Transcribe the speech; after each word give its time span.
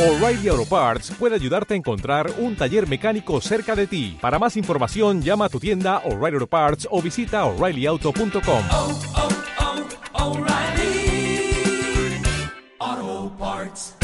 O'Reilly 0.00 0.48
Auto 0.48 0.64
Parts 0.64 1.10
puede 1.18 1.34
ayudarte 1.34 1.74
a 1.74 1.76
encontrar 1.76 2.32
un 2.38 2.56
taller 2.56 2.88
mecánico 2.88 3.38
cerca 3.42 3.76
de 3.76 3.86
ti. 3.86 4.16
Para 4.18 4.38
más 4.38 4.56
información, 4.56 5.20
llama 5.20 5.44
a 5.44 5.48
tu 5.50 5.60
tienda 5.60 5.98
O'Reilly 6.06 6.36
Auto 6.36 6.46
Parts 6.46 6.88
o 6.90 7.02
visita 7.02 7.44
oreillyauto.com. 7.44 8.64
oh, 8.70 9.00
oh, 10.14 10.38
O'Reilly 10.38 11.52
Auto 12.78 13.36
Parts. 13.36 13.96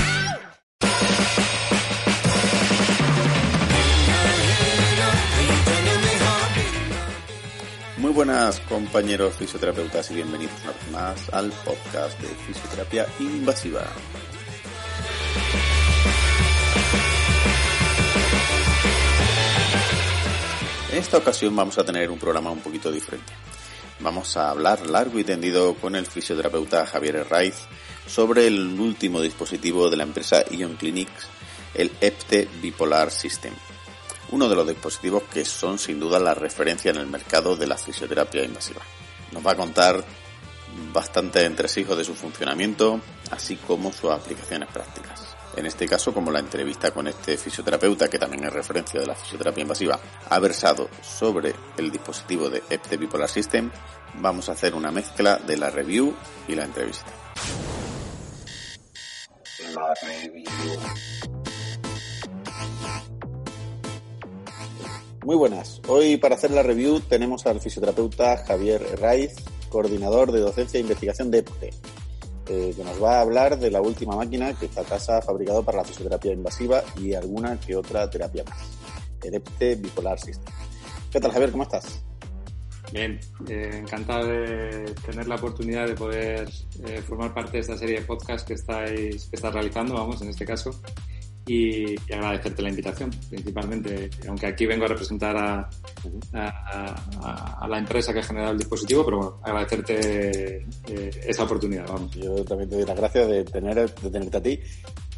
Muy 7.97 8.13
buenas 8.13 8.61
compañeros 8.69 9.35
fisioterapeutas 9.37 10.11
y 10.11 10.17
bienvenidos 10.17 10.53
una 10.63 10.73
vez 10.73 10.91
más 10.93 11.33
al 11.33 11.51
podcast 11.65 12.21
de 12.21 12.29
fisioterapia 12.29 13.07
invasiva. 13.19 13.85
En 20.96 21.03
esta 21.03 21.18
ocasión 21.18 21.55
vamos 21.55 21.77
a 21.77 21.85
tener 21.85 22.11
un 22.11 22.18
programa 22.18 22.50
un 22.50 22.61
poquito 22.61 22.91
diferente. 22.91 23.31
Vamos 24.00 24.35
a 24.39 24.49
hablar 24.49 24.87
largo 24.87 25.18
y 25.18 25.25
tendido 25.25 25.75
con 25.75 25.95
el 25.95 26.07
fisioterapeuta 26.07 26.87
Javier 26.87 27.17
Herraiz 27.17 27.67
sobre 28.07 28.46
el 28.46 28.81
último 28.81 29.21
dispositivo 29.21 29.90
de 29.90 29.99
la 29.99 30.04
empresa 30.04 30.43
Ion 30.51 30.77
Clinics, 30.77 31.27
el 31.75 31.93
EPTE 32.01 32.48
Bipolar 32.62 33.11
System 33.11 33.53
uno 34.31 34.48
de 34.48 34.56
los 34.56 34.67
dispositivos 34.67 35.25
que 35.25 35.45
son 35.45 35.78
sin 35.78 36.01
duda 36.01 36.19
la 36.19 36.33
referencia 36.33 36.91
en 36.91 36.97
el 36.97 37.06
mercado 37.06 37.56
de 37.56 37.67
la 37.67 37.77
fisioterapia 37.77 38.42
invasiva. 38.42 38.81
Nos 39.33 39.47
va 39.47 39.53
a 39.53 39.56
contar 39.56 40.03
bastante 40.95 41.45
entresijos 41.45 41.98
de 41.98 42.05
su 42.05 42.15
funcionamiento, 42.15 43.03
así 43.31 43.56
como 43.56 43.92
sus 43.92 44.12
aplicaciones 44.12 44.70
prácticas. 44.73 45.25
En 45.56 45.65
este 45.65 45.89
caso, 45.89 46.12
como 46.12 46.31
la 46.31 46.39
entrevista 46.39 46.91
con 46.91 47.09
este 47.09 47.39
fisioterapeuta, 47.39 48.09
que 48.09 48.19
también 48.19 48.45
es 48.45 48.53
referencia 48.53 49.01
de 49.01 49.06
la 49.06 49.15
fisioterapia 49.15 49.63
invasiva, 49.63 49.98
ha 50.29 50.39
versado 50.39 50.91
sobre 51.03 51.55
el 51.79 51.91
dispositivo 51.91 52.51
de 52.51 52.63
EPTE 52.69 52.98
Bipolar 52.98 53.31
System, 53.31 53.71
vamos 54.21 54.51
a 54.51 54.53
hacer 54.53 54.75
una 54.75 54.91
mezcla 54.91 55.37
de 55.37 55.57
la 55.57 55.71
review 55.71 56.15
y 56.47 56.55
la 56.55 56.65
entrevista. 56.65 57.07
La 59.75 59.95
review. 60.03 60.45
Muy 65.25 65.37
buenas. 65.37 65.81
Hoy 65.89 66.19
para 66.19 66.37
hacer 66.37 66.51
la 66.51 66.63
review 66.63 67.01
tenemos 67.01 67.47
al 67.47 67.61
fisioterapeuta 67.61 68.45
Javier 68.45 69.01
Raiz, 69.01 69.35
coordinador 69.70 70.31
de 70.33 70.41
docencia 70.41 70.79
e 70.79 70.83
investigación 70.83 71.31
de 71.31 71.39
EPTE, 71.39 71.70
eh, 72.48 72.72
que 72.77 72.84
nos 72.84 73.02
va 73.02 73.19
a 73.19 73.20
hablar 73.20 73.58
de 73.58 73.70
la 73.70 73.80
última 73.80 74.16
máquina 74.16 74.52
que 74.55 74.66
esta 74.66 74.84
casa 74.84 75.19
ha 75.19 75.22
fabricado 75.22 75.62
para 75.64 75.78
la 75.78 75.84
fisioterapia 75.84 76.33
invasiva 76.33 76.83
y 76.97 77.14
alguna 77.14 77.58
que 77.58 77.75
otra 77.75 78.08
terapia 78.08 78.44
más, 78.44 78.58
el 79.22 79.34
EPTE 79.34 79.77
Bipolar 79.77 80.19
System. 80.19 80.52
¿Qué 81.11 81.20
tal 81.20 81.33
Javier? 81.33 81.50
¿Cómo 81.50 81.64
estás? 81.64 82.05
Bien, 82.92 83.19
eh, 83.48 83.70
encantado 83.72 84.28
de 84.28 84.94
tener 85.05 85.27
la 85.27 85.34
oportunidad 85.34 85.86
de 85.89 85.94
poder 85.94 86.48
eh, 86.84 87.02
formar 87.02 87.34
parte 87.34 87.52
de 87.52 87.58
esta 87.58 87.77
serie 87.77 88.00
de 88.00 88.06
podcasts 88.06 88.47
que 88.47 88.55
estáis 88.55 89.27
que 89.27 89.36
estás 89.36 89.52
realizando, 89.52 89.94
vamos, 89.94 90.22
en 90.22 90.28
este 90.28 90.44
caso 90.44 90.70
y, 91.47 91.94
agradecerte 92.12 92.62
la 92.62 92.70
invitación, 92.70 93.11
principalmente, 93.30 94.11
aunque 94.28 94.47
aquí 94.47 94.66
vengo 94.66 94.84
a 94.84 94.89
representar 94.89 95.36
a, 95.36 95.69
la 97.69 97.78
empresa 97.78 98.12
que 98.12 98.20
ha 98.20 98.22
generado 98.22 98.52
el 98.52 98.58
dispositivo, 98.58 99.05
pero 99.05 99.16
bueno, 99.19 99.41
agradecerte 99.42 100.67
eh, 100.89 101.11
esa 101.27 101.44
oportunidad, 101.44 101.86
vamos. 101.89 102.11
Yo 102.12 102.44
también 102.44 102.69
te 102.69 102.77
doy 102.77 102.84
las 102.84 102.97
gracias 102.97 103.28
de, 103.28 103.44
tener, 103.44 103.94
de 103.94 104.11
tenerte 104.11 104.36
a 104.36 104.42
ti, 104.42 104.61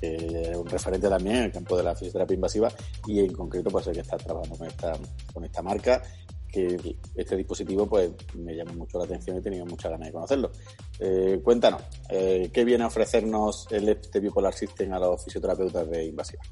eh, 0.00 0.52
un 0.54 0.66
referente 0.66 1.08
también 1.08 1.36
en 1.36 1.42
el 1.44 1.52
campo 1.52 1.76
de 1.76 1.82
la 1.82 1.94
fisioterapia 1.94 2.34
invasiva 2.34 2.68
y 3.06 3.20
en 3.20 3.32
concreto 3.32 3.70
pues 3.70 3.86
el 3.88 3.94
que 3.94 4.00
está 4.00 4.16
trabajando 4.16 4.56
con 4.56 4.66
esta, 4.66 4.92
con 5.32 5.44
esta 5.44 5.62
marca 5.62 6.02
que 6.50 6.96
este 7.14 7.36
dispositivo 7.36 7.86
pues 7.86 8.10
me 8.34 8.54
llama 8.54 8.72
mucho 8.72 8.98
la 8.98 9.04
atención 9.04 9.36
y 9.36 9.40
he 9.40 9.42
tenido 9.42 9.66
mucha 9.66 9.88
ganas 9.88 10.08
de 10.08 10.12
conocerlo. 10.12 10.50
Eh, 10.98 11.40
cuéntanos, 11.42 11.82
eh, 12.10 12.50
¿qué 12.52 12.64
viene 12.64 12.84
a 12.84 12.88
ofrecernos 12.88 13.68
el 13.70 13.88
este 13.88 14.20
Bipolar 14.20 14.54
System 14.54 14.92
a 14.92 14.98
los 14.98 15.24
fisioterapeutas 15.24 15.88
de 15.90 16.06
invasiva? 16.06 16.42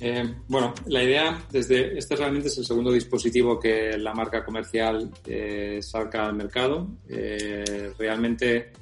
Eh, 0.00 0.22
bueno, 0.48 0.74
la 0.86 1.02
idea, 1.02 1.44
desde 1.50 1.96
este 1.96 2.16
realmente 2.16 2.48
es 2.48 2.58
el 2.58 2.66
segundo 2.66 2.92
dispositivo 2.92 3.58
que 3.58 3.96
la 3.96 4.12
marca 4.12 4.44
comercial 4.44 5.10
saca 5.80 6.26
al 6.26 6.34
mercado. 6.34 6.88
Realmente, 7.98 8.72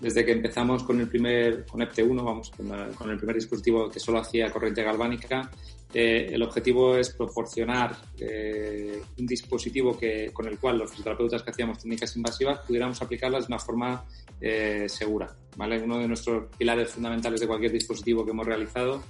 desde 0.00 0.24
que 0.24 0.32
empezamos 0.32 0.82
con 0.82 0.98
el 1.00 1.08
primer, 1.08 1.66
con 1.66 1.80
EPT1, 1.80 2.24
vamos, 2.24 2.50
con 2.50 3.10
el 3.10 3.16
primer 3.16 3.36
dispositivo 3.36 3.88
que 3.88 4.00
solo 4.00 4.18
hacía 4.18 4.50
corriente 4.50 4.82
galvánica, 4.82 5.50
eh, 5.94 6.30
el 6.32 6.42
objetivo 6.42 6.96
es 6.96 7.10
proporcionar 7.10 7.96
eh, 8.18 9.00
un 9.18 9.26
dispositivo 9.26 9.98
que, 9.98 10.30
con 10.32 10.46
el 10.46 10.58
cual 10.58 10.78
los 10.78 10.90
fisioterapeutas 10.90 11.42
que 11.42 11.50
hacíamos 11.50 11.78
técnicas 11.78 12.16
invasivas 12.16 12.60
pudiéramos 12.60 13.00
aplicarlas 13.02 13.46
de 13.46 13.54
una 13.54 13.58
forma 13.58 14.04
eh, 14.40 14.88
segura. 14.88 15.34
¿vale? 15.56 15.80
Uno 15.82 15.98
de 15.98 16.08
nuestros 16.08 16.46
pilares 16.56 16.90
fundamentales 16.90 17.40
de 17.40 17.46
cualquier 17.46 17.72
dispositivo 17.72 18.24
que 18.24 18.32
hemos 18.32 18.46
realizado 18.46 19.02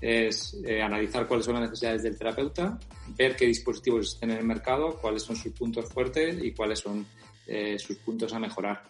es 0.00 0.58
eh, 0.64 0.80
analizar 0.80 1.26
cuáles 1.26 1.44
son 1.44 1.54
las 1.54 1.64
necesidades 1.64 2.02
del 2.02 2.16
terapeuta, 2.16 2.78
ver 3.16 3.36
qué 3.36 3.46
dispositivos 3.46 4.14
están 4.14 4.30
en 4.30 4.38
el 4.38 4.44
mercado, 4.44 4.98
cuáles 5.00 5.22
son 5.22 5.36
sus 5.36 5.52
puntos 5.52 5.92
fuertes 5.92 6.42
y 6.42 6.52
cuáles 6.52 6.78
son 6.78 7.04
eh, 7.46 7.78
sus 7.78 7.96
puntos 7.98 8.32
a 8.32 8.38
mejorar. 8.38 8.82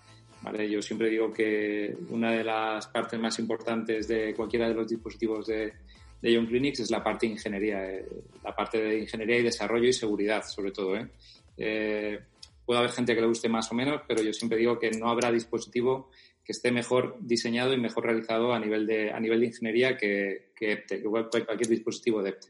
¿vale? 0.42 0.70
Yo 0.70 0.80
siempre 0.80 1.08
digo 1.08 1.32
que 1.32 1.96
una 2.10 2.30
de 2.30 2.44
las 2.44 2.86
partes 2.86 3.18
más 3.18 3.38
importantes 3.38 4.06
de 4.06 4.32
cualquiera 4.34 4.68
de 4.68 4.74
los 4.74 4.88
dispositivos 4.88 5.46
de, 5.46 5.72
de 6.20 6.32
Young 6.32 6.48
Clinics 6.48 6.80
es 6.80 6.90
la 6.90 7.02
parte 7.02 7.26
de 7.26 7.32
ingeniería, 7.32 7.90
eh, 7.90 8.06
la 8.44 8.54
parte 8.54 8.78
de 8.78 8.98
ingeniería 8.98 9.38
y 9.38 9.42
desarrollo 9.42 9.88
y 9.88 9.92
seguridad, 9.92 10.42
sobre 10.44 10.70
todo. 10.70 10.96
¿eh? 10.96 11.08
Eh, 11.56 12.18
puede 12.64 12.78
haber 12.78 12.92
gente 12.92 13.14
que 13.14 13.20
le 13.20 13.26
guste 13.26 13.48
más 13.48 13.70
o 13.72 13.74
menos, 13.74 14.02
pero 14.06 14.22
yo 14.22 14.32
siempre 14.32 14.58
digo 14.58 14.78
que 14.78 14.90
no 14.90 15.08
habrá 15.08 15.32
dispositivo 15.32 16.10
que 16.44 16.52
esté 16.52 16.70
mejor 16.72 17.16
diseñado 17.20 17.72
y 17.72 17.78
mejor 17.78 18.04
realizado 18.04 18.52
a 18.52 18.58
nivel 18.58 18.86
de, 18.86 19.10
a 19.10 19.20
nivel 19.20 19.40
de 19.40 19.46
ingeniería 19.46 19.96
que, 19.96 20.52
EPTE, 20.58 21.02
que 21.02 21.08
cualquier 21.08 21.68
dispositivo 21.68 22.22
de 22.22 22.30
EPTE. 22.30 22.48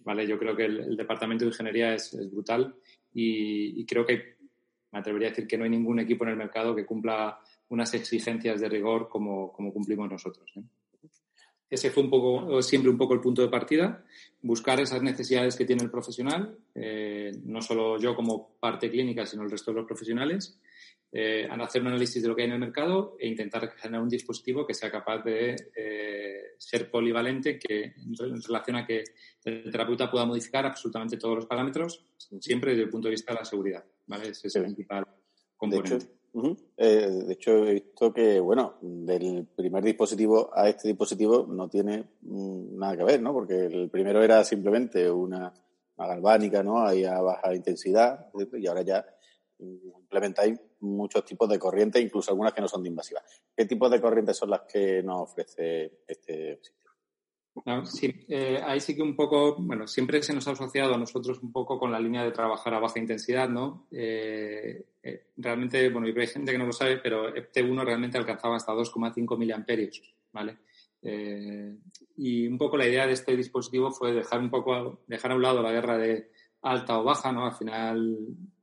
¿vale? 0.00 0.26
Yo 0.26 0.38
creo 0.38 0.56
que 0.56 0.64
el, 0.64 0.80
el 0.80 0.96
departamento 0.96 1.44
de 1.44 1.50
ingeniería 1.50 1.94
es, 1.94 2.16
brutal 2.30 2.74
y, 3.14 3.80
y, 3.80 3.84
creo 3.84 4.04
que 4.06 4.36
me 4.90 4.98
atrevería 4.98 5.28
a 5.28 5.30
decir 5.30 5.46
que 5.46 5.56
no 5.56 5.64
hay 5.64 5.70
ningún 5.70 6.00
equipo 6.00 6.24
en 6.24 6.30
el 6.30 6.36
mercado 6.36 6.74
que 6.74 6.86
cumpla 6.86 7.38
unas 7.68 7.94
exigencias 7.94 8.60
de 8.60 8.68
rigor 8.68 9.08
como, 9.08 9.52
como 9.52 9.72
cumplimos 9.72 10.10
nosotros. 10.10 10.50
¿eh? 10.56 10.62
Ese 11.72 11.90
fue 11.90 12.02
un 12.02 12.10
poco, 12.10 12.60
siempre 12.60 12.90
un 12.90 12.98
poco 12.98 13.14
el 13.14 13.20
punto 13.20 13.40
de 13.40 13.48
partida, 13.48 14.04
buscar 14.42 14.78
esas 14.78 15.02
necesidades 15.02 15.56
que 15.56 15.64
tiene 15.64 15.82
el 15.82 15.90
profesional, 15.90 16.58
eh, 16.74 17.32
no 17.44 17.62
solo 17.62 17.98
yo 17.98 18.14
como 18.14 18.56
parte 18.60 18.90
clínica, 18.90 19.24
sino 19.24 19.42
el 19.42 19.50
resto 19.50 19.70
de 19.70 19.78
los 19.78 19.86
profesionales, 19.86 20.60
eh, 21.10 21.48
hacer 21.50 21.80
un 21.80 21.88
análisis 21.88 22.22
de 22.22 22.28
lo 22.28 22.36
que 22.36 22.42
hay 22.42 22.48
en 22.48 22.54
el 22.54 22.58
mercado 22.58 23.16
e 23.18 23.26
intentar 23.26 23.70
generar 23.76 24.02
un 24.02 24.10
dispositivo 24.10 24.66
que 24.66 24.74
sea 24.74 24.90
capaz 24.90 25.22
de 25.22 25.56
eh, 25.74 26.42
ser 26.58 26.90
polivalente, 26.90 27.58
que 27.58 27.84
en 27.84 28.42
relación 28.42 28.76
a 28.76 28.86
que 28.86 29.04
el 29.42 29.70
terapeuta 29.70 30.10
pueda 30.10 30.26
modificar 30.26 30.66
absolutamente 30.66 31.16
todos 31.16 31.36
los 31.36 31.46
parámetros, 31.46 32.04
siempre 32.38 32.72
desde 32.72 32.84
el 32.84 32.90
punto 32.90 33.08
de 33.08 33.12
vista 33.12 33.32
de 33.32 33.38
la 33.38 33.44
seguridad. 33.46 33.84
¿vale? 34.06 34.28
Ese 34.28 34.48
es 34.48 34.56
el 34.56 34.64
principal 34.64 35.06
componente. 35.56 35.96
De 35.96 36.04
hecho, 36.04 36.21
Eh, 36.34 37.10
de 37.26 37.32
hecho, 37.32 37.66
he 37.66 37.74
visto 37.74 38.12
que, 38.12 38.40
bueno, 38.40 38.78
del 38.80 39.46
primer 39.54 39.84
dispositivo 39.84 40.50
a 40.54 40.68
este 40.68 40.88
dispositivo 40.88 41.46
no 41.46 41.68
tiene 41.68 42.04
mm, 42.22 42.78
nada 42.78 42.96
que 42.96 43.04
ver, 43.04 43.20
¿no? 43.20 43.32
Porque 43.32 43.66
el 43.66 43.90
primero 43.90 44.22
era 44.22 44.42
simplemente 44.44 45.10
una, 45.10 45.52
galvánica, 45.96 46.62
¿no? 46.62 46.84
Ahí 46.84 47.04
a 47.04 47.20
baja 47.20 47.54
intensidad, 47.54 48.28
y 48.54 48.66
ahora 48.66 48.82
ya 48.82 49.06
implementáis 49.58 50.58
muchos 50.80 51.24
tipos 51.24 51.48
de 51.48 51.58
corrientes, 51.58 52.02
incluso 52.02 52.32
algunas 52.32 52.52
que 52.52 52.60
no 52.60 52.66
son 52.66 52.82
de 52.82 52.88
invasivas. 52.88 53.22
¿Qué 53.54 53.66
tipos 53.66 53.90
de 53.90 54.00
corrientes 54.00 54.36
son 54.36 54.50
las 54.50 54.62
que 54.62 55.02
nos 55.02 55.30
ofrece 55.30 56.00
este 56.08 56.58
sistema? 56.60 56.81
No, 57.66 57.84
sí, 57.84 58.24
eh, 58.28 58.60
ahí 58.64 58.80
sí 58.80 58.96
que 58.96 59.02
un 59.02 59.14
poco, 59.14 59.56
bueno, 59.56 59.86
siempre 59.86 60.22
se 60.22 60.32
nos 60.32 60.48
ha 60.48 60.52
asociado 60.52 60.94
a 60.94 60.98
nosotros 60.98 61.38
un 61.42 61.52
poco 61.52 61.78
con 61.78 61.92
la 61.92 62.00
línea 62.00 62.24
de 62.24 62.32
trabajar 62.32 62.72
a 62.72 62.80
baja 62.80 62.98
intensidad, 62.98 63.48
¿no? 63.48 63.86
Eh, 63.90 64.86
eh, 65.02 65.26
realmente, 65.36 65.90
bueno, 65.90 66.08
y 66.08 66.18
hay 66.18 66.26
gente 66.26 66.50
que 66.50 66.58
no 66.58 66.66
lo 66.66 66.72
sabe, 66.72 66.96
pero 66.98 67.34
EPT1 67.34 67.84
realmente 67.84 68.16
alcanzaba 68.16 68.56
hasta 68.56 68.72
2,5 68.72 69.36
miliamperios, 69.36 70.02
¿vale? 70.32 70.58
Eh, 71.02 71.76
y 72.16 72.46
un 72.46 72.56
poco 72.56 72.76
la 72.76 72.86
idea 72.86 73.06
de 73.06 73.12
este 73.12 73.36
dispositivo 73.36 73.90
fue 73.90 74.12
dejar 74.12 74.40
un 74.40 74.50
poco, 74.50 75.02
dejar 75.06 75.32
a 75.32 75.34
un 75.34 75.42
lado 75.42 75.62
la 75.62 75.72
guerra 75.72 75.98
de 75.98 76.30
alta 76.62 76.98
o 76.98 77.04
baja, 77.04 77.32
¿no? 77.32 77.44
Al 77.44 77.54
final 77.54 78.18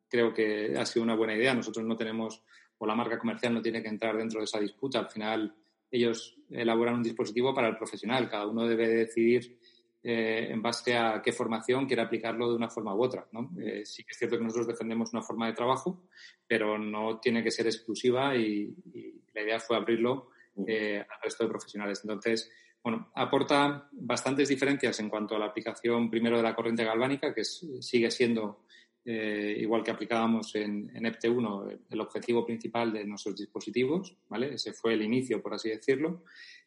creo 0.08 0.34
que 0.34 0.76
ha 0.78 0.86
sido 0.86 1.04
una 1.04 1.16
buena 1.16 1.36
idea. 1.36 1.54
Nosotros 1.54 1.86
no 1.86 1.96
tenemos, 1.98 2.42
o 2.78 2.88
la 2.88 2.96
marca 2.96 3.20
comercial 3.20 3.54
no 3.54 3.62
tiene 3.62 3.84
que 3.84 3.90
entrar 3.90 4.18
dentro 4.18 4.40
de 4.40 4.46
esa 4.46 4.60
disputa. 4.60 5.00
Al 5.00 5.10
final 5.10 5.54
ellos 5.92 6.38
elaboran 6.50 6.96
un 6.96 7.04
dispositivo 7.04 7.54
para 7.54 7.68
el 7.68 7.78
profesional. 7.78 8.30
Cada 8.30 8.48
uno 8.48 8.68
debe 8.68 8.88
decidir 8.88 9.58
eh, 10.02 10.48
en 10.50 10.62
base 10.62 10.96
a 10.96 11.22
qué 11.22 11.32
formación 11.32 11.86
quiere 11.86 12.02
aplicarlo 12.02 12.50
de 12.50 12.56
una 12.56 12.70
forma 12.70 12.96
u 12.96 13.04
otra. 13.04 13.28
¿no? 13.32 13.52
Eh, 13.62 13.86
sí 13.86 14.04
que 14.04 14.12
es 14.12 14.18
cierto 14.18 14.38
que 14.38 14.44
nosotros 14.44 14.68
defendemos 14.68 15.12
una 15.14 15.22
forma 15.22 15.48
de 15.48 15.54
trabajo, 15.54 16.04
pero 16.48 16.78
no 16.78 17.20
tiene 17.20 17.44
que 17.44 17.52
ser 17.52 17.68
exclusiva 17.68 18.36
y, 18.36 18.74
y 18.94 19.22
la 19.34 19.42
idea 19.42 19.60
fue 19.60 19.78
abrirlo 19.78 20.30
eh, 20.68 21.00
al 21.00 21.22
resto 21.22 21.44
de 21.44 21.50
profesionales. 21.50 22.02
Entonces, 22.04 22.52
bueno, 22.84 23.10
aporta 23.16 23.88
bastantes 23.92 24.50
diferencias 24.50 25.00
en 25.00 25.10
cuanto 25.10 25.36
a 25.36 25.40
la 25.40 25.46
aplicación 25.46 26.10
primero 26.10 26.38
de 26.38 26.44
la 26.44 26.56
corriente 26.56 26.84
galvánica, 26.84 27.34
que 27.34 27.44
sigue 27.44 28.12
siendo 28.12 28.66
eh, 29.12 29.56
igual 29.58 29.84
que 29.84 29.90
aplicábamos 29.90 30.54
en, 30.54 30.92
en 30.94 31.04
EPT1, 31.06 31.80
el 31.90 32.00
objetivo 32.00 32.46
principal 32.46 32.94
de 32.94 33.04
nuestros 33.06 33.36
dispositivos, 33.36 34.16
¿vale? 34.28 34.54
Ese 34.54 34.72
fue 34.72 34.94
el 34.94 35.02
inicio, 35.02 35.42
por 35.42 35.56
así 35.56 35.68
decirlo. 35.68 36.26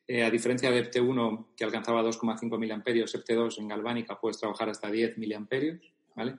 Eh, 0.08 0.24
a 0.24 0.28
diferencia 0.28 0.68
de 0.68 0.90
EPT1, 0.90 1.54
que 1.56 1.62
alcanzaba 1.62 2.02
2,5 2.02 2.58
miliamperios, 2.58 3.14
EPT2 3.14 3.60
en 3.60 3.68
galvánica 3.68 4.18
puedes 4.18 4.40
trabajar 4.40 4.68
hasta 4.68 4.90
10 4.90 5.18
miliamperios, 5.18 5.92
¿vale? 6.16 6.38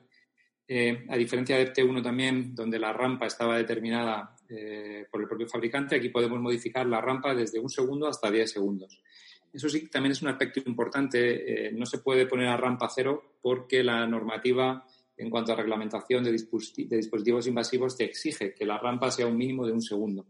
Eh, 0.68 1.06
a 1.08 1.16
diferencia 1.16 1.56
de 1.56 1.72
EPT1 1.72 2.04
también, 2.04 2.54
donde 2.54 2.80
la 2.80 2.92
rampa 2.92 3.28
estaba 3.28 3.56
determinada 3.56 4.36
por 5.10 5.22
el 5.22 5.28
propio 5.28 5.48
fabricante, 5.48 5.96
aquí 5.96 6.10
podemos 6.10 6.40
modificar 6.40 6.86
la 6.86 7.00
rampa 7.00 7.34
desde 7.34 7.60
un 7.60 7.70
segundo 7.70 8.08
hasta 8.08 8.30
10 8.30 8.52
segundos. 8.52 9.02
Eso 9.54 9.70
sí, 9.70 9.88
también 9.88 10.12
es 10.12 10.22
un 10.22 10.28
aspecto 10.28 10.62
importante. 10.66 11.72
no 11.74 11.88
se 11.88 12.00
puede 12.00 12.28
poner 12.28 12.50
a 12.50 12.58
rampa 12.58 12.88
cero 12.94 13.38
porque 13.42 13.84
la 13.84 14.06
normativa 14.06 14.86
en 15.18 15.30
cuanto 15.30 15.54
a 15.54 15.56
reglamentación 15.56 16.24
de, 16.24 16.32
dispositivos 16.32 17.48
invasivos 17.48 17.98
te 17.98 18.06
exige 18.06 18.54
que 18.54 18.66
la 18.66 18.78
rampa 18.78 19.12
sea 19.12 19.28
un 19.28 19.38
mínimo 19.38 19.66
de 19.66 19.74
un 19.74 19.82
segundo. 19.82 20.26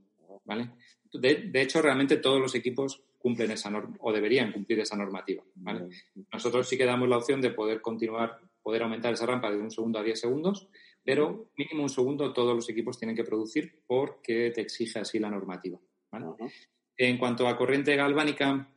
¿vale? 0.45 0.71
De, 1.11 1.61
hecho, 1.61 1.81
realmente 1.81 2.17
todos 2.17 2.41
los 2.41 2.55
equipos 2.55 3.01
cumplen 3.17 3.51
esa 3.51 3.69
norma 3.69 3.95
o 4.01 4.11
deberían 4.11 4.51
cumplir 4.51 4.79
esa 4.79 4.97
normativa. 4.97 5.43
¿vale? 5.55 5.87
Nosotros 6.31 6.67
sí 6.67 6.77
que 6.77 6.85
damos 6.85 7.07
la 7.07 7.17
opción 7.17 7.39
de 7.39 7.51
poder 7.51 7.81
continuar, 7.81 8.39
poder 8.61 8.83
aumentar 8.83 9.13
esa 9.13 9.25
rampa 9.25 9.51
de 9.51 9.57
un 9.57 9.71
segundo 9.71 9.99
a 9.99 10.03
diez 10.03 10.19
segundos, 10.19 10.67
pero 11.03 11.51
mínimo 11.57 11.83
un 11.83 11.89
segundo 11.89 12.33
todos 12.33 12.55
los 12.55 12.69
equipos 12.69 12.97
tienen 12.97 13.15
que 13.15 13.23
producir 13.23 13.83
porque 13.87 14.51
te 14.51 14.61
exige 14.61 14.99
así 14.99 15.19
la 15.19 15.29
normativa. 15.29 15.79
¿vale? 16.11 16.27
En 16.97 17.17
cuanto 17.17 17.47
a 17.47 17.57
corriente 17.57 17.95
galvánica, 17.95 18.72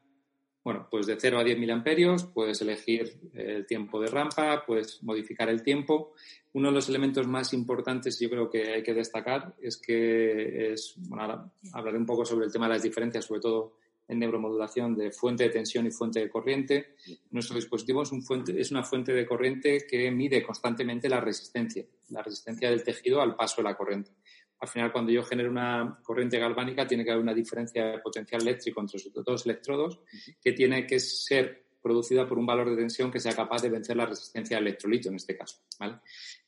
bueno, 0.67 0.89
pues 0.91 1.07
de 1.07 1.17
0 1.17 1.39
a 1.39 1.45
10 1.45 1.61
miliamperios, 1.61 2.25
puedes 2.25 2.61
elegir 2.61 3.21
el 3.35 3.65
tiempo 3.67 4.01
de 4.01 4.09
rampa, 4.09 4.65
puedes 4.67 5.01
modificar 5.05 5.49
el 5.49 5.63
tiempo. 5.63 6.15
Uno 6.55 6.71
de 6.71 6.75
los 6.75 6.89
elementos 6.89 7.25
más 7.29 7.53
importantes, 7.53 8.19
yo 8.19 8.29
creo 8.29 8.51
que 8.51 8.73
hay 8.73 8.83
que 8.83 8.93
destacar, 8.93 9.55
es 9.63 9.77
que 9.77 10.73
es, 10.73 10.95
bueno, 10.97 11.23
ahora 11.23 11.53
hablaré 11.73 11.99
un 11.99 12.05
poco 12.05 12.25
sobre 12.25 12.47
el 12.47 12.53
tema 12.53 12.67
de 12.67 12.73
las 12.75 12.83
diferencias, 12.83 13.27
sobre 13.27 13.43
todo 13.43 13.75
en 14.09 14.19
neuromodulación 14.19 14.97
de 14.97 15.13
fuente 15.13 15.45
de 15.45 15.51
tensión 15.51 15.87
y 15.87 15.93
fuente 15.93 16.19
de 16.19 16.29
corriente. 16.29 16.97
Nuestro 17.31 17.55
dispositivo 17.55 18.03
es, 18.03 18.11
un 18.11 18.25
fuente, 18.25 18.61
es 18.61 18.73
una 18.73 18.83
fuente 18.83 19.13
de 19.13 19.25
corriente 19.25 19.87
que 19.89 20.11
mide 20.11 20.43
constantemente 20.43 21.09
la 21.09 21.21
resistencia, 21.21 21.85
la 22.09 22.23
resistencia 22.23 22.71
del 22.71 22.83
tejido 22.83 23.23
al 23.23 23.37
paso 23.37 23.63
de 23.63 23.69
la 23.69 23.77
corriente 23.77 24.11
al 24.59 24.69
final 24.69 24.93
cuando 24.93 25.13
yo 25.13 25.23
genero 25.23 25.51
una 25.51 25.99
corriente 26.03 26.39
galvánica 26.39 26.87
tiene 26.87 27.05
que 27.05 27.11
haber 27.11 27.23
una 27.23 27.35
diferencia 27.35 27.85
de 27.85 27.99
potencial 27.99 28.43
eléctrico 28.43 28.81
entre 28.81 28.99
los 29.15 29.25
dos 29.25 29.47
electrodos 29.47 30.01
que 30.41 30.53
tiene 30.53 30.87
que 30.87 30.99
ser 30.99 31.67
producida 31.83 32.27
por 32.27 32.39
un 32.39 32.47
valor 32.47 32.71
de 32.71 32.77
tensión 32.77 33.11
que 33.11 33.21
sea 33.21 33.33
capaz 33.33 33.63
de 33.63 33.69
vencer 33.69 33.97
la 33.97 34.07
resistencia 34.07 34.57
al 34.57 34.67
electrolito 34.67 35.09
en 35.09 35.17
este 35.17 35.37
caso. 35.37 35.59
¿vale? 35.79 35.99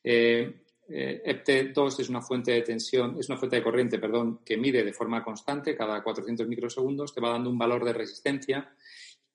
Eh, 0.02 0.62
eh, 0.90 1.22
EPT2 1.24 2.00
es 2.00 2.08
una 2.08 2.22
fuente 2.22 2.52
de 2.52 2.62
tensión, 2.62 3.16
es 3.20 3.28
una 3.28 3.38
fuente 3.38 3.56
de 3.56 3.62
corriente, 3.62 3.98
perdón, 3.98 4.40
que 4.44 4.56
mide 4.56 4.82
de 4.82 4.92
forma 4.92 5.22
constante 5.22 5.76
cada 5.76 6.02
400 6.02 6.48
microsegundos, 6.48 7.14
te 7.14 7.20
va 7.20 7.30
dando 7.30 7.50
un 7.50 7.58
valor 7.58 7.84
de 7.84 7.92
resistencia 7.92 8.74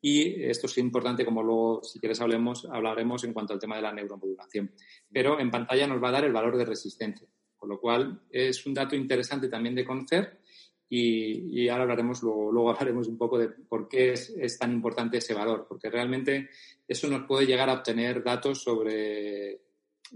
y 0.01 0.43
esto 0.43 0.67
es 0.67 0.77
importante, 0.79 1.23
como 1.23 1.41
luego, 1.41 1.81
si 1.81 1.97
quieres, 1.97 2.19
hablemos, 2.19 2.65
hablaremos 2.65 3.23
en 3.23 3.31
cuanto 3.31 3.53
al 3.53 3.59
tema 3.59 3.77
de 3.77 3.83
la 3.83 3.93
neuromodulación. 3.93 4.73
Pero 5.09 5.39
en 5.39 5.49
pantalla 5.49 5.87
nos 5.87 6.03
va 6.03 6.09
a 6.09 6.11
dar 6.11 6.25
el 6.25 6.33
valor 6.33 6.57
de 6.57 6.65
resistencia. 6.65 7.25
Con 7.63 7.69
lo 7.69 7.79
cual, 7.79 8.19
es 8.29 8.65
un 8.65 8.73
dato 8.73 8.93
interesante 8.93 9.47
también 9.47 9.73
de 9.73 9.85
conocer 9.85 10.41
y, 10.89 11.69
ahora 11.69 11.83
hablaremos, 11.83 12.21
luego, 12.21 12.51
luego, 12.51 12.69
hablaremos 12.71 13.07
un 13.07 13.17
poco 13.17 13.39
de 13.39 13.47
por 13.47 13.87
qué 13.87 14.11
es, 14.11 14.59
tan 14.59 14.73
importante 14.73 15.19
ese 15.19 15.33
valor, 15.33 15.65
porque 15.65 15.89
realmente 15.89 16.49
eso 16.85 17.07
nos 17.07 17.25
puede 17.25 17.45
llegar 17.45 17.69
a 17.69 17.75
obtener 17.75 18.21
datos 18.21 18.61
sobre, 18.61 19.61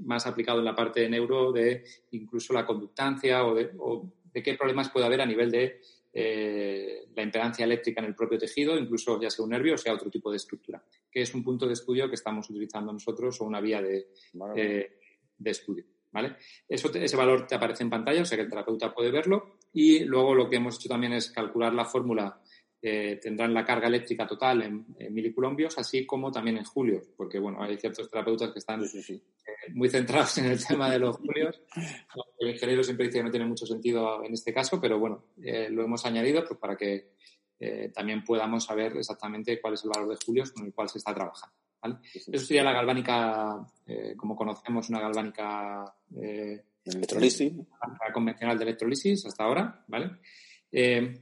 más 0.04 0.28
aplicado 0.28 0.60
en 0.60 0.66
la 0.66 0.76
parte 0.76 1.00
de 1.00 1.10
neuro, 1.10 1.54
de 1.54 1.86
incluso 2.12 2.52
la 2.52 2.66
conductancia 2.66 3.46
o 3.46 3.56
de, 3.56 3.72
qué 4.44 4.54
problemas 4.56 4.90
puede 4.90 5.06
haber 5.06 5.22
a 5.22 5.26
nivel 5.26 5.50
de 5.50 5.80
eh, 6.12 7.08
la 7.16 7.24
impedancia 7.24 7.64
eléctrica 7.64 8.02
en 8.02 8.08
el 8.08 8.16
propio 8.16 8.38
tejido, 8.38 8.78
incluso 8.78 9.22
ya 9.22 9.30
sea 9.30 9.46
un 9.46 9.52
nervio 9.52 9.76
o 9.76 9.78
sea 9.78 9.94
otro 9.94 10.10
tipo 10.10 10.32
de 10.32 10.36
estructura, 10.36 10.84
que 11.10 11.22
es 11.22 11.34
un 11.34 11.46
punto 11.46 11.66
de 11.66 11.76
estudio 11.76 12.10
que 12.10 12.16
estamos 12.16 12.50
utilizando 12.50 12.92
nosotros 12.92 13.40
o 13.40 13.46
una 13.46 13.62
vía 13.62 13.82
de, 13.82 14.10
eh, 14.54 15.00
de 15.38 15.50
estudio. 15.50 15.86
¿Vale? 16.18 16.36
Eso 16.68 16.92
ese 16.94 17.16
valor 17.16 17.46
te 17.46 17.54
aparece 17.54 17.84
en 17.84 17.92
pantalla, 17.92 18.24
o 18.24 18.26
sea 18.26 18.38
que 18.38 18.44
el 18.44 18.50
terapeuta 18.50 18.94
puede 18.94 19.12
verlo. 19.12 19.58
Y 19.72 20.00
luego 20.06 20.34
lo 20.34 20.50
que 20.50 20.56
hemos 20.56 20.76
hecho 20.76 20.90
también 20.90 21.14
es 21.14 21.30
calcular 21.30 21.74
la 21.74 21.86
fórmula. 21.86 22.42
Eh, 22.82 23.20
tendrán 23.22 23.54
la 23.54 23.64
carga 23.64 23.88
eléctrica 23.88 24.26
total 24.26 24.64
en, 24.64 24.86
miliculombios, 25.14 25.78
así 25.78 26.06
como 26.06 26.32
también 26.32 26.58
en 26.58 26.64
julios, 26.64 27.08
porque 27.16 27.38
bueno, 27.38 27.62
hay 27.62 27.78
ciertos 27.78 28.10
terapeutas 28.10 28.52
que 28.52 28.60
están 28.60 28.84
eh, 28.84 29.22
muy 29.74 29.90
centrados 29.90 30.38
en 30.40 30.46
el 30.46 30.66
tema 30.66 30.90
de 30.90 31.00
los 31.00 31.18
julios. 31.18 31.62
El 32.40 32.50
ingeniero 32.50 32.84
siempre 32.84 33.08
dice 33.08 33.20
que 33.20 33.24
no 33.24 33.32
tiene 33.32 33.46
mucho 33.46 33.68
sentido 33.68 34.24
en 34.24 34.34
este 34.34 34.54
caso, 34.54 34.80
pero 34.82 34.98
bueno, 34.98 35.26
eh, 35.44 35.70
lo 35.70 35.84
hemos 35.84 36.04
añadido 36.06 36.44
pues, 36.48 36.60
para 36.60 36.76
que 36.76 37.16
también 37.92 38.24
podamos 38.24 38.66
saber 38.66 38.96
exactamente 38.98 39.60
cuál 39.60 39.74
es 39.74 39.84
el 39.84 39.90
valor 39.90 40.10
de 40.10 40.24
julios 40.24 40.52
con 40.52 40.68
el 40.68 40.74
cual 40.74 40.90
se 40.90 41.00
está 41.00 41.16
trabajando. 41.16 41.56
Eso 42.14 42.46
sería 42.46 42.64
la 42.64 42.74
galvánica, 42.74 43.66
eh, 43.86 44.14
como 44.18 44.36
conocemos, 44.36 44.90
una 44.90 45.00
galvánica 45.00 45.94
eh, 46.16 46.64
electrolisis. 46.84 47.54
convencional 48.14 48.58
de 48.58 48.64
electrolisis 48.64 49.26
hasta 49.26 49.44
ahora, 49.44 49.84
¿vale? 49.88 50.18
Eh, 50.72 51.20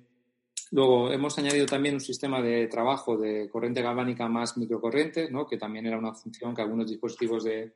luego 0.72 1.12
hemos 1.12 1.38
añadido 1.38 1.66
también 1.66 1.96
un 1.96 2.02
sistema 2.02 2.42
de 2.42 2.68
trabajo 2.68 3.18
de 3.18 3.50
corriente 3.50 3.82
galvánica 3.82 4.28
más 4.28 4.58
microcorriente, 4.58 5.30
¿no? 5.30 5.46
que 5.46 5.58
también 5.58 5.86
era 5.86 5.98
una 5.98 6.14
función 6.14 6.56
que 6.56 6.62
algunos 6.62 6.90
dispositivos 6.90 7.44
de, 7.44 7.74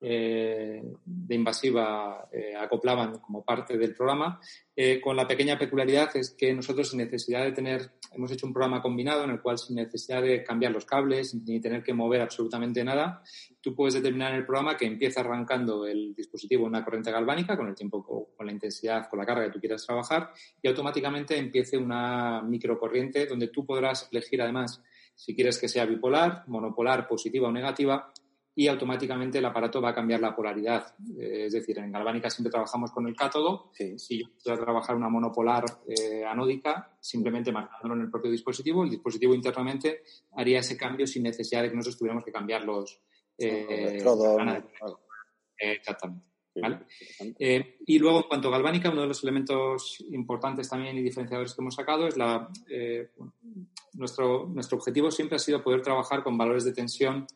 eh, 0.00 0.82
de 1.04 1.34
invasiva 1.34 2.28
eh, 2.30 2.54
acoplaban 2.54 3.18
como 3.18 3.44
parte 3.44 3.78
del 3.78 3.94
programa, 3.94 4.40
eh, 4.74 5.00
con 5.00 5.16
la 5.16 5.26
pequeña 5.26 5.58
peculiaridad 5.58 6.14
es 6.16 6.30
que 6.30 6.52
nosotros 6.52 6.90
sin 6.90 6.98
necesidad 6.98 7.44
de 7.44 7.52
tener, 7.52 7.92
hemos 8.12 8.30
hecho 8.30 8.46
un 8.46 8.52
programa 8.52 8.82
combinado 8.82 9.24
en 9.24 9.30
el 9.30 9.40
cual 9.40 9.58
sin 9.58 9.76
necesidad 9.76 10.20
de 10.20 10.44
cambiar 10.44 10.72
los 10.72 10.84
cables 10.84 11.34
ni 11.34 11.60
tener 11.60 11.82
que 11.82 11.94
mover 11.94 12.20
absolutamente 12.20 12.84
nada, 12.84 13.22
tú 13.60 13.74
puedes 13.74 13.94
determinar 13.94 14.32
en 14.32 14.38
el 14.38 14.46
programa 14.46 14.76
que 14.76 14.86
empieza 14.86 15.20
arrancando 15.20 15.86
el 15.86 16.14
dispositivo 16.14 16.66
una 16.66 16.84
corriente 16.84 17.10
galvánica 17.10 17.56
con 17.56 17.68
el 17.68 17.74
tiempo, 17.74 18.04
con 18.36 18.46
la 18.46 18.52
intensidad, 18.52 19.08
con 19.08 19.18
la 19.18 19.24
carga 19.24 19.46
que 19.46 19.52
tú 19.52 19.60
quieras 19.60 19.86
trabajar 19.86 20.30
y 20.60 20.68
automáticamente 20.68 21.38
empiece 21.38 21.78
una 21.78 22.42
microcorriente 22.42 23.26
donde 23.26 23.48
tú 23.48 23.64
podrás 23.64 24.08
elegir 24.12 24.42
además 24.42 24.82
si 25.14 25.34
quieres 25.34 25.58
que 25.58 25.68
sea 25.68 25.86
bipolar, 25.86 26.44
monopolar, 26.46 27.08
positiva 27.08 27.48
o 27.48 27.52
negativa, 27.52 28.12
y 28.58 28.68
automáticamente 28.68 29.36
el 29.36 29.44
aparato 29.44 29.82
va 29.82 29.90
a 29.90 29.94
cambiar 29.94 30.18
la 30.18 30.34
polaridad. 30.34 30.94
Eh, 31.18 31.44
es 31.46 31.52
decir, 31.52 31.78
en 31.78 31.92
galvánica 31.92 32.30
siempre 32.30 32.50
trabajamos 32.50 32.90
con 32.90 33.06
el 33.06 33.14
cátodo. 33.14 33.70
Si 33.74 34.18
yo 34.18 34.28
quiero 34.42 34.58
trabajar 34.58 34.96
una 34.96 35.10
monopolar 35.10 35.64
eh, 35.86 36.24
anódica, 36.24 36.96
simplemente 36.98 37.52
marcándolo 37.52 37.96
en 37.96 38.00
el 38.00 38.10
propio 38.10 38.30
dispositivo, 38.30 38.82
el 38.82 38.88
dispositivo 38.88 39.34
internamente 39.34 40.04
haría 40.32 40.60
ese 40.60 40.74
cambio 40.74 41.06
sin 41.06 41.24
necesidad 41.24 41.62
de 41.62 41.68
que 41.68 41.76
nosotros 41.76 41.98
tuviéramos 41.98 42.24
que 42.24 42.32
cambiar 42.32 42.64
los... 42.64 42.98
Eh, 43.36 44.00
exactamente. 45.58 46.24
y 47.86 47.98
luego, 47.98 48.20
en 48.20 48.28
cuanto 48.28 48.48
a 48.48 48.52
galvánica, 48.52 48.88
uno 48.88 49.02
de 49.02 49.08
los 49.08 49.22
elementos 49.22 50.02
importantes 50.12 50.66
también 50.70 50.96
y 50.96 51.02
diferenciadores 51.02 51.52
que 51.52 51.60
hemos 51.60 51.74
sacado 51.74 52.06
es 52.06 52.16
la. 52.16 52.48
nuestro, 53.92 54.46
nuestro 54.46 54.78
objetivo 54.78 55.10
siempre 55.10 55.36
ha 55.36 55.40
sido 55.40 55.62
poder 55.62 55.82
trabajar 55.82 56.22
con 56.22 56.38
valores 56.38 56.64
de 56.64 56.72
tensión 56.72 57.26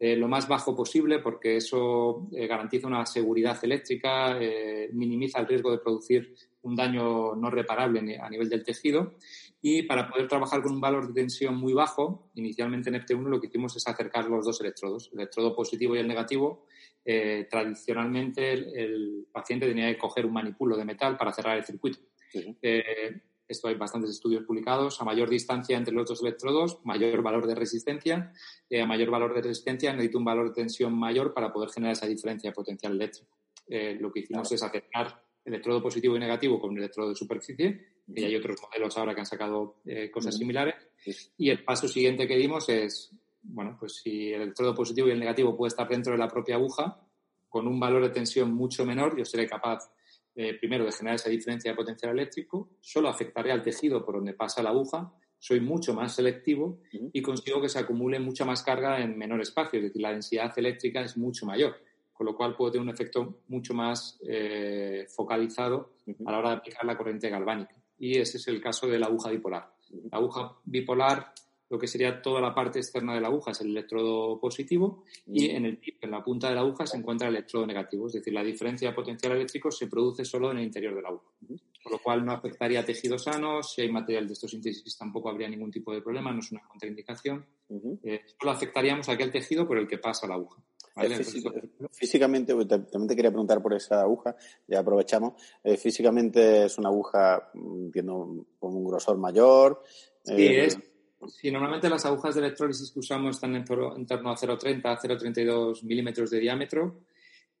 eh, 0.00 0.14
lo 0.14 0.28
más 0.28 0.46
bajo 0.46 0.76
posible 0.76 1.18
porque 1.18 1.56
eso 1.56 2.28
eh, 2.30 2.46
garantiza 2.46 2.86
una 2.86 3.04
seguridad 3.04 3.58
eléctrica, 3.64 4.38
eh, 4.40 4.88
minimiza 4.92 5.40
el 5.40 5.48
riesgo 5.48 5.72
de 5.72 5.78
producir 5.78 6.36
un 6.62 6.76
daño 6.76 7.34
no 7.34 7.50
reparable 7.50 8.16
a 8.16 8.30
nivel 8.30 8.48
del 8.48 8.62
tejido 8.62 9.16
y 9.60 9.82
para 9.82 10.08
poder 10.08 10.28
trabajar 10.28 10.62
con 10.62 10.72
un 10.72 10.80
valor 10.80 11.08
de 11.08 11.14
tensión 11.14 11.56
muy 11.56 11.72
bajo, 11.72 12.30
inicialmente 12.34 12.90
en 12.90 12.96
FT1 12.96 13.28
lo 13.28 13.40
que 13.40 13.48
hicimos 13.48 13.74
es 13.76 13.88
acercar 13.88 14.26
los 14.26 14.44
dos 14.44 14.60
electrodos, 14.60 15.10
el 15.12 15.18
electrodo 15.18 15.52
positivo 15.56 15.96
y 15.96 15.98
el 15.98 16.06
negativo. 16.06 16.66
tradicionalmente 17.50 18.52
el, 18.52 19.26
paciente 19.32 19.66
tenía 19.66 19.88
que 19.88 19.98
coger 19.98 20.26
un 20.26 20.32
manipulo 20.32 20.76
de 20.76 20.84
metal 20.84 21.16
para 21.16 21.32
cerrar 21.32 21.56
el 21.56 21.64
circuito. 21.64 21.98
Esto 23.48 23.68
hay 23.68 23.74
bastantes 23.76 24.10
estudios 24.10 24.44
publicados. 24.44 25.00
A 25.00 25.04
mayor 25.04 25.30
distancia 25.30 25.76
entre 25.76 25.94
los 25.94 26.06
dos 26.06 26.20
electrodos, 26.20 26.78
mayor 26.84 27.22
valor 27.22 27.46
de 27.46 27.54
resistencia. 27.54 28.32
Eh, 28.68 28.82
a 28.82 28.86
mayor 28.86 29.10
valor 29.10 29.34
de 29.34 29.42
resistencia 29.42 29.92
necesito 29.92 30.18
un 30.18 30.24
valor 30.24 30.48
de 30.48 30.54
tensión 30.54 30.96
mayor 30.98 31.32
para 31.32 31.52
poder 31.52 31.70
generar 31.70 31.94
esa 31.94 32.06
diferencia 32.06 32.50
de 32.50 32.54
potencial 32.54 32.92
eléctrico. 32.92 33.38
Eh, 33.66 33.96
lo 34.00 34.12
que 34.12 34.20
hicimos 34.20 34.52
es 34.52 34.62
acercar 34.62 35.22
electrodo 35.44 35.82
positivo 35.82 36.16
y 36.16 36.18
negativo 36.18 36.60
con 36.60 36.72
el 36.72 36.78
electrodo 36.78 37.10
de 37.10 37.14
superficie, 37.14 37.86
y 38.06 38.24
hay 38.24 38.36
otros 38.36 38.60
modelos 38.62 38.96
ahora 38.96 39.14
que 39.14 39.20
han 39.20 39.26
sacado 39.26 39.76
eh, 39.84 40.10
cosas 40.10 40.36
similares. 40.36 40.74
Y 41.36 41.50
el 41.50 41.64
paso 41.64 41.88
siguiente 41.88 42.26
que 42.26 42.36
dimos 42.36 42.68
es, 42.68 43.12
bueno, 43.42 43.76
pues 43.78 43.96
si 43.96 44.32
el 44.32 44.42
electrodo 44.42 44.74
positivo 44.74 45.08
y 45.08 45.12
el 45.12 45.20
negativo 45.20 45.56
puede 45.56 45.68
estar 45.68 45.88
dentro 45.88 46.12
de 46.12 46.18
la 46.18 46.28
propia 46.28 46.56
aguja, 46.56 47.00
con 47.48 47.66
un 47.66 47.80
valor 47.80 48.02
de 48.02 48.10
tensión 48.10 48.52
mucho 48.52 48.84
menor, 48.84 49.16
yo 49.16 49.24
seré 49.24 49.46
capaz 49.46 49.90
eh, 50.40 50.54
primero, 50.54 50.84
de 50.84 50.92
generar 50.92 51.16
esa 51.16 51.30
diferencia 51.30 51.72
de 51.72 51.76
potencial 51.76 52.12
eléctrico, 52.12 52.68
solo 52.80 53.08
afectaría 53.08 53.52
al 53.52 53.60
tejido 53.60 54.04
por 54.04 54.14
donde 54.14 54.34
pasa 54.34 54.62
la 54.62 54.70
aguja. 54.70 55.12
Soy 55.36 55.58
mucho 55.58 55.94
más 55.94 56.14
selectivo 56.14 56.78
y 57.12 57.20
consigo 57.22 57.60
que 57.60 57.68
se 57.68 57.80
acumule 57.80 58.20
mucha 58.20 58.44
más 58.44 58.62
carga 58.62 59.00
en 59.02 59.18
menor 59.18 59.40
espacio, 59.40 59.80
es 59.80 59.86
decir, 59.86 60.00
la 60.00 60.12
densidad 60.12 60.56
eléctrica 60.56 61.00
es 61.00 61.16
mucho 61.16 61.44
mayor, 61.44 61.74
con 62.12 62.24
lo 62.24 62.36
cual 62.36 62.54
puedo 62.54 62.70
tener 62.70 62.86
un 62.86 62.94
efecto 62.94 63.40
mucho 63.48 63.74
más 63.74 64.20
eh, 64.28 65.06
focalizado 65.08 65.94
a 66.24 66.30
la 66.30 66.38
hora 66.38 66.50
de 66.50 66.56
aplicar 66.58 66.84
la 66.84 66.96
corriente 66.96 67.28
galvánica. 67.30 67.74
Y 67.98 68.18
ese 68.18 68.36
es 68.36 68.46
el 68.46 68.60
caso 68.60 68.86
de 68.86 69.00
la 69.00 69.06
aguja 69.06 69.30
bipolar. 69.30 69.72
La 69.90 70.18
aguja 70.18 70.56
bipolar 70.64 71.32
lo 71.70 71.78
que 71.78 71.86
sería 71.86 72.22
toda 72.22 72.40
la 72.40 72.54
parte 72.54 72.78
externa 72.78 73.14
de 73.14 73.20
la 73.20 73.28
aguja 73.28 73.50
es 73.50 73.60
el 73.60 73.68
electrodo 73.68 74.40
positivo 74.40 75.04
y 75.26 75.50
en, 75.50 75.66
el, 75.66 75.80
en 76.00 76.10
la 76.10 76.22
punta 76.24 76.48
de 76.48 76.54
la 76.54 76.62
aguja 76.62 76.86
se 76.86 76.96
encuentra 76.96 77.28
el 77.28 77.36
electrodo 77.36 77.66
negativo, 77.66 78.06
es 78.06 78.14
decir, 78.14 78.32
la 78.32 78.42
diferencia 78.42 78.88
de 78.88 78.94
potencial 78.94 79.32
eléctrico 79.32 79.70
se 79.70 79.86
produce 79.86 80.24
solo 80.24 80.50
en 80.50 80.58
el 80.58 80.64
interior 80.64 80.94
de 80.94 81.02
la 81.02 81.08
aguja, 81.08 81.30
por 81.82 81.92
lo 81.92 81.98
cual 81.98 82.24
no 82.24 82.32
afectaría 82.32 82.80
a 82.80 82.84
tejidos 82.84 83.24
sanos, 83.24 83.74
si 83.74 83.82
hay 83.82 83.90
material 83.90 84.26
de 84.26 84.34
síntesis 84.34 84.96
tampoco 84.96 85.28
habría 85.28 85.48
ningún 85.48 85.70
tipo 85.70 85.92
de 85.92 86.00
problema, 86.00 86.32
no 86.32 86.40
es 86.40 86.50
una 86.52 86.66
contraindicación, 86.66 87.44
eh, 88.02 88.22
solo 88.40 88.52
afectaríamos 88.52 89.08
a 89.08 89.12
aquel 89.12 89.30
tejido 89.30 89.66
por 89.66 89.78
el 89.78 89.86
que 89.86 89.98
pasa 89.98 90.26
la 90.26 90.34
aguja. 90.34 90.62
físicamente, 91.92 92.54
también 92.64 93.06
te 93.06 93.14
quería 93.14 93.30
preguntar 93.30 93.62
por 93.62 93.74
esa 93.74 94.00
aguja, 94.00 94.34
ya 94.66 94.80
aprovechamos. 94.80 95.34
Eh, 95.62 95.76
físicamente 95.76 96.64
es 96.64 96.76
una 96.78 96.88
aguja, 96.88 97.50
entiendo, 97.54 98.46
con 98.58 98.74
un 98.74 98.84
grosor 98.84 99.16
mayor. 99.16 99.82
Sí, 100.24 100.34
eh, 100.34 100.64
es, 100.64 100.78
Sí, 101.26 101.50
normalmente 101.50 101.88
las 101.88 102.04
agujas 102.06 102.34
de 102.34 102.42
electrólisis 102.42 102.92
que 102.92 103.00
usamos 103.00 103.36
están 103.36 103.54
en, 103.56 103.64
torno 103.64 104.30
a 104.30 104.36
0,30 104.36 104.84
a 104.84 105.00
0,32 105.00 105.82
milímetros 105.82 106.30
de 106.30 106.38
diámetro. 106.38 107.00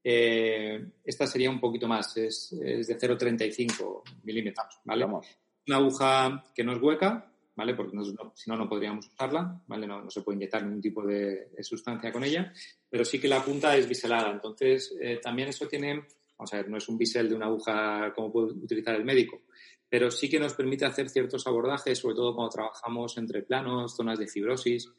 Eh, 0.02 0.92
esta 1.04 1.26
sería 1.26 1.50
un 1.50 1.60
poquito 1.60 1.88
más, 1.88 2.16
es, 2.16 2.56
de 2.58 2.98
0,35 2.98 4.02
milímetros, 4.22 4.80
¿vale? 4.84 5.04
Una 5.04 5.76
aguja 5.76 6.44
que 6.54 6.62
no 6.62 6.72
es 6.72 6.80
hueca, 6.80 7.30
¿vale? 7.56 7.74
Porque 7.74 7.96
si 8.34 8.48
no, 8.48 8.56
no 8.56 8.68
podríamos 8.68 9.08
usarla, 9.08 9.60
¿vale? 9.66 9.86
No, 9.86 10.08
se 10.08 10.22
puede 10.22 10.36
inyectar 10.36 10.62
ningún 10.62 10.80
tipo 10.80 11.04
de, 11.04 11.48
sustancia 11.62 12.12
con 12.12 12.22
ella, 12.22 12.52
pero 12.88 13.04
sí 13.04 13.20
que 13.20 13.26
la 13.26 13.44
punta 13.44 13.76
es 13.76 13.88
biselada. 13.88 14.30
Entonces, 14.30 14.96
eh, 15.00 15.18
también 15.20 15.48
eso 15.48 15.66
tiene, 15.66 16.06
vamos 16.38 16.54
a 16.54 16.58
ver, 16.58 16.68
no 16.68 16.76
es 16.76 16.88
un 16.88 16.96
bisel 16.96 17.28
de 17.28 17.34
una 17.34 17.46
aguja 17.46 18.12
como 18.14 18.30
puede 18.30 18.52
utilizar 18.52 18.94
el 18.94 19.04
médico, 19.04 19.42
pero 19.88 20.10
sí 20.10 20.28
que 20.28 20.38
nos 20.38 20.54
permite 20.54 20.84
hacer 20.84 21.08
ciertos 21.08 21.46
abordajes, 21.46 21.98
sobre 21.98 22.14
todo 22.14 22.34
cuando 22.34 22.50
trabajamos 22.50 23.16
entre 23.18 23.42
planos, 23.42 23.96
zonas 23.96 24.18
de 24.18 24.26
fibrosis. 24.26 24.90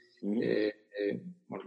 Eh, 0.41 0.87
eh, 0.99 1.21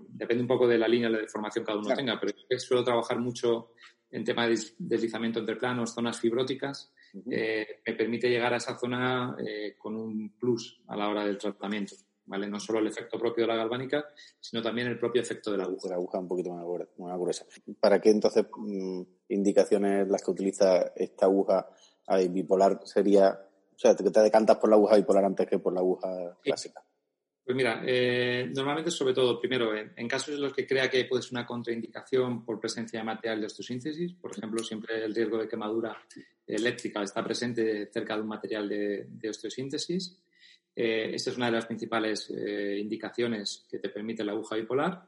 depende 0.08 0.42
un 0.42 0.48
poco 0.48 0.66
de 0.66 0.78
la 0.78 0.88
línea 0.88 1.08
de 1.08 1.28
formación 1.28 1.64
que 1.64 1.68
cada 1.68 1.78
uno 1.78 1.94
tenga, 1.94 2.18
pero 2.20 2.32
yo 2.50 2.58
suelo 2.58 2.84
trabajar 2.84 3.18
mucho 3.18 3.70
en 4.10 4.24
tema 4.24 4.46
de 4.46 4.58
deslizamiento 4.78 5.38
entre 5.38 5.56
planos, 5.56 5.94
zonas 5.94 6.20
fibróticas. 6.20 6.92
Eh, 7.30 7.80
me 7.86 7.94
permite 7.94 8.28
llegar 8.28 8.54
a 8.54 8.56
esa 8.56 8.78
zona 8.78 9.36
con 9.78 9.96
un 9.96 10.36
plus 10.38 10.82
a 10.88 10.96
la 10.96 11.08
hora 11.08 11.24
del 11.24 11.38
tratamiento. 11.38 11.94
¿vale? 12.26 12.48
No 12.48 12.58
solo 12.60 12.78
el 12.78 12.86
efecto 12.86 13.18
propio 13.18 13.44
de 13.44 13.48
la 13.48 13.56
galvánica, 13.56 14.04
sino 14.40 14.62
también 14.62 14.88
el 14.88 14.98
propio 14.98 15.22
efecto 15.22 15.50
de 15.50 15.58
la 15.58 15.64
aguja. 15.64 15.88
La 15.88 15.96
aguja 15.96 16.18
un 16.18 16.28
poquito 16.28 16.50
más 16.50 17.18
gruesa. 17.18 17.44
¿Para 17.80 18.00
qué 18.00 18.10
entonces 18.10 18.46
mm, 18.56 19.02
indicaciones 19.28 20.08
las 20.08 20.22
que 20.22 20.30
utiliza 20.30 20.92
esta 20.96 21.26
aguja 21.26 21.68
Ahí, 22.06 22.28
bipolar 22.28 22.80
sería, 22.84 23.30
o 23.30 23.78
sea, 23.78 23.94
que 23.94 24.10
te 24.10 24.20
decantas 24.20 24.56
por 24.58 24.70
la 24.70 24.76
aguja 24.76 24.96
bipolar 24.96 25.24
antes 25.24 25.46
que 25.46 25.58
por 25.58 25.72
la 25.72 25.80
aguja 25.80 26.36
clásica. 26.42 26.82
Pues 27.44 27.56
mira, 27.56 27.82
eh, 27.84 28.48
normalmente 28.54 28.90
sobre 28.92 29.14
todo, 29.14 29.40
primero, 29.40 29.76
en, 29.76 30.06
casos 30.06 30.36
en 30.36 30.42
los 30.42 30.52
que 30.52 30.66
crea 30.66 30.88
que 30.88 31.04
puede 31.06 31.22
ser 31.22 31.32
una 31.32 31.46
contraindicación 31.46 32.44
por 32.44 32.60
presencia 32.60 33.00
de 33.00 33.04
material 33.04 33.40
de 33.40 33.46
osteosíntesis, 33.46 34.12
por 34.14 34.30
ejemplo, 34.30 34.62
siempre 34.62 35.04
el 35.04 35.14
riesgo 35.14 35.38
de 35.38 35.48
quemadura 35.48 35.96
eléctrica 36.46 37.02
está 37.02 37.24
presente 37.24 37.90
cerca 37.92 38.14
de 38.14 38.22
un 38.22 38.28
material 38.28 38.68
de, 38.68 39.28
osteosíntesis. 39.28 40.16
Eh, 40.74 41.10
esta 41.14 41.30
es 41.30 41.36
una 41.36 41.46
de 41.46 41.52
las 41.52 41.66
principales 41.66 42.30
eh, 42.30 42.78
indicaciones 42.80 43.66
que 43.68 43.80
te 43.80 43.88
permite 43.88 44.24
la 44.24 44.32
aguja 44.32 44.56
bipolar. 44.56 45.02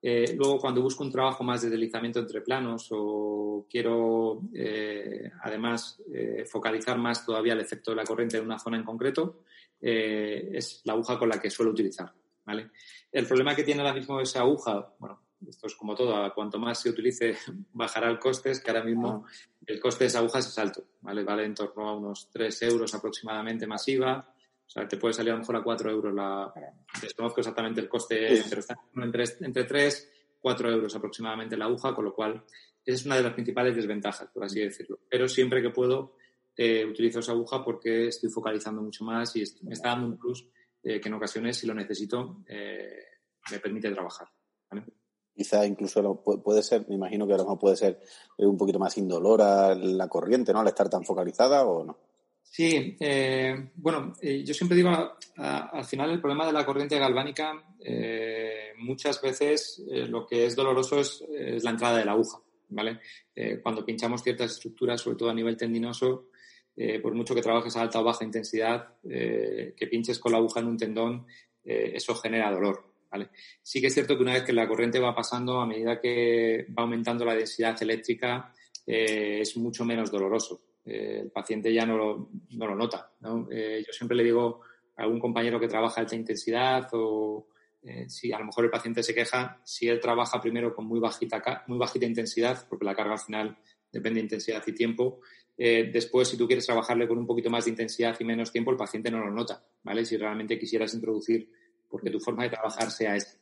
Eh, 0.00 0.34
luego, 0.36 0.58
cuando 0.58 0.80
busco 0.80 1.02
un 1.02 1.10
trabajo 1.10 1.42
más 1.42 1.62
de 1.62 1.70
deslizamiento 1.70 2.20
entre 2.20 2.40
planos 2.40 2.88
o 2.90 3.66
quiero, 3.68 4.42
eh, 4.54 5.30
además, 5.42 6.00
eh, 6.12 6.44
focalizar 6.48 6.98
más 6.98 7.26
todavía 7.26 7.54
el 7.54 7.60
efecto 7.60 7.90
de 7.90 7.96
la 7.96 8.04
corriente 8.04 8.36
en 8.36 8.44
una 8.44 8.58
zona 8.58 8.76
en 8.76 8.84
concreto, 8.84 9.42
es 9.80 10.80
la 10.84 10.92
aguja 10.94 11.18
con 11.18 11.28
la 11.28 11.40
que 11.40 11.50
suelo 11.50 11.72
utilizar. 11.72 12.12
¿vale? 12.44 12.70
El 13.12 13.26
problema 13.26 13.54
que 13.54 13.62
tiene 13.62 13.80
ahora 13.80 13.94
mismo 13.94 14.20
esa 14.20 14.40
aguja, 14.40 14.94
bueno, 14.98 15.20
esto 15.46 15.66
es 15.66 15.74
como 15.76 15.94
todo, 15.94 16.32
cuanto 16.34 16.58
más 16.58 16.80
se 16.80 16.90
utilice, 16.90 17.36
bajará 17.72 18.08
el 18.08 18.18
coste, 18.18 18.50
es 18.50 18.60
que 18.60 18.70
ahora 18.70 18.84
mismo 18.84 19.26
el 19.66 19.80
coste 19.80 20.04
de 20.04 20.08
esa 20.08 20.18
aguja 20.18 20.38
es 20.38 20.58
alto, 20.58 20.84
¿vale? 21.00 21.22
Vale 21.24 21.44
en 21.44 21.54
torno 21.54 21.88
a 21.88 21.96
unos 21.96 22.28
3 22.30 22.62
euros 22.62 22.94
aproximadamente 22.94 23.66
masiva 23.66 24.34
o 24.68 24.70
sea, 24.70 24.86
te 24.86 24.98
puede 24.98 25.14
salir 25.14 25.30
a 25.30 25.34
lo 25.34 25.40
mejor 25.40 25.56
a 25.56 25.62
4 25.62 25.90
euros 25.90 26.14
la... 26.14 26.52
Desconozco 27.00 27.40
exactamente 27.40 27.80
el 27.80 27.88
coste, 27.88 28.44
pero 28.50 28.60
está 28.60 28.78
entre, 28.96 29.24
entre 29.40 29.64
3 29.64 30.12
4 30.40 30.70
euros 30.70 30.94
aproximadamente 30.94 31.56
la 31.56 31.64
aguja, 31.64 31.94
con 31.94 32.04
lo 32.04 32.14
cual 32.14 32.44
esa 32.84 32.94
es 32.94 33.06
una 33.06 33.16
de 33.16 33.22
las 33.22 33.32
principales 33.32 33.74
desventajas, 33.74 34.28
por 34.32 34.44
así 34.44 34.60
decirlo. 34.60 35.00
Pero 35.08 35.26
siempre 35.26 35.62
que 35.62 35.70
puedo 35.70 36.16
eh, 36.54 36.84
utilizo 36.84 37.20
esa 37.20 37.32
aguja 37.32 37.64
porque 37.64 38.08
estoy 38.08 38.28
focalizando 38.30 38.82
mucho 38.82 39.04
más 39.04 39.34
y 39.36 39.44
me 39.62 39.72
está 39.72 39.88
dando 39.90 40.06
un 40.06 40.18
plus 40.18 40.46
eh, 40.82 41.00
que 41.00 41.08
en 41.08 41.14
ocasiones, 41.14 41.56
si 41.56 41.66
lo 41.66 41.74
necesito, 41.74 42.42
eh, 42.46 43.04
me 43.50 43.58
permite 43.58 43.90
trabajar. 43.90 44.28
Quizá 45.34 45.64
incluso 45.64 46.22
puede 46.22 46.62
ser, 46.62 46.86
me 46.88 46.96
imagino 46.96 47.26
que 47.26 47.32
a 47.32 47.36
lo 47.36 47.44
mejor 47.44 47.58
puede 47.58 47.76
ser 47.76 48.00
un 48.38 48.58
poquito 48.58 48.78
más 48.78 48.98
indolora 48.98 49.74
la 49.74 50.08
corriente, 50.08 50.52
¿no? 50.52 50.60
Al 50.60 50.68
estar 50.68 50.90
tan 50.90 51.04
focalizada 51.04 51.64
o 51.64 51.84
no. 51.84 52.07
Sí, 52.50 52.96
eh, 52.98 53.70
bueno, 53.76 54.14
eh, 54.20 54.42
yo 54.44 54.54
siempre 54.54 54.76
digo, 54.76 54.90
al 55.36 55.84
final 55.84 56.10
el 56.10 56.20
problema 56.20 56.46
de 56.46 56.52
la 56.52 56.64
corriente 56.66 56.98
galvánica, 56.98 57.62
eh, 57.78 58.72
muchas 58.78 59.20
veces 59.20 59.84
lo 60.08 60.26
que 60.26 60.46
es 60.46 60.56
doloroso 60.56 60.98
es, 60.98 61.22
la 61.62 61.70
entrada 61.70 61.98
de 61.98 62.04
la 62.04 62.12
aguja, 62.12 62.40
¿vale? 62.70 63.00
cuando 63.62 63.84
pinchamos 63.84 64.22
ciertas 64.22 64.52
estructuras, 64.52 65.00
sobre 65.00 65.16
todo 65.16 65.30
a 65.30 65.34
nivel 65.34 65.56
tendinoso, 65.56 66.30
por 67.02 67.14
mucho 67.14 67.34
que 67.34 67.42
trabajes 67.42 67.76
a 67.76 67.82
alta 67.82 68.00
o 68.00 68.04
baja 68.04 68.24
intensidad, 68.24 68.96
que 69.02 69.88
pinches 69.88 70.18
con 70.18 70.32
la 70.32 70.38
aguja 70.38 70.58
en 70.58 70.66
un 70.66 70.76
tendón, 70.76 71.26
eso 71.62 72.16
genera 72.16 72.50
dolor, 72.50 72.92
¿vale? 73.10 73.28
Sí 73.62 73.80
que 73.80 73.86
es 73.86 73.94
cierto 73.94 74.16
que 74.16 74.22
una 74.22 74.32
vez 74.32 74.42
que 74.42 74.52
la 74.52 74.66
corriente 74.66 74.98
va 74.98 75.14
pasando, 75.14 75.60
a 75.60 75.66
medida 75.66 76.00
que 76.00 76.66
va 76.76 76.82
aumentando 76.82 77.24
la 77.24 77.36
densidad 77.36 77.80
eléctrica, 77.80 78.52
es 78.84 79.56
mucho 79.56 79.84
menos 79.84 80.10
doloroso. 80.10 80.67
Eh, 80.88 81.20
el 81.24 81.30
paciente 81.30 81.72
ya 81.72 81.84
no 81.84 81.98
lo, 81.98 82.30
no 82.50 82.66
lo 82.66 82.74
nota. 82.74 83.12
Eh, 83.50 83.84
yo 83.86 83.92
siempre 83.92 84.16
le 84.16 84.24
digo 84.24 84.62
a 84.96 85.02
algún 85.02 85.20
compañero 85.20 85.60
que 85.60 85.68
trabaja 85.68 86.00
alta 86.00 86.16
intensidad 86.16 86.88
o 86.92 87.48
eh, 87.82 88.08
si 88.08 88.32
a 88.32 88.38
lo 88.38 88.46
mejor 88.46 88.64
el 88.64 88.70
paciente 88.70 89.02
se 89.02 89.14
queja, 89.14 89.60
si 89.64 89.88
él 89.88 90.00
trabaja 90.00 90.40
primero 90.40 90.74
con 90.74 90.86
muy 90.86 90.98
bajita, 90.98 91.64
muy 91.66 91.78
bajita 91.78 92.06
intensidad, 92.06 92.66
porque 92.68 92.84
la 92.84 92.94
carga 92.94 93.12
al 93.12 93.18
final 93.18 93.58
depende 93.92 94.20
de 94.20 94.24
intensidad 94.24 94.62
y 94.66 94.72
tiempo, 94.72 95.20
después 95.56 96.28
si 96.28 96.36
tú 96.36 96.46
quieres 96.46 96.66
trabajarle 96.66 97.08
con 97.08 97.18
un 97.18 97.26
poquito 97.26 97.50
más 97.50 97.64
de 97.64 97.70
intensidad 97.70 98.16
y 98.20 98.24
menos 98.24 98.52
tiempo, 98.52 98.70
el 98.70 98.76
paciente 98.76 99.10
no 99.10 99.18
lo 99.18 99.30
nota, 99.30 99.64
¿vale? 99.82 100.04
Si 100.04 100.16
realmente 100.16 100.58
quisieras 100.58 100.94
introducir, 100.94 101.50
porque 101.88 102.10
tu 102.10 102.20
forma 102.20 102.44
de 102.44 102.50
trabajar 102.50 102.90
sea 102.90 103.16
esta. 103.16 103.38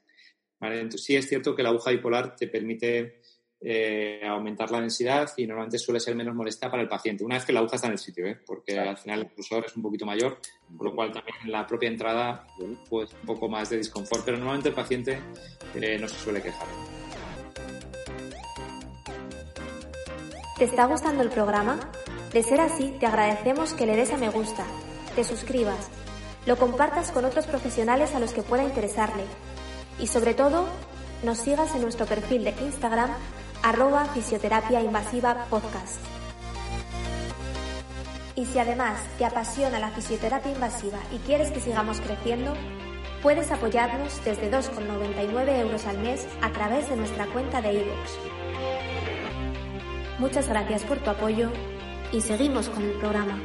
¿vale? 0.59 0.77
Entonces 0.77 1.05
sí 1.05 1.17
es 1.17 1.29
cierto 1.29 1.55
que 1.55 1.63
la 1.63 1.71
aguja 1.71 1.91
bipolar 1.91 2.37
te 2.37 2.49
permite 2.49 3.21
eh, 3.61 4.21
aumentar 4.27 4.71
la 4.71 4.81
densidad 4.81 5.31
y 5.37 5.47
normalmente 5.47 5.79
suele 5.79 5.99
ser 5.99 6.15
menos 6.15 6.35
molesta 6.35 6.71
para 6.71 6.83
el 6.83 6.89
paciente, 6.89 7.25
una 7.25 7.37
vez 7.37 7.45
que 7.45 7.53
la 7.53 7.61
aguja 7.61 7.77
está 7.77 7.89
en 7.89 7.95
el 7.95 7.99
sitio, 7.99 8.27
¿eh? 8.27 8.39
porque 8.45 8.79
al 8.79 8.99
final 8.99 9.21
el 9.21 9.31
cursor 9.31 9.65
es 9.67 9.75
un 9.77 9.83
poquito 9.83 10.05
mayor, 10.05 10.39
por 10.77 10.89
lo 10.89 10.95
cual 10.95 11.11
también 11.13 11.37
en 11.45 11.53
la 11.53 11.67
propia 11.67 11.89
entrada 11.89 12.47
pues 12.89 13.13
un 13.15 13.27
poco 13.27 13.49
más 13.49 13.71
de 13.71 13.79
disconfort, 13.79 14.25
pero 14.25 14.37
normalmente 14.37 14.69
el 14.69 14.75
paciente 14.75 15.19
eh, 15.75 15.99
no 15.99 16.07
se 16.07 16.17
suele 16.17 16.43
quejar. 16.43 16.67
¿Te 20.59 20.65
está 20.65 20.87
gustando 20.87 21.23
el 21.23 21.31
programa? 21.31 21.81
De 22.33 22.43
ser 22.43 22.61
así, 22.61 22.95
te 23.01 23.07
agradecemos 23.07 23.73
que 23.73 23.87
le 23.87 23.97
des 23.97 24.13
a 24.13 24.17
me 24.19 24.29
gusta, 24.29 24.67
te 25.15 25.25
suscribas, 25.25 25.91
lo 26.45 26.57
compartas 26.57 27.11
con 27.11 27.25
otros 27.25 27.47
profesionales 27.47 28.15
a 28.15 28.21
los 28.21 28.33
que 28.33 28.43
pueda 28.43 28.65
interesarle 28.65 29.25
y 29.99 30.09
sobre 30.09 30.35
todo, 30.35 30.67
nos 31.25 31.39
sigas 31.39 31.75
en 31.75 31.83
nuestro 31.83 32.07
perfil 32.07 32.45
de 32.45 32.55
Instagram 32.61 33.11
arroba 33.63 34.05
fisioterapia 34.07 34.81
invasiva 34.81 35.47
podcast. 35.51 36.01
Y 38.35 38.45
si 38.45 38.59
además 38.59 38.99
te 39.19 39.25
apasiona 39.25 39.79
la 39.79 39.91
fisioterapia 39.91 40.53
invasiva 40.53 40.99
y 41.13 41.19
quieres 41.19 41.51
que 41.51 41.61
sigamos 41.61 42.01
creciendo, 42.01 42.55
puedes 43.23 43.51
apoyarnos 43.51 44.23
desde 44.25 44.51
2,99 44.51 45.61
euros 45.61 45.87
al 45.87 45.99
mes 45.99 46.27
a 46.43 46.51
través 46.51 46.89
de 46.89 46.97
nuestra 46.97 47.27
cuenta 47.27 47.63
de 47.63 47.73
iVoox. 47.73 48.11
Muchas 50.19 50.49
gracias 50.49 50.83
por 50.85 50.99
tu 50.99 51.11
apoyo 51.11 51.51
y 52.13 52.21
seguimos 52.21 52.69
con 52.69 52.83
el 52.83 52.93
programa. 52.99 53.39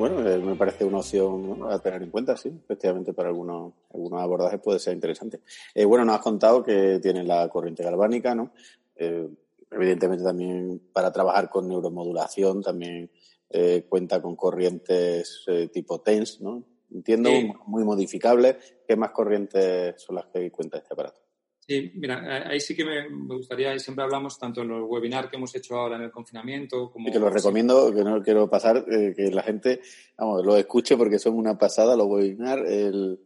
Bueno, 0.00 0.26
eh, 0.26 0.38
me 0.38 0.54
parece 0.56 0.86
una 0.86 1.00
opción 1.00 1.58
a 1.70 1.78
tener 1.78 2.02
en 2.02 2.10
cuenta, 2.10 2.34
sí. 2.34 2.48
Efectivamente, 2.48 3.12
para 3.12 3.28
algunos, 3.28 3.74
algunos 3.92 4.22
abordajes 4.22 4.58
puede 4.58 4.78
ser 4.78 4.94
interesante. 4.94 5.40
Eh, 5.74 5.84
bueno, 5.84 6.06
nos 6.06 6.16
has 6.16 6.22
contado 6.22 6.62
que 6.62 6.98
tiene 7.02 7.22
la 7.22 7.46
corriente 7.50 7.82
galvánica, 7.82 8.34
¿no? 8.34 8.50
Eh, 8.96 9.28
evidentemente 9.70 10.24
también 10.24 10.80
para 10.94 11.12
trabajar 11.12 11.50
con 11.50 11.68
neuromodulación 11.68 12.62
también 12.62 13.10
eh, 13.50 13.84
cuenta 13.90 14.22
con 14.22 14.36
corrientes 14.36 15.44
eh, 15.48 15.68
tipo 15.68 16.00
TENS, 16.00 16.40
¿no? 16.40 16.64
Entiendo, 16.90 17.28
Sí. 17.28 17.52
muy 17.66 17.84
modificables. 17.84 18.56
¿Qué 18.88 18.96
más 18.96 19.10
corrientes 19.10 20.00
son 20.00 20.16
las 20.16 20.24
que 20.32 20.50
cuenta 20.50 20.78
este 20.78 20.94
aparato? 20.94 21.20
Sí, 21.70 21.92
mira, 21.94 22.48
ahí 22.48 22.58
sí 22.58 22.74
que 22.74 22.84
me, 22.84 23.08
gustaría, 23.36 23.72
y 23.72 23.78
siempre 23.78 24.02
hablamos 24.02 24.36
tanto 24.36 24.62
en 24.62 24.70
los 24.70 24.90
webinars 24.90 25.30
que 25.30 25.36
hemos 25.36 25.54
hecho 25.54 25.76
ahora 25.76 25.94
en 25.94 26.02
el 26.02 26.10
confinamiento, 26.10 26.90
como... 26.90 27.08
Y 27.08 27.12
que 27.12 27.20
los 27.20 27.32
recomiendo, 27.32 27.94
que 27.94 28.02
no 28.02 28.20
quiero 28.20 28.50
pasar, 28.50 28.84
eh, 28.90 29.14
que 29.14 29.30
la 29.30 29.44
gente, 29.44 29.80
vamos, 30.18 30.44
lo 30.44 30.56
escuche 30.56 30.96
porque 30.96 31.20
son 31.20 31.34
una 31.34 31.56
pasada 31.56 31.94
los 31.94 32.08
webinars, 32.08 32.68
el, 32.68 33.20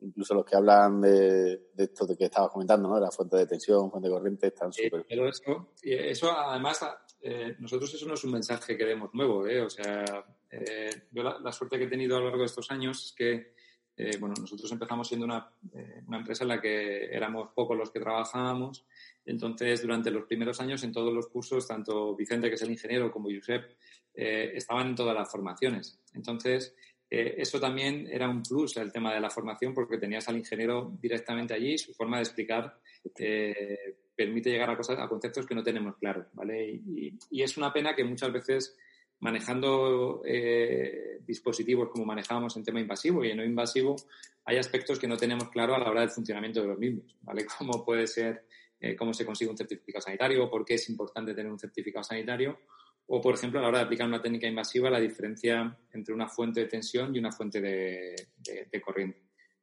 incluso 0.00 0.32
los 0.32 0.46
que 0.46 0.56
hablan 0.56 1.02
de, 1.02 1.68
de 1.74 1.84
esto 1.84 2.06
de 2.06 2.16
que 2.16 2.24
estabas 2.24 2.50
comentando, 2.50 2.88
¿no? 2.88 2.94
De 2.94 3.02
la 3.02 3.10
fuente 3.10 3.36
de 3.36 3.46
tensión, 3.46 3.90
fuente 3.90 4.08
de 4.08 4.14
corriente, 4.14 4.46
están 4.46 4.72
súper. 4.72 5.04
pero 5.06 5.28
eso, 5.28 5.74
y 5.82 5.92
eso 5.92 6.32
además, 6.32 6.80
eh, 7.20 7.54
nosotros 7.58 7.92
eso 7.92 8.06
no 8.06 8.14
es 8.14 8.24
un 8.24 8.32
mensaje 8.32 8.78
que 8.78 8.86
demos 8.86 9.12
nuevo, 9.12 9.46
¿eh? 9.46 9.60
O 9.60 9.68
sea, 9.68 10.24
eh, 10.50 10.88
yo 11.10 11.22
la, 11.22 11.38
la 11.38 11.52
suerte 11.52 11.76
que 11.76 11.84
he 11.84 11.90
tenido 11.90 12.16
a 12.16 12.20
lo 12.20 12.28
largo 12.28 12.40
de 12.40 12.46
estos 12.46 12.70
años 12.70 13.04
es 13.04 13.12
que, 13.12 13.52
eh, 14.00 14.16
bueno, 14.18 14.34
nosotros 14.40 14.72
empezamos 14.72 15.06
siendo 15.08 15.26
una, 15.26 15.50
eh, 15.74 16.02
una 16.06 16.18
empresa 16.18 16.44
en 16.44 16.48
la 16.48 16.60
que 16.60 17.04
éramos 17.14 17.50
pocos 17.54 17.76
los 17.76 17.90
que 17.90 18.00
trabajábamos. 18.00 18.86
Entonces, 19.26 19.82
durante 19.82 20.10
los 20.10 20.24
primeros 20.24 20.58
años, 20.60 20.82
en 20.84 20.92
todos 20.92 21.12
los 21.12 21.28
cursos, 21.28 21.68
tanto 21.68 22.16
Vicente, 22.16 22.48
que 22.48 22.54
es 22.54 22.62
el 22.62 22.70
ingeniero, 22.70 23.12
como 23.12 23.28
Josep, 23.28 23.72
eh, 24.14 24.52
estaban 24.54 24.88
en 24.88 24.94
todas 24.94 25.14
las 25.14 25.30
formaciones. 25.30 26.00
Entonces, 26.14 26.74
eh, 27.10 27.34
eso 27.38 27.60
también 27.60 28.08
era 28.10 28.28
un 28.28 28.42
plus, 28.42 28.76
el 28.78 28.90
tema 28.90 29.12
de 29.12 29.20
la 29.20 29.28
formación, 29.28 29.74
porque 29.74 29.98
tenías 29.98 30.28
al 30.28 30.38
ingeniero 30.38 30.96
directamente 31.00 31.52
allí, 31.52 31.76
su 31.76 31.92
forma 31.92 32.16
de 32.16 32.22
explicar 32.22 32.78
eh, 33.18 33.96
permite 34.16 34.50
llegar 34.50 34.70
a 34.70 34.76
cosas, 34.76 34.98
a 34.98 35.08
conceptos 35.08 35.46
que 35.46 35.54
no 35.54 35.62
tenemos 35.62 35.96
claros, 35.96 36.26
¿vale? 36.32 36.70
Y, 36.70 37.18
y 37.30 37.42
es 37.42 37.56
una 37.56 37.72
pena 37.72 37.94
que 37.94 38.04
muchas 38.04 38.32
veces 38.32 38.76
manejando 39.20 40.22
eh, 40.24 41.20
dispositivos 41.26 41.88
como 41.90 42.04
manejábamos 42.04 42.56
en 42.56 42.64
tema 42.64 42.80
invasivo 42.80 43.24
y 43.24 43.30
en 43.30 43.36
no 43.38 43.44
invasivo, 43.44 43.96
hay 44.44 44.56
aspectos 44.56 44.98
que 44.98 45.06
no 45.06 45.16
tenemos 45.16 45.48
claro 45.50 45.74
a 45.74 45.78
la 45.78 45.90
hora 45.90 46.00
del 46.00 46.10
funcionamiento 46.10 46.60
de 46.62 46.68
los 46.68 46.78
mismos, 46.78 47.16
¿vale? 47.22 47.46
Cómo 47.58 47.84
puede 47.84 48.06
ser, 48.06 48.44
eh, 48.80 48.96
cómo 48.96 49.12
se 49.14 49.24
consigue 49.26 49.50
un 49.50 49.56
certificado 49.58 50.02
sanitario, 50.02 50.48
por 50.50 50.64
qué 50.64 50.74
es 50.74 50.88
importante 50.88 51.34
tener 51.34 51.52
un 51.52 51.58
certificado 51.58 52.02
sanitario, 52.02 52.58
o, 53.06 53.20
por 53.20 53.34
ejemplo, 53.34 53.58
a 53.58 53.62
la 53.62 53.68
hora 53.68 53.78
de 53.78 53.84
aplicar 53.84 54.06
una 54.06 54.22
técnica 54.22 54.46
invasiva, 54.46 54.88
la 54.88 55.00
diferencia 55.00 55.76
entre 55.92 56.14
una 56.14 56.28
fuente 56.28 56.60
de 56.60 56.66
tensión 56.66 57.14
y 57.14 57.18
una 57.18 57.32
fuente 57.32 57.60
de, 57.60 58.14
de- 58.38 58.68
de 58.70 58.80
corriente, 58.80 59.20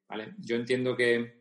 ¿vale? 0.08 0.34
Yo 0.38 0.56
entiendo 0.58 0.96
que 0.96 1.37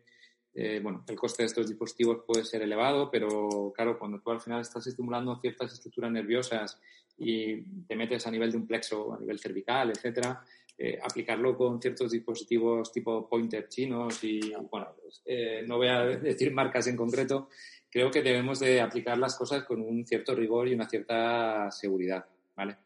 eh, 0.59 0.79
bueno, 0.81 1.03
el 1.07 1.15
coste 1.15 1.43
de 1.43 1.47
estos 1.47 1.67
dispositivos 1.67 2.23
puede 2.25 2.43
ser 2.43 2.63
elevado, 2.63 3.11
pero 3.11 3.71
claro, 3.75 3.99
cuando 3.99 4.19
tú 4.19 4.31
al 4.31 4.41
final 4.41 4.61
estás 4.61 4.87
estimulando 4.87 5.39
ciertas 5.39 5.71
estructuras 5.71 6.11
nerviosas 6.11 6.81
y 7.15 7.61
te 7.83 7.95
metes 7.95 8.25
a 8.25 8.31
nivel 8.31 8.51
de 8.51 8.57
un 8.57 8.65
plexo, 8.65 9.13
a 9.13 9.19
nivel 9.19 9.37
cervical, 9.37 9.91
etcétera, 9.91 10.43
eh, 10.75 10.97
aplicarlo 10.99 11.55
con 11.55 11.79
ciertos 11.79 12.09
dispositivos 12.09 12.91
tipo 12.91 13.29
pointer 13.29 13.67
chinos 13.69 14.23
y, 14.23 14.51
bueno, 14.71 14.95
pues, 14.99 15.21
eh, 15.27 15.63
no 15.67 15.77
voy 15.77 15.89
a 15.89 16.03
decir 16.05 16.51
marcas 16.51 16.87
en 16.87 16.97
concreto, 16.97 17.49
creo 17.87 18.09
que 18.09 18.23
debemos 18.23 18.59
de 18.59 18.81
aplicar 18.81 19.19
las 19.19 19.37
cosas 19.37 19.63
con 19.63 19.79
un 19.79 20.07
cierto 20.07 20.33
rigor 20.33 20.67
y 20.67 20.73
una 20.73 20.89
cierta 20.89 21.69
seguridad, 21.69 22.25
¿vale? 22.55 22.77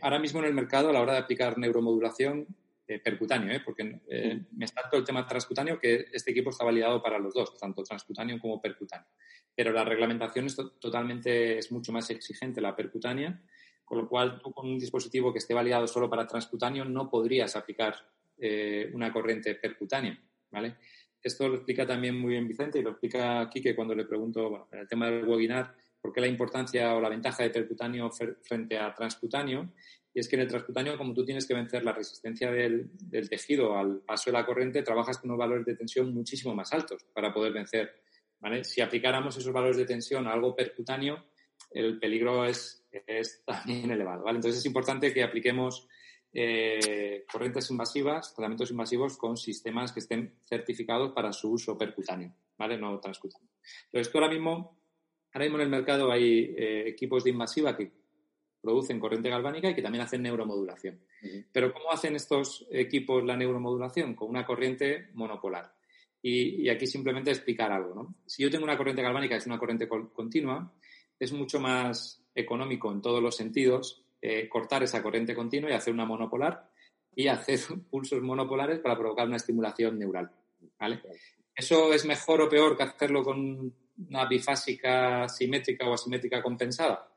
Ahora 0.00 0.18
mismo 0.18 0.40
en 0.40 0.46
el 0.46 0.54
mercado, 0.54 0.88
a 0.88 0.92
la 0.92 1.00
hora 1.00 1.12
de 1.12 1.20
aplicar 1.20 1.58
neuromodulación, 1.58 2.48
eh, 2.88 2.98
percutáneo, 2.98 3.52
¿eh? 3.54 3.60
porque 3.64 4.00
eh, 4.08 4.46
me 4.52 4.66
salto 4.66 4.96
el 4.96 5.04
tema 5.04 5.26
transcutáneo, 5.26 5.78
que 5.78 6.06
este 6.12 6.30
equipo 6.30 6.50
está 6.50 6.64
validado 6.64 7.02
para 7.02 7.18
los 7.18 7.34
dos, 7.34 7.56
tanto 7.58 7.82
transcutáneo 7.82 8.38
como 8.40 8.60
percutáneo. 8.60 9.06
Pero 9.54 9.72
la 9.72 9.84
reglamentación 9.84 10.46
es 10.46 10.56
to- 10.56 10.72
totalmente, 10.72 11.58
es 11.58 11.70
mucho 11.70 11.92
más 11.92 12.08
exigente 12.10 12.60
la 12.60 12.74
percutánea, 12.74 13.40
con 13.84 13.98
lo 13.98 14.08
cual 14.08 14.40
tú 14.42 14.52
con 14.52 14.66
un 14.66 14.78
dispositivo 14.78 15.32
que 15.32 15.38
esté 15.38 15.54
validado 15.54 15.86
solo 15.86 16.08
para 16.10 16.26
transcutáneo 16.26 16.84
no 16.84 17.08
podrías 17.08 17.56
aplicar 17.56 17.94
eh, 18.38 18.90
una 18.94 19.12
corriente 19.12 19.54
percutánea, 19.54 20.18
¿vale? 20.50 20.76
Esto 21.22 21.48
lo 21.48 21.56
explica 21.56 21.84
también 21.86 22.18
muy 22.18 22.30
bien 22.30 22.46
Vicente 22.46 22.78
y 22.78 22.82
lo 22.82 22.90
explica 22.90 23.40
aquí 23.40 23.60
que 23.60 23.74
cuando 23.74 23.94
le 23.94 24.04
pregunto, 24.04 24.48
bueno, 24.48 24.68
en 24.72 24.78
el 24.80 24.88
tema 24.88 25.10
del 25.10 25.26
webinar, 25.26 25.74
por 26.00 26.12
qué 26.12 26.20
la 26.20 26.26
importancia 26.26 26.94
o 26.94 27.00
la 27.00 27.08
ventaja 27.08 27.42
de 27.42 27.50
percutáneo 27.50 28.10
frente 28.10 28.78
a 28.78 28.94
transcutáneo, 28.94 29.72
y 30.14 30.20
es 30.20 30.28
que 30.28 30.36
en 30.36 30.42
el 30.42 30.48
transcutáneo, 30.48 30.96
como 30.96 31.14
tú 31.14 31.24
tienes 31.24 31.46
que 31.46 31.54
vencer 31.54 31.84
la 31.84 31.92
resistencia 31.92 32.50
del, 32.50 32.90
tejido 33.28 33.76
al 33.76 34.00
paso 34.00 34.30
de 34.30 34.36
la 34.36 34.46
corriente, 34.46 34.82
trabajas 34.82 35.18
con 35.18 35.30
unos 35.30 35.38
valores 35.38 35.66
de 35.66 35.76
tensión 35.76 36.12
muchísimo 36.12 36.54
más 36.54 36.72
altos 36.72 37.04
para 37.12 37.32
poder 37.32 37.52
vencer. 37.52 38.02
Si 38.62 38.80
aplicáramos 38.80 39.36
esos 39.36 39.52
valores 39.52 39.76
de 39.76 39.84
tensión 39.84 40.26
a 40.26 40.32
algo 40.32 40.56
percutáneo, 40.56 41.24
el 41.70 41.98
peligro 41.98 42.44
es, 42.46 42.86
también 43.46 43.90
elevado. 43.90 44.28
Entonces 44.28 44.58
es 44.58 44.66
importante 44.66 45.12
que 45.12 45.22
apliquemos 45.22 45.86
eh, 46.32 47.24
corrientes 47.30 47.70
invasivas, 47.70 48.34
tratamientos 48.34 48.70
invasivos 48.70 49.16
con 49.18 49.36
sistemas 49.36 49.92
que 49.92 50.00
estén 50.00 50.34
certificados 50.48 51.12
para 51.12 51.32
su 51.32 51.52
uso 51.52 51.76
percutáneo, 51.76 52.34
¿vale? 52.56 52.78
no 52.78 52.98
transcutáneo. 52.98 53.50
Ahora 54.14 54.28
mismo, 54.28 54.77
ahora 55.38 55.44
mismo 55.44 55.58
en 55.58 55.64
el 55.64 55.70
mercado 55.70 56.10
hay 56.10 56.52
eh, 56.56 56.88
equipos 56.88 57.22
de 57.22 57.30
invasiva 57.30 57.76
que 57.76 57.92
producen 58.60 58.98
corriente 58.98 59.30
galvánica 59.30 59.70
y 59.70 59.74
que 59.74 59.82
también 59.82 60.02
hacen 60.02 60.20
neuromodulación. 60.20 61.00
Pero 61.52 61.72
¿cómo 61.72 61.92
hacen 61.92 62.16
estos 62.16 62.66
equipos 62.72 63.24
la 63.24 63.36
neuromodulación? 63.36 64.14
Con 64.14 64.28
una 64.30 64.44
corriente 64.44 65.10
monopolar. 65.14 65.72
Y, 66.20 66.62
y 66.62 66.68
aquí 66.68 66.88
simplemente 66.88 67.30
explicar 67.30 67.70
algo. 67.70 67.94
¿no? 67.94 68.14
Si 68.26 68.42
yo 68.42 68.50
tengo 68.50 68.64
una 68.64 68.76
corriente 68.76 69.00
galvánica 69.00 69.36
es 69.36 69.46
una 69.46 69.60
corriente 69.60 69.88
continua, 69.88 70.72
es 71.20 71.32
mucho 71.32 71.60
más 71.60 72.20
económico 72.34 72.90
en 72.90 73.00
todos 73.00 73.22
los 73.22 73.36
sentidos 73.36 74.04
eh, 74.20 74.48
cortar 74.48 74.82
esa 74.82 75.00
corriente 75.04 75.36
continua 75.36 75.70
y 75.70 75.74
hacer 75.74 75.94
una 75.94 76.04
monopolar 76.04 76.68
y 77.14 77.28
hacer 77.28 77.60
pulsos 77.90 78.20
monopolares 78.22 78.80
para 78.80 78.98
provocar 78.98 79.28
una 79.28 79.36
estimulación 79.36 80.00
neural. 80.00 80.32
¿vale? 80.80 81.00
¿Eso 81.54 81.92
es 81.92 82.04
mejor 82.04 82.40
o 82.40 82.48
peor 82.48 82.76
que 82.76 82.82
hacerlo 82.82 83.22
con 83.22 83.72
una 84.08 84.26
bifásica 84.26 85.28
simétrica 85.28 85.88
o 85.88 85.94
asimétrica 85.94 86.42
compensada? 86.42 87.12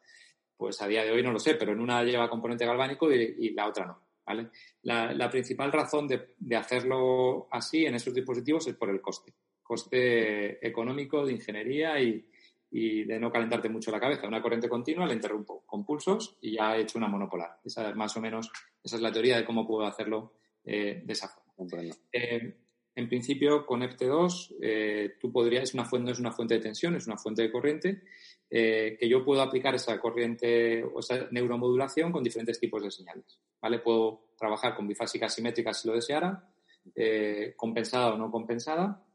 Pues 0.58 0.82
a 0.82 0.88
día 0.88 1.04
de 1.04 1.12
hoy 1.12 1.24
no 1.24 1.32
lo 1.32 1.40
sé, 1.40 1.56
pero 1.56 1.72
en 1.72 1.80
una 1.80 2.04
lleva 2.04 2.30
componente 2.30 2.66
galvánico 2.66 3.12
y, 3.12 3.36
y 3.40 3.50
la 3.52 3.68
otra 3.68 3.86
no. 3.86 4.00
¿vale? 4.26 4.50
La, 4.84 5.14
la 5.14 5.30
principal 5.30 5.72
razón 5.72 6.08
de, 6.08 6.36
de 6.38 6.56
hacerlo 6.56 7.48
así 7.52 7.86
en 7.86 7.96
esos 7.96 8.14
dispositivos 8.14 8.68
es 8.68 8.76
por 8.76 8.90
el 8.90 9.02
coste. 9.02 9.34
Coste 9.64 10.66
económico, 10.66 11.26
de 11.26 11.34
ingeniería 11.34 12.00
y, 12.00 12.28
y 12.72 13.04
de 13.04 13.20
no 13.20 13.32
calentarte 13.32 13.70
mucho 13.70 13.92
la 13.92 14.00
cabeza. 14.00 14.28
Una 14.28 14.42
corriente 14.42 14.70
continua 14.70 15.06
la 15.06 15.14
interrumpo 15.14 15.64
con 15.66 15.86
pulsos 15.86 16.38
y 16.42 16.56
ya 16.56 16.76
he 16.76 16.82
hecho 16.82 16.98
una 16.98 17.08
monopolar. 17.08 17.60
Esa 17.64 17.90
es 17.90 17.96
más 17.96 18.16
o 18.18 18.22
menos, 18.22 18.52
esa 18.84 18.96
es 18.96 19.02
la 19.02 19.12
teoría 19.12 19.38
de 19.38 19.46
cómo 19.46 19.66
puedo 19.66 19.86
hacerlo 19.86 20.34
eh, 20.64 21.02
de 21.04 21.14
esa 21.14 21.28
forma. 21.28 21.82
Eh, 22.12 22.56
en 22.94 23.08
principio, 23.08 23.66
con 23.66 23.82
EPT2, 23.82 24.56
eh, 24.62 25.16
tú 25.20 25.32
podrías, 25.32 25.74
una 25.74 25.86
fuente, 25.86 26.08
no 26.08 26.12
es 26.12 26.20
una 26.20 26.32
fuente 26.32 26.56
de 26.56 26.60
tensión, 26.60 26.96
es 26.96 27.08
una 27.08 27.18
fuente 27.18 27.42
de 27.42 27.52
corriente, 27.52 28.02
eh, 28.50 28.98
que 29.00 29.08
yo 29.08 29.24
puedo 29.24 29.42
aplicar 29.42 29.74
esa 29.76 29.98
corriente 30.00 30.84
o 30.84 31.00
esa 31.00 31.28
neuromodulación 31.32 32.12
con 32.12 32.22
diferentes 32.22 32.60
tipos 32.60 32.84
de 32.84 32.92
señales. 32.92 33.40
¿vale? 33.62 33.80
Puedo 33.80 34.34
trabajar 34.38 34.76
con 34.76 34.88
bifásica 34.88 35.30
simétrica 35.30 35.74
si 35.74 35.88
lo 35.88 35.94
deseara, 35.94 36.52
eh, 36.94 37.54
compensada 37.56 38.14
o 38.14 38.18
no 38.18 38.30
compensada, 38.30 39.06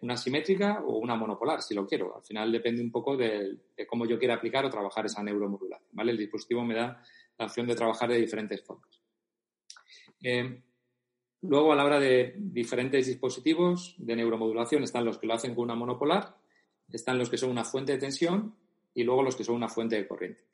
una 0.00 0.16
simétrica 0.16 0.82
o 0.86 0.96
una 0.96 1.16
monopolar, 1.16 1.60
si 1.60 1.74
lo 1.74 1.86
quiero. 1.86 2.16
Al 2.16 2.22
final 2.22 2.50
depende 2.50 2.82
un 2.82 2.90
poco 2.90 3.14
de, 3.14 3.58
cómo 3.86 4.06
yo 4.06 4.18
quiera 4.18 4.34
aplicar 4.34 4.64
o 4.64 4.70
trabajar 4.70 5.04
esa 5.06 5.22
neuromodulación. 5.22 5.88
¿vale? 5.92 6.12
El 6.12 6.18
dispositivo 6.18 6.64
me 6.64 6.74
da 6.74 7.02
la 7.38 7.46
opción 7.46 7.66
de 7.66 7.74
trabajar 7.74 8.10
de 8.10 8.18
diferentes 8.18 8.62
formas. 8.62 9.00
Luego, 11.46 11.72
a 11.72 11.76
la 11.76 11.84
hora 11.84 12.00
de 12.00 12.34
diferentes 12.36 13.06
dispositivos 13.06 13.94
de 13.98 14.16
neuromodulación, 14.16 14.82
están 14.82 15.04
los 15.04 15.18
que 15.18 15.26
lo 15.26 15.34
hacen 15.34 15.54
con 15.54 15.64
una 15.64 15.74
monopolar, 15.74 16.36
están 16.92 17.18
los 17.18 17.30
que 17.30 17.38
son 17.38 17.50
una 17.50 17.64
fuente 17.64 17.92
de 17.92 17.98
tensión 17.98 18.54
y 18.94 19.02
luego 19.04 19.22
los 19.22 19.36
que 19.36 19.44
son 19.44 19.56
una 19.56 19.68
fuente 19.68 19.96
de 19.96 20.06
corriente. 20.06 20.44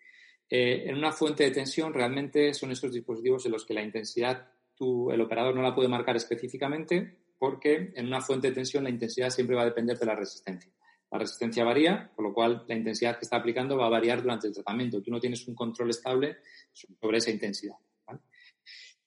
Eh, 0.49 0.85
en 0.87 0.97
una 0.97 1.13
fuente 1.13 1.45
de 1.45 1.51
tensión 1.53 1.95
realmente 1.95 2.55
son 2.55 2.73
estos 2.73 2.93
dispositivos 2.93 3.47
en 3.47 3.53
los 3.53 3.65
que 3.65 3.75
la 3.75 3.83
intensidad 3.83 4.49
tú, 4.75 5.11
el 5.13 5.21
operador 5.21 5.55
no 5.55 5.63
la 5.63 5.75
puede 5.75 5.89
marcar 5.89 6.17
específicamente 6.17 7.19
porque 7.39 7.93
en 7.95 8.07
una 8.07 8.21
fuente 8.21 8.49
de 8.49 8.55
tensión 8.55 8.85
la 8.85 8.91
intensidad 8.91 9.31
siempre 9.31 9.55
va 9.55 9.63
a 9.63 9.67
depender 9.67 9.99
de 9.99 10.07
la 10.07 10.15
resistencia. 10.15 10.71
La 11.11 11.19
resistencia 11.19 11.65
varía, 11.65 12.11
por 12.15 12.25
lo 12.25 12.33
cual 12.33 12.65
la 12.69 12.75
intensidad 12.75 13.19
que 13.19 13.25
está 13.25 13.37
aplicando 13.37 13.77
va 13.77 13.87
a 13.87 13.91
variar 13.91 14.23
durante 14.23 14.47
el 14.47 14.55
tratamiento. 14.55 15.03
Tú 15.03 15.11
no 15.11 15.21
tienes 15.21 15.47
un 15.49 15.55
control 15.55 15.91
estable 15.91 16.39
sobre 16.73 17.19
esa 17.19 17.31
intensidad. 17.31 17.77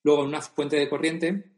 Luego, 0.03 0.23
en 0.23 0.27
una 0.27 0.41
fuente 0.41 0.75
de 0.75 0.89
corriente, 0.89 1.52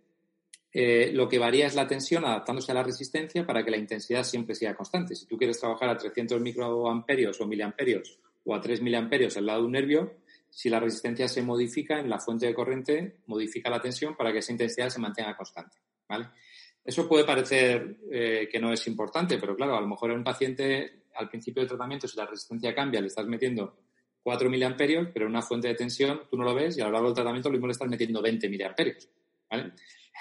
eh, 0.78 1.10
lo 1.14 1.30
que 1.30 1.40
varía 1.40 1.68
es 1.68 1.74
la 1.74 1.88
tensión 1.88 2.26
adaptándose 2.26 2.74
a 2.74 2.76
la 2.76 2.84
resistencia 2.84 3.46
para 3.46 3.64
que 3.64 3.72
la 3.72 3.78
intensidad 3.78 4.24
siempre 4.24 4.56
sea 4.56 4.76
constante. 4.76 5.16
Si 5.16 5.26
tú 5.26 5.38
quieres 5.38 5.58
trabajar 5.58 5.88
a 5.88 5.96
300 5.96 6.42
microamperios 6.42 7.40
o 7.40 7.48
miliamperios 7.48 8.20
o 8.44 8.54
a 8.54 8.60
3 8.60 8.82
miliamperios 8.82 9.38
al 9.38 9.46
lado 9.46 9.62
de 9.62 9.66
un 9.68 9.72
nervio, 9.72 10.16
si 10.50 10.70
la 10.70 10.82
resistencia 10.82 11.30
se 11.30 11.42
modifica 11.42 11.98
en 11.98 12.10
la 12.10 12.20
fuente 12.20 12.48
de 12.48 12.54
corriente, 12.54 13.20
modifica 13.28 13.70
la 13.70 13.80
tensión 13.80 14.18
para 14.18 14.34
que 14.34 14.40
esa 14.40 14.52
intensidad 14.52 14.90
se 14.90 15.00
mantenga 15.00 15.38
constante. 15.38 15.78
¿vale? 16.10 16.28
Eso 16.84 17.08
puede 17.08 17.24
parecer 17.24 17.96
eh, 18.12 18.50
que 18.52 18.60
no 18.60 18.74
es 18.74 18.86
importante, 18.88 19.38
pero 19.38 19.56
claro, 19.56 19.78
a 19.78 19.82
lo 19.82 19.88
mejor 19.88 20.12
en 20.12 20.18
un 20.18 20.24
paciente 20.26 21.04
al 21.14 21.30
principio 21.30 21.62
del 21.62 21.70
tratamiento, 21.70 22.06
si 22.06 22.18
la 22.18 22.26
resistencia 22.26 22.76
cambia, 22.76 23.00
le 23.00 23.08
estás 23.08 23.26
metiendo 23.28 23.78
4 24.24 24.50
miliamperios, 24.50 25.08
pero 25.14 25.24
en 25.24 25.32
una 25.32 25.42
fuente 25.42 25.70
de 25.70 25.76
tensión 25.76 26.24
tú 26.30 26.36
no 26.36 26.44
lo 26.44 26.54
ves 26.54 26.78
y 26.78 26.82
a 26.82 26.88
lo 26.88 26.92
largo 26.92 27.08
del 27.08 27.16
tratamiento 27.16 27.48
lo 27.48 27.54
mismo 27.54 27.68
le 27.68 27.72
estás 27.72 27.88
metiendo 27.88 28.22
20 28.22 28.50
miliamperios. 28.50 29.08
¿vale? 29.50 29.72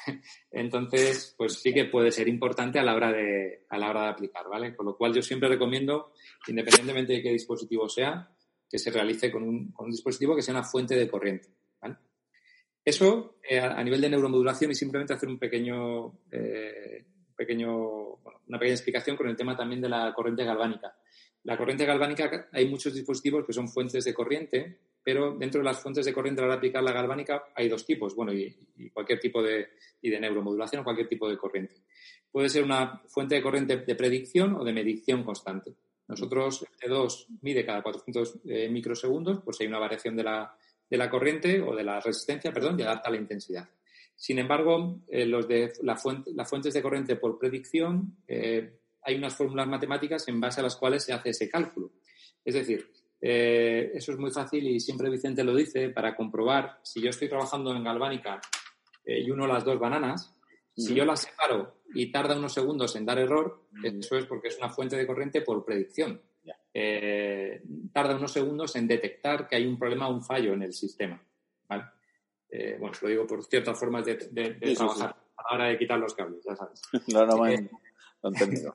Entonces, 0.50 1.34
pues 1.36 1.60
sí 1.60 1.72
que 1.72 1.86
puede 1.86 2.10
ser 2.10 2.28
importante 2.28 2.78
a 2.78 2.82
la 2.82 2.94
hora 2.94 3.12
de, 3.12 3.64
a 3.68 3.78
la 3.78 3.90
hora 3.90 4.02
de 4.02 4.08
aplicar, 4.08 4.48
¿vale? 4.48 4.74
Con 4.74 4.86
lo 4.86 4.96
cual 4.96 5.14
yo 5.14 5.22
siempre 5.22 5.48
recomiendo, 5.48 6.12
independientemente 6.46 7.14
de 7.14 7.22
qué 7.22 7.30
dispositivo 7.30 7.88
sea, 7.88 8.30
que 8.68 8.78
se 8.78 8.90
realice 8.90 9.30
con 9.30 9.42
un, 9.42 9.72
con 9.72 9.86
un 9.86 9.92
dispositivo 9.92 10.34
que 10.34 10.42
sea 10.42 10.54
una 10.54 10.64
fuente 10.64 10.96
de 10.96 11.08
corriente. 11.08 11.48
¿vale? 11.80 11.96
Eso 12.84 13.38
eh, 13.48 13.60
a 13.60 13.82
nivel 13.82 14.00
de 14.00 14.10
neuromodulación 14.10 14.70
y 14.70 14.74
simplemente 14.74 15.14
hacer 15.14 15.28
un 15.28 15.38
pequeño, 15.38 16.20
eh, 16.30 17.04
pequeño, 17.36 18.16
bueno, 18.16 18.40
una 18.48 18.58
pequeña 18.58 18.74
explicación 18.74 19.16
con 19.16 19.28
el 19.28 19.36
tema 19.36 19.56
también 19.56 19.80
de 19.80 19.88
la 19.88 20.12
corriente 20.14 20.44
galvánica. 20.44 20.96
La 21.44 21.58
corriente 21.58 21.84
galvánica, 21.84 22.48
hay 22.52 22.68
muchos 22.68 22.94
dispositivos 22.94 23.44
que 23.46 23.52
son 23.52 23.68
fuentes 23.68 24.04
de 24.04 24.14
corriente, 24.14 24.78
pero 25.02 25.36
dentro 25.36 25.60
de 25.60 25.64
las 25.66 25.80
fuentes 25.80 26.06
de 26.06 26.12
corriente 26.12 26.40
a 26.40 26.44
la 26.44 26.46
hora 26.46 26.54
de 26.54 26.58
aplicar 26.58 26.82
la 26.82 26.92
galvánica 26.92 27.44
hay 27.54 27.68
dos 27.68 27.84
tipos, 27.84 28.14
bueno, 28.14 28.32
y, 28.32 28.56
cualquier 28.92 29.20
tipo 29.20 29.42
de, 29.42 29.68
y 30.00 30.08
de 30.08 30.20
neuromodulación 30.20 30.80
o 30.80 30.84
cualquier 30.84 31.08
tipo 31.08 31.28
de 31.28 31.36
corriente. 31.36 31.74
Puede 32.32 32.48
ser 32.48 32.64
una 32.64 33.02
fuente 33.08 33.34
de 33.34 33.42
corriente 33.42 33.76
de 33.76 33.94
predicción 33.94 34.54
o 34.56 34.64
de 34.64 34.72
medición 34.72 35.22
constante. 35.22 35.74
Nosotros, 36.08 36.64
T2 36.80 37.26
mide 37.42 37.64
cada 37.64 37.82
400 37.82 38.40
eh, 38.46 38.68
microsegundos, 38.70 39.40
pues 39.44 39.60
hay 39.60 39.66
una 39.66 39.78
variación 39.78 40.16
de 40.16 40.24
la, 40.24 40.56
de 40.88 40.96
la 40.96 41.10
corriente 41.10 41.60
o 41.60 41.76
de 41.76 41.84
la 41.84 42.00
resistencia, 42.00 42.52
perdón, 42.52 42.80
y 42.80 42.82
adapta 42.82 43.10
la 43.10 43.18
intensidad. 43.18 43.68
Sin 44.16 44.38
embargo, 44.38 45.00
eh, 45.08 45.26
los 45.26 45.46
de 45.46 45.72
la 45.82 45.96
fuente, 45.96 46.30
las 46.34 46.48
fuentes 46.48 46.72
de 46.72 46.82
corriente 46.82 47.16
por 47.16 47.38
predicción, 47.38 48.16
eh, 48.28 48.78
hay 49.04 49.16
unas 49.16 49.36
fórmulas 49.36 49.66
matemáticas 49.68 50.26
en 50.28 50.40
base 50.40 50.60
a 50.60 50.62
las 50.64 50.76
cuales 50.76 51.04
se 51.04 51.12
hace 51.12 51.30
ese 51.30 51.48
cálculo. 51.48 51.92
Es 52.44 52.54
decir, 52.54 52.90
eh, 53.20 53.90
eso 53.94 54.12
es 54.12 54.18
muy 54.18 54.30
fácil 54.30 54.66
y 54.66 54.80
siempre 54.80 55.10
Vicente 55.10 55.44
lo 55.44 55.54
dice 55.54 55.90
para 55.90 56.14
comprobar 56.16 56.80
si 56.82 57.00
yo 57.00 57.10
estoy 57.10 57.28
trabajando 57.28 57.74
en 57.74 57.82
galvánica 57.84 58.40
eh, 59.04 59.20
y 59.20 59.30
uno 59.30 59.46
las 59.46 59.64
dos 59.64 59.78
bananas, 59.78 60.34
si 60.76 60.94
yo 60.94 61.04
las 61.04 61.20
separo 61.22 61.82
y 61.94 62.10
tarda 62.10 62.36
unos 62.36 62.52
segundos 62.52 62.96
en 62.96 63.06
dar 63.06 63.18
error, 63.18 63.68
eso 63.82 64.16
es 64.18 64.26
porque 64.26 64.48
es 64.48 64.58
una 64.58 64.68
fuente 64.70 64.96
de 64.96 65.06
corriente 65.06 65.40
por 65.42 65.64
predicción. 65.64 66.20
Eh, 66.76 67.62
tarda 67.92 68.16
unos 68.16 68.32
segundos 68.32 68.74
en 68.74 68.88
detectar 68.88 69.46
que 69.46 69.54
hay 69.56 69.66
un 69.66 69.78
problema 69.78 70.08
o 70.08 70.12
un 70.14 70.24
fallo 70.24 70.52
en 70.54 70.62
el 70.62 70.72
sistema. 70.72 71.22
¿vale? 71.68 71.84
Bueno, 72.78 72.96
lo 73.00 73.08
digo 73.08 73.26
por 73.26 73.44
ciertas 73.44 73.78
formas 73.78 74.04
de, 74.04 74.16
de- 74.30 74.54
de 74.54 74.66
Sí, 74.66 74.70
sí, 74.70 74.74
trabajar 74.76 75.16
a 75.44 75.54
la 75.56 75.62
hora 75.64 75.68
de 75.70 75.78
quitar 75.78 75.98
los 75.98 76.14
cables, 76.14 76.42
ya 76.44 76.54
sabes. 76.56 76.80
No, 77.12 77.26
no, 77.26 77.36
me- 77.38 77.68
entendido. 78.22 78.74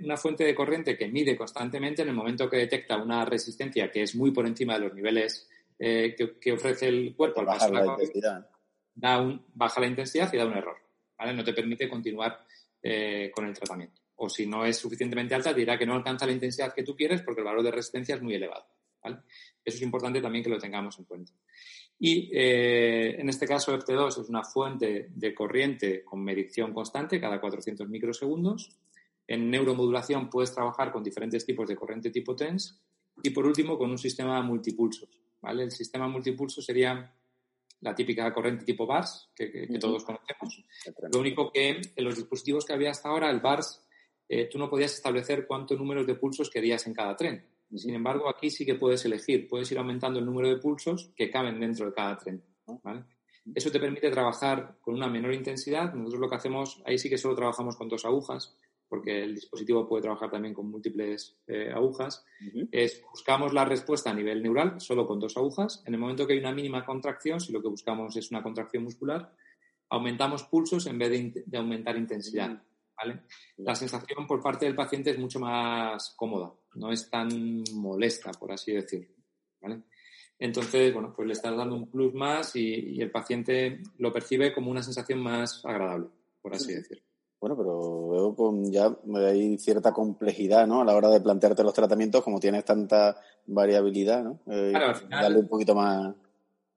Una 0.00 0.16
fuente 0.16 0.44
de 0.44 0.54
corriente 0.54 0.96
que 0.98 1.08
mide 1.08 1.36
constantemente 1.36 2.02
en 2.02 2.08
el 2.08 2.14
momento 2.14 2.48
que 2.50 2.58
detecta 2.58 2.96
una 2.98 3.24
resistencia 3.24 3.90
que 3.90 4.02
es 4.02 4.14
muy 4.14 4.30
por 4.32 4.46
encima 4.46 4.74
de 4.74 4.80
los 4.80 4.94
niveles 4.94 5.48
eh, 5.78 6.14
que, 6.16 6.38
que 6.38 6.52
ofrece 6.52 6.88
el 6.88 7.14
cuerpo 7.16 7.40
al 7.40 7.46
de 7.46 7.72
la 7.72 7.80
intensidad. 8.02 8.50
da 8.94 9.18
un- 9.20 9.46
baja 9.54 9.80
la 9.80 9.86
intensidad 9.86 10.30
y 10.32 10.36
da 10.36 10.44
un 10.46 10.52
error. 10.56 10.76
¿vale? 11.18 11.32
No 11.32 11.42
te 11.44 11.54
permite 11.54 11.88
continuar 11.88 12.44
eh, 12.82 13.30
con 13.34 13.46
el 13.46 13.54
tratamiento. 13.54 14.00
O 14.16 14.28
si 14.28 14.46
no 14.46 14.66
es 14.66 14.76
suficientemente 14.76 15.34
alta, 15.34 15.54
te 15.54 15.60
dirá 15.60 15.78
que 15.78 15.86
no 15.86 15.94
alcanza 15.94 16.26
la 16.26 16.32
intensidad 16.32 16.74
que 16.74 16.82
tú 16.82 16.94
quieres 16.94 17.22
porque 17.22 17.40
el 17.40 17.46
valor 17.46 17.62
de 17.62 17.70
resistencia 17.70 18.14
es 18.16 18.20
muy 18.22 18.34
elevado. 18.34 18.66
¿vale? 19.02 19.16
Eso 19.64 19.76
es 19.76 19.82
importante 19.82 20.20
también 20.20 20.44
que 20.44 20.50
lo 20.50 20.58
tengamos 20.58 20.98
en 20.98 21.06
cuenta. 21.06 21.32
Y 22.02 22.30
eh, 22.32 23.20
en 23.20 23.28
este 23.28 23.46
caso, 23.46 23.76
ERT2 23.78 24.22
es 24.22 24.28
una 24.30 24.42
fuente 24.42 25.10
de 25.14 25.34
corriente 25.34 26.02
con 26.02 26.24
medición 26.24 26.72
constante 26.72 27.20
cada 27.20 27.38
400 27.40 27.86
microsegundos. 27.88 28.70
En 29.28 29.50
neuromodulación 29.50 30.30
puedes 30.30 30.52
trabajar 30.54 30.90
con 30.92 31.04
diferentes 31.04 31.44
tipos 31.44 31.68
de 31.68 31.76
corriente 31.76 32.10
tipo 32.10 32.34
TENS. 32.34 32.80
Y 33.22 33.30
por 33.30 33.46
último, 33.46 33.76
con 33.76 33.90
un 33.90 33.98
sistema 33.98 34.40
multipulsos. 34.42 35.10
¿vale? 35.42 35.62
El 35.64 35.70
sistema 35.70 36.08
multipulso 36.08 36.62
sería 36.62 37.14
la 37.82 37.94
típica 37.94 38.32
corriente 38.32 38.64
tipo 38.64 38.86
BARS, 38.86 39.28
que, 39.34 39.50
que- 39.50 39.66
que 39.66 39.72
Ujú. 39.72 39.78
todos 39.78 40.04
conocemos. 40.04 40.64
Lo 41.12 41.20
único 41.20 41.52
que 41.52 41.68
en 41.96 42.04
los 42.04 42.16
dispositivos 42.16 42.64
que 42.64 42.72
había 42.72 42.90
hasta 42.90 43.08
ahora, 43.10 43.30
el 43.30 43.40
BARS, 43.40 43.82
eh, 44.28 44.48
tú 44.50 44.58
no 44.58 44.70
podías 44.70 44.94
establecer 44.94 45.46
cuántos 45.46 45.78
números 45.78 46.06
de 46.06 46.14
pulsos 46.14 46.48
querías 46.50 46.86
en 46.86 46.94
cada 46.94 47.14
tren. 47.16 47.44
Sin 47.74 47.94
embargo, 47.94 48.28
aquí 48.28 48.50
sí 48.50 48.66
que 48.66 48.74
puedes 48.74 49.04
elegir, 49.04 49.46
puedes 49.48 49.70
ir 49.70 49.78
aumentando 49.78 50.18
el 50.18 50.26
número 50.26 50.48
de 50.48 50.56
pulsos 50.56 51.12
que 51.14 51.30
caben 51.30 51.60
dentro 51.60 51.86
de 51.86 51.92
cada 51.92 52.16
tren. 52.16 52.42
¿vale? 52.82 53.04
Eso 53.54 53.70
te 53.70 53.80
permite 53.80 54.10
trabajar 54.10 54.76
con 54.80 54.94
una 54.94 55.08
menor 55.08 55.34
intensidad. 55.34 55.94
Nosotros 55.94 56.20
lo 56.20 56.28
que 56.28 56.36
hacemos, 56.36 56.82
ahí 56.84 56.98
sí 56.98 57.08
que 57.08 57.18
solo 57.18 57.34
trabajamos 57.34 57.76
con 57.76 57.88
dos 57.88 58.04
agujas, 58.04 58.56
porque 58.88 59.22
el 59.22 59.34
dispositivo 59.36 59.88
puede 59.88 60.02
trabajar 60.02 60.30
también 60.30 60.52
con 60.52 60.68
múltiples 60.68 61.38
eh, 61.46 61.70
agujas. 61.72 62.24
Es, 62.72 63.02
buscamos 63.10 63.52
la 63.52 63.64
respuesta 63.64 64.10
a 64.10 64.14
nivel 64.14 64.42
neural 64.42 64.80
solo 64.80 65.06
con 65.06 65.20
dos 65.20 65.36
agujas. 65.36 65.82
En 65.86 65.94
el 65.94 66.00
momento 66.00 66.26
que 66.26 66.32
hay 66.32 66.40
una 66.40 66.52
mínima 66.52 66.84
contracción, 66.84 67.40
si 67.40 67.52
lo 67.52 67.62
que 67.62 67.68
buscamos 67.68 68.16
es 68.16 68.30
una 68.30 68.42
contracción 68.42 68.82
muscular, 68.82 69.32
aumentamos 69.90 70.42
pulsos 70.44 70.86
en 70.86 70.98
vez 70.98 71.10
de, 71.46 71.58
aumentar 71.58 71.96
intensidad. 71.96 72.62
¿Vale? 73.02 73.22
La 73.58 73.74
sensación 73.74 74.26
por 74.26 74.40
parte 74.42 74.66
del 74.66 74.74
paciente 74.74 75.10
es 75.10 75.18
mucho 75.18 75.40
más 75.40 76.14
cómoda, 76.16 76.52
no 76.74 76.92
es 76.92 77.08
tan 77.10 77.28
molesta, 77.74 78.30
por 78.32 78.52
así 78.52 78.72
decirlo. 78.72 79.14
¿vale? 79.60 79.82
Entonces, 80.38 80.92
bueno, 80.94 81.12
pues 81.14 81.26
le 81.26 81.32
estás 81.34 81.56
dando 81.56 81.76
un 81.76 81.90
plus 81.90 82.14
más 82.14 82.56
y, 82.56 82.94
y 82.96 83.02
el 83.02 83.10
paciente 83.10 83.82
lo 83.98 84.12
percibe 84.12 84.52
como 84.54 84.70
una 84.70 84.82
sensación 84.82 85.20
más 85.20 85.62
agradable, 85.64 86.06
por 86.40 86.54
así 86.54 86.72
decirlo. 86.74 87.02
Bueno, 87.40 87.56
pero 87.56 88.34
veo 88.36 88.62
ya 88.70 88.94
hay 89.28 89.56
cierta 89.58 89.92
complejidad, 89.92 90.66
¿no? 90.66 90.82
A 90.82 90.84
la 90.84 90.94
hora 90.94 91.08
de 91.08 91.20
plantearte 91.22 91.62
los 91.62 91.72
tratamientos, 91.72 92.22
como 92.22 92.38
tienes 92.38 92.64
tanta 92.66 93.16
variabilidad, 93.46 94.22
¿no? 94.22 94.40
Eh, 94.46 94.70
Claro, 94.70 94.88
al 94.88 94.96
final- 94.96 95.22
darle 95.22 95.38
un 95.40 95.48
poquito 95.48 95.74
más. 95.74 96.14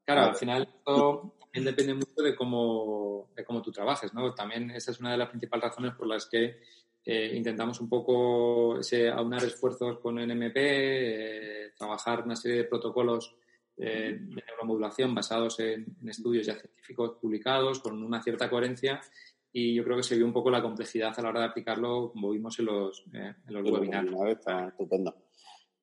Claro, 0.05 0.21
al 0.29 0.35
final 0.35 0.63
esto 0.63 1.33
también 1.53 1.75
depende 1.75 1.93
mucho 1.93 2.23
de 2.23 2.35
cómo, 2.35 3.29
de 3.35 3.45
cómo 3.45 3.61
tú 3.61 3.71
trabajes, 3.71 4.13
¿no? 4.13 4.33
También 4.33 4.71
esa 4.71 4.91
es 4.91 4.99
una 4.99 5.11
de 5.11 5.17
las 5.17 5.29
principales 5.29 5.69
razones 5.69 5.93
por 5.93 6.07
las 6.07 6.25
que 6.25 6.59
eh, 7.05 7.31
intentamos 7.35 7.79
un 7.79 7.89
poco 7.89 8.79
ese, 8.79 9.09
aunar 9.09 9.43
esfuerzos 9.43 9.99
con 9.99 10.15
NMP, 10.15 10.55
eh, 10.55 11.71
trabajar 11.77 12.23
una 12.23 12.35
serie 12.35 12.57
de 12.57 12.63
protocolos 12.63 13.35
eh, 13.77 14.17
de 14.19 14.43
neuromodulación 14.47 15.13
basados 15.13 15.59
en, 15.59 15.85
en 16.01 16.09
estudios 16.09 16.45
ya 16.45 16.55
científicos 16.55 17.17
publicados 17.21 17.79
con 17.79 18.01
una 18.03 18.21
cierta 18.21 18.49
coherencia 18.49 19.01
y 19.55 19.75
yo 19.75 19.83
creo 19.83 19.97
que 19.97 20.03
se 20.03 20.15
vio 20.15 20.25
un 20.25 20.33
poco 20.33 20.49
la 20.49 20.63
complejidad 20.63 21.13
a 21.15 21.21
la 21.21 21.29
hora 21.29 21.41
de 21.41 21.45
aplicarlo, 21.45 22.11
como 22.11 22.31
vimos 22.31 22.57
en 22.57 22.65
los, 22.65 23.05
eh, 23.13 23.35
en 23.47 23.53
los. 23.53 24.27
Está 24.27 24.69
estupendo. 24.69 25.15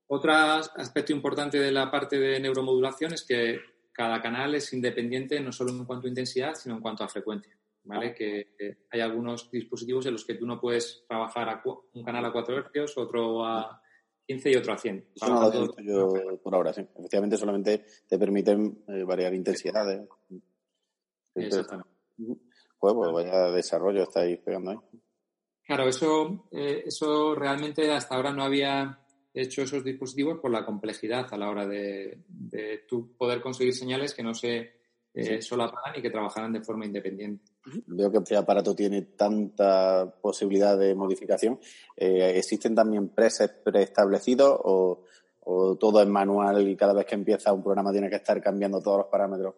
Otro 0.08 0.32
aspecto 0.32 1.12
importante 1.12 1.60
de 1.60 1.70
la 1.70 1.88
parte 1.88 2.18
de 2.18 2.40
neuromodulación 2.40 3.12
es 3.12 3.24
que 3.24 3.60
cada 3.92 4.20
canal 4.20 4.54
es 4.54 4.72
independiente 4.72 5.40
no 5.40 5.52
solo 5.52 5.72
en 5.72 5.84
cuanto 5.84 6.06
a 6.06 6.10
intensidad, 6.10 6.54
sino 6.54 6.76
en 6.76 6.80
cuanto 6.80 7.04
a 7.04 7.08
frecuencia. 7.08 7.56
¿vale? 7.84 8.14
Que 8.14 8.54
eh, 8.58 8.78
hay 8.90 9.00
algunos 9.00 9.50
dispositivos 9.50 10.06
en 10.06 10.12
los 10.12 10.24
que 10.24 10.34
tú 10.34 10.46
no 10.46 10.60
puedes 10.60 11.04
trabajar 11.08 11.48
a 11.48 11.62
un 11.64 12.04
canal 12.04 12.24
a 12.24 12.32
4 12.32 12.70
Hz, 12.72 12.96
otro 12.98 13.44
a 13.44 13.80
15 14.26 14.50
y 14.50 14.56
otro 14.56 14.72
a 14.72 14.78
100. 14.78 15.08
Eso 15.14 15.28
no 15.28 15.42
lo 15.42 15.50
visto 15.50 15.82
yo 15.82 16.08
por 16.42 16.54
ahora, 16.54 16.72
sí. 16.72 16.82
Efectivamente, 16.96 17.36
solamente 17.36 17.84
te 18.06 18.18
permiten 18.18 18.84
eh, 18.88 19.04
variar 19.04 19.34
intensidades. 19.34 20.02
Exactamente. 21.34 21.90
Pues, 22.78 22.94
pues 22.94 23.12
vaya 23.12 23.50
desarrollo 23.50 24.02
estáis 24.02 24.38
pegando 24.38 24.70
ahí. 24.72 24.78
Claro, 25.64 25.88
eso, 25.88 26.48
eh, 26.50 26.82
eso 26.86 27.34
realmente 27.34 27.90
hasta 27.92 28.16
ahora 28.16 28.32
no 28.32 28.42
había 28.42 28.98
hecho 29.34 29.62
esos 29.62 29.84
dispositivos 29.84 30.38
por 30.40 30.50
la 30.50 30.64
complejidad 30.64 31.26
a 31.32 31.36
la 31.36 31.48
hora 31.50 31.66
de, 31.66 32.18
de 32.28 32.84
tú 32.88 33.16
poder 33.16 33.40
conseguir 33.40 33.74
señales 33.74 34.14
que 34.14 34.22
no 34.22 34.34
se 34.34 34.72
eh, 35.14 35.42
solaparan 35.42 35.98
y 35.98 36.02
que 36.02 36.10
trabajaran 36.10 36.52
de 36.52 36.62
forma 36.62 36.86
independiente. 36.86 37.44
Veo 37.86 38.10
que 38.10 38.18
este 38.18 38.36
aparato 38.36 38.74
tiene 38.74 39.02
tanta 39.02 40.12
posibilidad 40.20 40.78
de 40.78 40.94
modificación. 40.94 41.58
Eh, 41.96 42.32
¿Existen 42.36 42.74
también 42.74 43.08
presets 43.08 43.54
preestablecidos 43.64 44.58
o, 44.64 45.04
o 45.40 45.76
todo 45.76 46.00
es 46.02 46.08
manual 46.08 46.66
y 46.68 46.76
cada 46.76 46.92
vez 46.92 47.06
que 47.06 47.14
empieza 47.16 47.52
un 47.52 47.62
programa 47.62 47.92
tiene 47.92 48.08
que 48.10 48.16
estar 48.16 48.40
cambiando 48.42 48.80
todos 48.80 48.98
los 48.98 49.06
parámetros? 49.08 49.54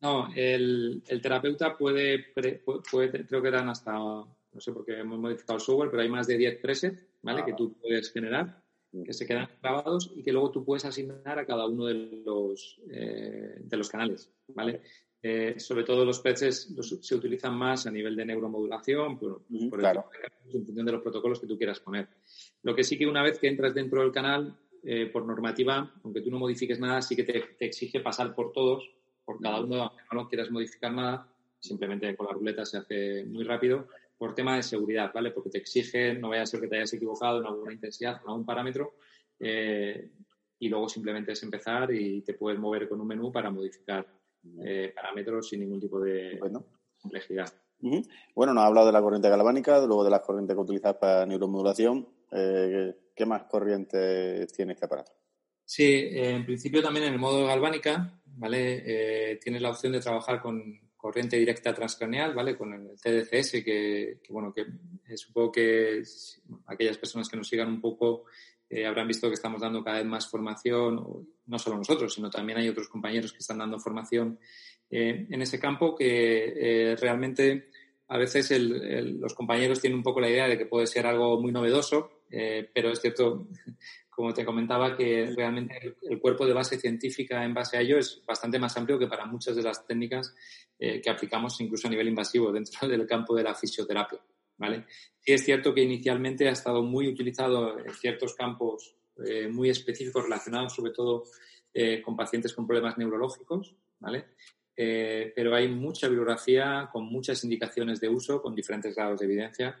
No, 0.00 0.28
el, 0.36 1.02
el 1.08 1.22
terapeuta 1.22 1.76
puede, 1.76 2.18
pre- 2.34 2.62
pu- 2.64 2.82
puede, 2.90 3.26
creo 3.26 3.40
que 3.42 3.50
dan 3.50 3.68
hasta, 3.70 3.92
no 3.92 4.28
sé 4.58 4.70
por 4.72 4.84
qué 4.84 5.00
hemos 5.00 5.18
modificado 5.18 5.54
el 5.54 5.60
software, 5.62 5.90
pero 5.90 6.02
hay 6.02 6.08
más 6.10 6.26
de 6.26 6.36
10 6.36 6.60
presets, 6.60 7.02
¿vale? 7.22 7.40
Ah. 7.40 7.44
Que 7.46 7.54
tú 7.54 7.74
puedes 7.80 8.12
generar, 8.12 8.62
que 9.04 9.12
se 9.12 9.26
quedan 9.26 9.48
grabados 9.62 10.12
y 10.16 10.22
que 10.22 10.32
luego 10.32 10.50
tú 10.50 10.64
puedes 10.64 10.84
asignar 10.84 11.38
a 11.38 11.46
cada 11.46 11.66
uno 11.66 11.86
de 11.86 11.94
los, 12.24 12.80
eh, 12.90 13.56
de 13.60 13.76
los 13.76 13.88
canales, 13.88 14.30
¿vale? 14.48 14.80
Eh, 15.22 15.58
sobre 15.58 15.82
todo 15.84 16.04
los 16.04 16.22
los- 16.24 16.98
se 17.00 17.14
utilizan 17.14 17.56
más 17.56 17.86
a 17.86 17.90
nivel 17.90 18.14
de 18.14 18.24
neuromodulación, 18.26 19.18
por, 19.18 19.42
por 19.42 19.50
el 19.60 19.70
claro. 19.80 20.02
tipo 20.02 20.12
de 20.12 20.18
canales, 20.28 20.54
en 20.54 20.64
función 20.66 20.86
de 20.86 20.92
los 20.92 21.02
protocolos 21.02 21.40
que 21.40 21.46
tú 21.46 21.56
quieras 21.56 21.80
poner. 21.80 22.08
Lo 22.62 22.74
que 22.74 22.84
sí 22.84 22.96
que 22.96 23.06
una 23.06 23.22
vez 23.22 23.38
que 23.38 23.48
entras 23.48 23.74
dentro 23.74 24.02
del 24.02 24.12
canal, 24.12 24.56
eh, 24.84 25.06
por 25.06 25.24
normativa, 25.26 25.92
aunque 26.04 26.20
tú 26.20 26.30
no 26.30 26.38
modifiques 26.38 26.78
nada, 26.78 27.02
sí 27.02 27.16
que 27.16 27.24
te, 27.24 27.40
te 27.58 27.66
exige 27.66 28.00
pasar 28.00 28.34
por 28.36 28.52
todos, 28.52 28.88
por 29.24 29.40
cada 29.40 29.60
uno, 29.60 29.90
aunque 30.08 30.14
no 30.14 30.28
quieras 30.28 30.50
modificar 30.52 30.92
nada, 30.92 31.28
simplemente 31.58 32.14
con 32.14 32.26
la 32.28 32.32
ruleta 32.32 32.64
se 32.64 32.78
hace 32.78 33.24
muy 33.24 33.42
rápido, 33.42 33.88
por 34.18 34.34
tema 34.34 34.56
de 34.56 34.62
seguridad, 34.62 35.12
¿vale? 35.14 35.30
Porque 35.30 35.50
te 35.50 35.58
exige, 35.58 36.14
no 36.14 36.30
vaya 36.30 36.42
a 36.42 36.46
ser 36.46 36.60
que 36.60 36.68
te 36.68 36.76
hayas 36.76 36.92
equivocado 36.94 37.40
en 37.40 37.46
alguna 37.46 37.72
intensidad, 37.72 38.20
en 38.22 38.28
algún 38.28 38.46
parámetro, 38.46 38.94
eh, 39.38 40.10
y 40.58 40.68
luego 40.68 40.88
simplemente 40.88 41.32
es 41.32 41.42
empezar 41.42 41.92
y 41.92 42.22
te 42.22 42.34
puedes 42.34 42.58
mover 42.58 42.88
con 42.88 43.00
un 43.00 43.06
menú 43.06 43.30
para 43.30 43.50
modificar 43.50 44.06
eh, 44.64 44.92
parámetros 44.94 45.48
sin 45.48 45.60
ningún 45.60 45.80
tipo 45.80 46.00
de 46.00 46.38
complejidad. 47.00 47.52
Bueno, 48.34 48.54
nos 48.54 48.64
ha 48.64 48.66
hablado 48.66 48.86
de 48.86 48.92
la 48.92 49.02
corriente 49.02 49.28
galvánica, 49.28 49.78
luego 49.86 50.04
de 50.04 50.10
las 50.10 50.20
corrientes 50.20 50.54
que 50.54 50.62
utilizas 50.62 50.94
para 50.94 51.26
neuromodulación. 51.26 52.08
Eh, 52.32 52.94
¿Qué 53.14 53.26
más 53.26 53.44
corrientes 53.44 54.52
tiene 54.52 54.72
este 54.72 54.86
aparato? 54.86 55.12
Sí, 55.64 56.08
en 56.12 56.44
principio 56.44 56.82
también 56.82 57.06
en 57.06 57.14
el 57.14 57.18
modo 57.18 57.46
galvánica, 57.46 58.20
¿vale? 58.24 58.82
Eh, 59.32 59.36
tienes 59.42 59.60
la 59.60 59.70
opción 59.70 59.92
de 59.92 60.00
trabajar 60.00 60.40
con 60.40 60.80
corriente 61.06 61.36
directa 61.36 61.72
transcraneal, 61.72 62.34
¿vale? 62.34 62.56
Con 62.56 62.72
el 62.72 63.00
TDCS, 63.00 63.62
que, 63.64 64.18
bueno, 64.28 64.52
que 64.52 64.66
supongo 65.16 65.52
que 65.52 66.02
aquellas 66.66 66.98
personas 66.98 67.28
que 67.28 67.36
nos 67.36 67.46
sigan 67.46 67.68
un 67.68 67.80
poco 67.80 68.24
eh, 68.68 68.84
habrán 68.84 69.06
visto 69.06 69.28
que 69.28 69.34
estamos 69.34 69.60
dando 69.60 69.84
cada 69.84 69.98
vez 69.98 70.06
más 70.06 70.28
formación, 70.28 71.28
no 71.46 71.58
solo 71.60 71.76
nosotros, 71.76 72.12
sino 72.12 72.28
también 72.28 72.58
hay 72.58 72.68
otros 72.68 72.88
compañeros 72.88 73.32
que 73.32 73.38
están 73.38 73.58
dando 73.58 73.78
formación 73.78 74.40
eh, 74.90 75.28
en 75.30 75.42
ese 75.42 75.60
campo 75.60 75.94
que 75.94 76.54
eh, 76.90 76.96
realmente 76.96 77.70
a 78.08 78.18
veces 78.18 78.50
los 78.50 79.32
compañeros 79.34 79.80
tienen 79.80 79.98
un 79.98 80.02
poco 80.02 80.20
la 80.20 80.28
idea 80.28 80.48
de 80.48 80.58
que 80.58 80.66
puede 80.66 80.88
ser 80.88 81.06
algo 81.06 81.40
muy 81.40 81.52
novedoso, 81.52 82.22
pero 82.28 82.90
es 82.90 83.00
cierto, 83.00 83.46
como 84.16 84.32
te 84.32 84.44
comentaba, 84.44 84.96
que 84.96 85.32
realmente 85.36 85.96
el, 86.02 86.18
cuerpo 86.18 86.46
de 86.46 86.54
base 86.54 86.78
científica 86.78 87.44
en 87.44 87.54
base 87.54 87.76
a 87.76 87.82
ello 87.82 87.98
es 87.98 88.22
bastante 88.26 88.58
más 88.58 88.76
amplio 88.76 88.98
que 88.98 89.06
para 89.06 89.26
muchas 89.26 89.54
de 89.54 89.62
las 89.62 89.86
técnicas 89.86 90.34
que 90.78 91.10
aplicamos 91.10 91.60
incluso 91.60 91.86
a 91.86 91.90
nivel 91.90 92.08
invasivo 92.08 92.50
dentro 92.50 92.88
del 92.88 93.06
campo 93.06 93.36
de 93.36 93.42
la 93.42 93.54
fisioterapia. 93.54 94.18
¿vale? 94.58 94.86
Sí 95.20 95.32
es 95.32 95.44
cierto 95.44 95.74
que 95.74 95.82
inicialmente 95.82 96.48
ha 96.48 96.52
estado 96.52 96.82
muy 96.82 97.08
utilizado 97.08 97.78
en 97.78 97.92
ciertos 97.94 98.34
campos 98.34 98.96
eh, 99.24 99.48
muy 99.48 99.70
específicos 99.70 100.24
relacionados 100.24 100.74
sobre 100.74 100.92
todo 100.92 101.24
eh, 101.72 102.02
con 102.02 102.16
pacientes 102.16 102.52
con 102.52 102.66
problemas 102.66 102.98
neurológicos, 102.98 103.74
¿vale? 103.98 104.26
Eh, 104.76 105.32
pero 105.34 105.54
hay 105.54 105.68
mucha 105.68 106.06
bibliografía 106.06 106.88
con 106.92 107.04
muchas 107.06 107.42
indicaciones 107.44 107.98
de 107.98 108.10
uso, 108.10 108.42
con 108.42 108.54
diferentes 108.54 108.94
grados 108.94 109.20
de 109.20 109.26
evidencia, 109.26 109.80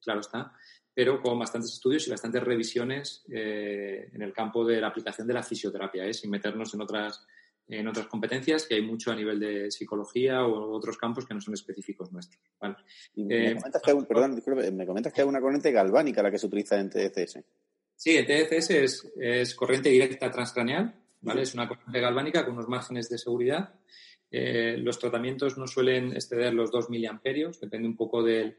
claro 0.00 0.20
está, 0.20 0.52
pero 0.96 1.20
con 1.20 1.38
bastantes 1.38 1.74
estudios 1.74 2.06
y 2.06 2.10
bastantes 2.10 2.42
revisiones 2.42 3.22
en 3.28 4.22
el 4.22 4.32
campo 4.32 4.64
de 4.64 4.80
la 4.80 4.86
aplicación 4.86 5.26
de 5.26 5.34
la 5.34 5.42
fisioterapia, 5.42 6.10
sin 6.14 6.30
meternos 6.30 6.72
en 6.72 6.80
otras 6.80 7.26
en 7.68 7.88
otras 7.88 8.06
competencias, 8.06 8.66
que 8.66 8.76
hay 8.76 8.82
mucho 8.82 9.10
a 9.10 9.16
nivel 9.16 9.40
de 9.40 9.70
psicología 9.70 10.44
o 10.44 10.72
otros 10.72 10.96
campos 10.96 11.26
que 11.26 11.34
no 11.34 11.40
son 11.40 11.54
específicos 11.54 12.12
nuestros. 12.12 12.40
me, 13.16 13.50
eh, 13.50 13.56
comentas 13.56 13.82
que 13.82 13.90
hay, 13.90 13.96
perdón, 14.04 14.42
me 14.76 14.86
comentas 14.86 15.12
que 15.12 15.22
hay 15.22 15.28
una 15.28 15.40
corriente 15.40 15.72
galvánica 15.72 16.22
la 16.22 16.30
que 16.30 16.38
se 16.38 16.46
utiliza 16.46 16.78
en 16.78 16.90
TDCS. 16.90 17.40
Sí, 17.96 18.16
el 18.16 18.26
TDCS 18.26 18.70
es, 18.70 19.12
es 19.16 19.54
corriente 19.54 19.88
directa 19.88 20.30
transcraneal, 20.30 20.94
¿vale? 21.22 21.42
Es 21.42 21.54
una 21.54 21.66
corriente 21.66 22.00
galvánica 22.00 22.44
con 22.44 22.54
unos 22.54 22.68
márgenes 22.68 23.08
de 23.08 23.18
seguridad. 23.18 23.74
Eh, 24.30 24.76
los 24.78 24.98
tratamientos 24.98 25.56
no 25.56 25.66
suelen 25.66 26.12
exceder 26.12 26.54
los 26.54 26.70
2 26.70 26.90
miliamperios, 26.90 27.60
depende 27.60 27.88
un 27.88 27.96
poco 27.96 28.22
de, 28.22 28.58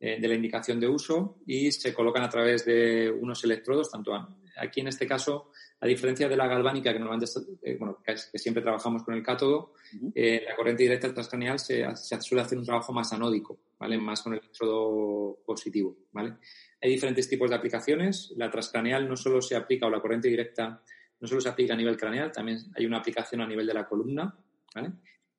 eh, 0.00 0.18
de 0.20 0.28
la 0.28 0.34
indicación 0.34 0.78
de 0.78 0.88
uso 0.88 1.38
y 1.46 1.72
se 1.72 1.92
colocan 1.92 2.22
a 2.22 2.28
través 2.28 2.64
de 2.64 3.10
unos 3.10 3.42
electrodos, 3.44 3.90
tanto 3.90 4.14
aquí 4.56 4.80
en 4.80 4.88
este 4.88 5.06
caso 5.06 5.50
a 5.80 5.86
diferencia 5.86 6.28
de 6.28 6.36
la 6.36 6.46
galvánica, 6.46 6.92
que 6.92 6.98
normalmente 6.98 7.30
eh, 7.62 7.76
bueno, 7.78 7.98
que, 8.04 8.16
siempre 8.16 8.62
trabajamos 8.62 9.02
con 9.02 9.14
el 9.14 9.22
cátodo, 9.22 9.74
eh, 10.14 10.44
la 10.46 10.56
corriente 10.56 10.82
directa 10.82 11.12
transcranial 11.12 11.58
se, 11.58 11.84
se, 11.96 12.20
suele 12.20 12.42
hacer 12.42 12.58
un 12.58 12.64
trabajo 12.64 12.92
más 12.92 13.12
anódico, 13.12 13.58
¿vale? 13.78 13.98
Más 13.98 14.22
con 14.22 14.34
el 14.34 14.40
electrodo 14.40 15.38
positivo, 15.44 15.96
¿vale? 16.12 16.34
Hay 16.80 16.90
diferentes 16.90 17.28
tipos 17.28 17.50
de 17.50 17.56
aplicaciones. 17.56 18.32
La 18.36 18.50
transcraneal 18.50 19.08
no 19.08 19.16
solo 19.16 19.40
se 19.40 19.56
aplica, 19.56 19.86
o 19.86 19.90
la 19.90 20.00
corriente 20.00 20.28
directa 20.28 20.82
no 21.20 21.28
solo 21.28 21.40
se 21.40 21.48
aplica 21.48 21.74
a 21.74 21.76
nivel 21.76 21.96
craneal, 21.96 22.30
también 22.30 22.58
hay 22.76 22.86
una 22.86 22.98
aplicación 22.98 23.40
a 23.40 23.46
nivel 23.46 23.66
de 23.66 23.74
la 23.74 23.88
columna, 23.88 24.36
¿vale? 24.74 24.92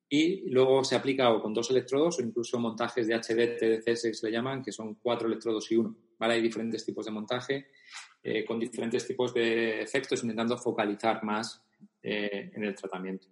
Y 0.09 0.49
luego 0.49 0.83
se 0.83 0.95
aplica 0.95 1.31
o 1.31 1.41
con 1.41 1.53
dos 1.53 1.69
electrodos 1.69 2.17
o 2.17 2.21
incluso 2.23 2.59
montajes 2.59 3.07
de 3.07 3.13
HD, 3.13 3.83
que 3.83 3.95
se 3.95 4.25
le 4.25 4.31
llaman, 4.31 4.63
que 4.63 4.71
son 4.71 4.95
cuatro 4.95 5.27
electrodos 5.27 5.71
y 5.71 5.75
uno, 5.75 5.95
¿vale? 6.17 6.33
Hay 6.33 6.41
diferentes 6.41 6.83
tipos 6.83 7.05
de 7.05 7.11
montaje 7.11 7.67
eh, 8.23 8.43
con 8.43 8.59
diferentes 8.59 9.05
tipos 9.05 9.33
de 9.33 9.81
efectos, 9.81 10.23
intentando 10.23 10.57
focalizar 10.57 11.23
más 11.23 11.63
eh, 12.01 12.51
en 12.53 12.63
el 12.63 12.75
tratamiento. 12.75 13.27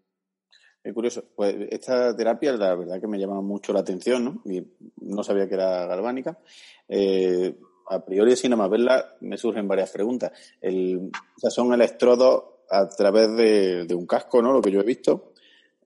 Es 0.84 0.94
curioso. 0.94 1.26
Pues 1.36 1.56
esta 1.70 2.16
terapia, 2.16 2.54
la 2.54 2.76
verdad 2.76 3.02
que 3.02 3.08
me 3.08 3.20
llama 3.20 3.42
mucho 3.42 3.74
la 3.74 3.82
atención, 3.82 4.24
¿no? 4.24 4.42
Y 4.46 4.66
no 5.02 5.24
sabía 5.24 5.48
que 5.48 5.56
era 5.56 5.86
galvánica. 5.86 6.40
Eh, 6.88 7.58
a 7.90 8.06
priori, 8.06 8.36
sin 8.36 8.52
nada 8.52 8.64
más 8.64 8.70
verla, 8.70 9.18
me 9.22 9.38
surgen 9.38 9.68
varias 9.68 9.92
preguntas. 9.92 10.32
El, 10.62 11.10
o 11.10 11.40
sea, 11.40 11.50
son 11.50 11.74
electrodos 11.74 12.44
a 12.70 12.88
través 12.88 13.36
de, 13.36 13.96
un 13.96 14.06
casco, 14.06 14.42
¿no? 14.42 14.54
Lo 14.54 14.62
que 14.62 14.72
yo 14.72 14.80
he 14.82 14.86
visto. 14.86 15.34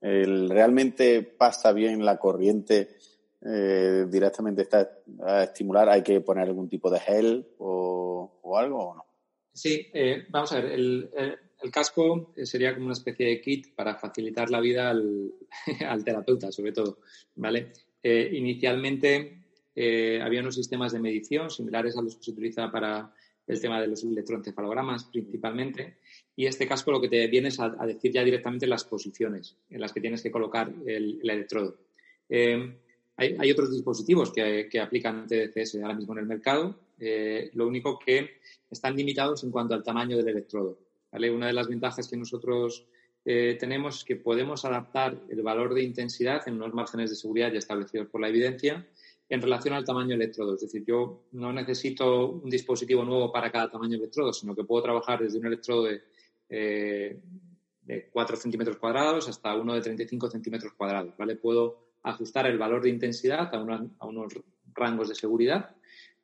El, 0.02 0.50
¿Realmente 0.50 1.22
pasa 1.22 1.72
bien 1.72 2.04
la 2.04 2.18
corriente 2.18 2.96
directamente 3.40 4.62
está 4.62 4.88
a 5.24 5.42
estimular? 5.42 5.88
¿Hay 5.88 6.02
que 6.02 6.20
poner 6.20 6.44
algún 6.44 6.68
tipo 6.68 6.90
de 6.90 7.00
gel 7.00 7.48
o 7.58 7.92
o 8.42 8.58
algo 8.58 8.90
o 8.90 8.94
no? 8.94 9.06
Sí, 9.52 9.88
eh, 9.92 10.26
vamos 10.28 10.52
a 10.52 10.60
ver, 10.60 10.72
el, 10.72 11.10
casco 11.70 12.34
sería 12.42 12.74
como 12.74 12.86
una 12.86 12.94
especie 12.94 13.26
de 13.26 13.40
kit 13.40 13.74
para 13.74 13.96
facilitar 13.96 14.50
la 14.50 14.60
vida 14.60 14.90
al, 15.86 16.04
terapeuta, 16.04 16.50
sobre 16.50 16.72
todo, 16.72 16.98
¿vale? 17.36 17.72
Eh, 18.02 18.30
inicialmente 18.32 19.44
eh, 19.74 20.20
había 20.22 20.40
unos 20.40 20.56
sistemas 20.56 20.92
de 20.92 20.98
medición 20.98 21.50
similares 21.50 21.96
a 21.96 22.02
los 22.02 22.16
que 22.16 22.24
se 22.24 22.30
utiliza 22.32 22.70
para 22.70 23.14
el 23.46 23.60
tema 23.60 23.80
de 23.80 23.88
los 23.88 24.04
electroencefalogramas 24.04 25.04
principalmente, 25.04 25.96
y 26.36 26.46
este 26.46 26.66
casco 26.66 26.92
lo 26.92 27.00
que 27.00 27.08
te 27.08 27.26
viene 27.26 27.48
es 27.48 27.60
a, 27.60 27.70
decir 27.86 28.12
ya 28.12 28.24
directamente 28.24 28.66
las 28.66 28.84
posiciones 28.84 29.56
en 29.70 29.80
las 29.80 29.92
que 29.92 30.00
tienes 30.00 30.22
que 30.22 30.30
colocar 30.30 30.72
el, 30.86 31.20
electrodo. 31.22 31.76
Hay, 33.16 33.52
otros 33.52 33.70
dispositivos 33.70 34.32
que, 34.32 34.68
que, 34.70 34.80
aplican 34.80 35.26
TDCS 35.26 35.76
ahora 35.76 35.94
mismo 35.94 36.14
en 36.14 36.20
el 36.20 36.26
mercado, 36.26 36.78
eh, 36.98 37.50
lo 37.54 37.66
único 37.66 37.98
que 37.98 38.38
están 38.70 38.96
limitados 38.96 39.42
en 39.44 39.50
cuanto 39.50 39.74
al 39.74 39.82
tamaño 39.82 40.16
del 40.16 40.28
electrodo. 40.28 40.78
Una 41.12 41.48
de 41.48 41.52
las 41.52 41.68
ventajas 41.68 42.08
que 42.08 42.16
nosotros 42.16 42.86
eh, 43.24 43.56
tenemos 43.58 43.98
es 43.98 44.04
que 44.04 44.16
podemos 44.16 44.64
adaptar 44.64 45.20
el 45.28 45.42
valor 45.42 45.74
de 45.74 45.82
intensidad 45.82 46.46
en 46.46 46.54
unos 46.54 46.72
márgenes 46.74 47.10
de 47.10 47.16
seguridad 47.16 47.52
ya 47.52 47.58
establecidos 47.58 48.08
por 48.08 48.20
la 48.20 48.28
evidencia 48.28 48.86
en 49.32 49.40
relación 49.40 49.72
al 49.72 49.82
tamaño 49.82 50.14
electrodo. 50.14 50.56
Es 50.56 50.60
decir, 50.60 50.84
yo 50.86 51.24
no 51.32 51.54
necesito 51.54 52.32
un 52.32 52.50
dispositivo 52.50 53.02
nuevo 53.02 53.32
para 53.32 53.50
cada 53.50 53.70
tamaño 53.70 53.96
electrodo, 53.96 54.30
sino 54.30 54.54
que 54.54 54.64
puedo 54.64 54.82
trabajar 54.82 55.22
desde 55.22 55.38
un 55.38 55.46
electrodo 55.46 55.84
de, 55.84 56.02
eh, 56.50 57.18
de 57.80 58.10
4 58.10 58.36
centímetros 58.36 58.76
cuadrados 58.76 59.30
hasta 59.30 59.56
uno 59.56 59.72
de 59.72 59.80
35 59.80 60.28
centímetros 60.28 60.74
cuadrados. 60.74 61.16
¿vale? 61.16 61.36
Puedo 61.36 61.94
ajustar 62.02 62.46
el 62.46 62.58
valor 62.58 62.82
de 62.82 62.90
intensidad 62.90 63.54
a, 63.54 63.88
a 64.00 64.06
unos 64.06 64.34
rangos 64.74 65.08
de 65.08 65.14
seguridad 65.14 65.76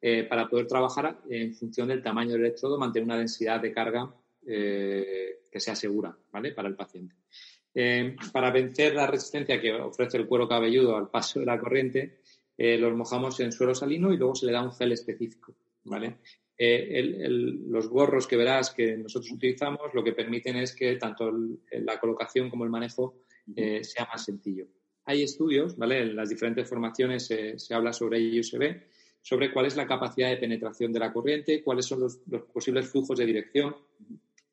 eh, 0.02 0.24
para 0.24 0.46
poder 0.46 0.66
trabajar 0.66 1.18
en 1.30 1.54
función 1.54 1.88
del 1.88 2.02
tamaño 2.02 2.32
del 2.32 2.42
electrodo, 2.42 2.76
mantener 2.76 3.06
una 3.06 3.16
densidad 3.16 3.58
de 3.58 3.72
carga 3.72 4.14
eh, 4.46 5.44
que 5.50 5.60
sea 5.60 5.74
segura 5.74 6.14
¿vale? 6.30 6.52
para 6.52 6.68
el 6.68 6.76
paciente. 6.76 7.14
Eh, 7.74 8.16
para 8.34 8.50
vencer 8.50 8.94
la 8.94 9.06
resistencia 9.06 9.58
que 9.58 9.72
ofrece 9.72 10.18
el 10.18 10.26
cuero 10.26 10.46
cabelludo 10.46 10.94
al 10.94 11.08
paso 11.08 11.40
de 11.40 11.46
la 11.46 11.58
corriente, 11.58 12.20
los 12.58 12.94
mojamos 12.94 13.38
en 13.40 13.52
suelo 13.52 13.74
salino 13.74 14.12
y 14.12 14.16
luego 14.16 14.34
se 14.34 14.46
le 14.46 14.52
da 14.52 14.62
un 14.62 14.72
gel 14.72 14.92
específico. 14.92 15.54
¿vale? 15.84 16.18
los 16.58 17.88
gorros 17.88 18.26
que 18.26 18.36
verás 18.36 18.72
que 18.72 18.96
nosotros 18.96 19.30
utilizamos 19.30 19.94
lo 19.94 20.02
que 20.02 20.12
permiten 20.12 20.56
es 20.56 20.74
que 20.74 20.96
tanto 20.96 21.32
la 21.70 22.00
colocación 22.00 22.50
como 22.50 22.64
el 22.64 22.70
manejo 22.70 23.22
sea 23.54 24.08
más 24.12 24.24
sencillo. 24.24 24.66
Hay 25.04 25.22
estudios, 25.22 25.76
¿vale? 25.76 26.02
En 26.02 26.16
las 26.16 26.28
diferentes 26.28 26.68
formaciones 26.68 27.26
se 27.26 27.74
habla 27.74 27.92
sobre 27.92 28.18
ello 28.18 28.40
y 28.40 28.42
se 28.42 28.58
ve, 28.58 28.88
sobre 29.22 29.52
cuál 29.52 29.66
es 29.66 29.76
la 29.76 29.86
capacidad 29.86 30.30
de 30.30 30.36
penetración 30.36 30.92
de 30.92 31.00
la 31.00 31.12
corriente, 31.12 31.62
cuáles 31.62 31.86
son 31.86 32.00
los, 32.00 32.18
posibles 32.52 32.88
flujos 32.88 33.18
de 33.18 33.26
dirección. 33.26 33.76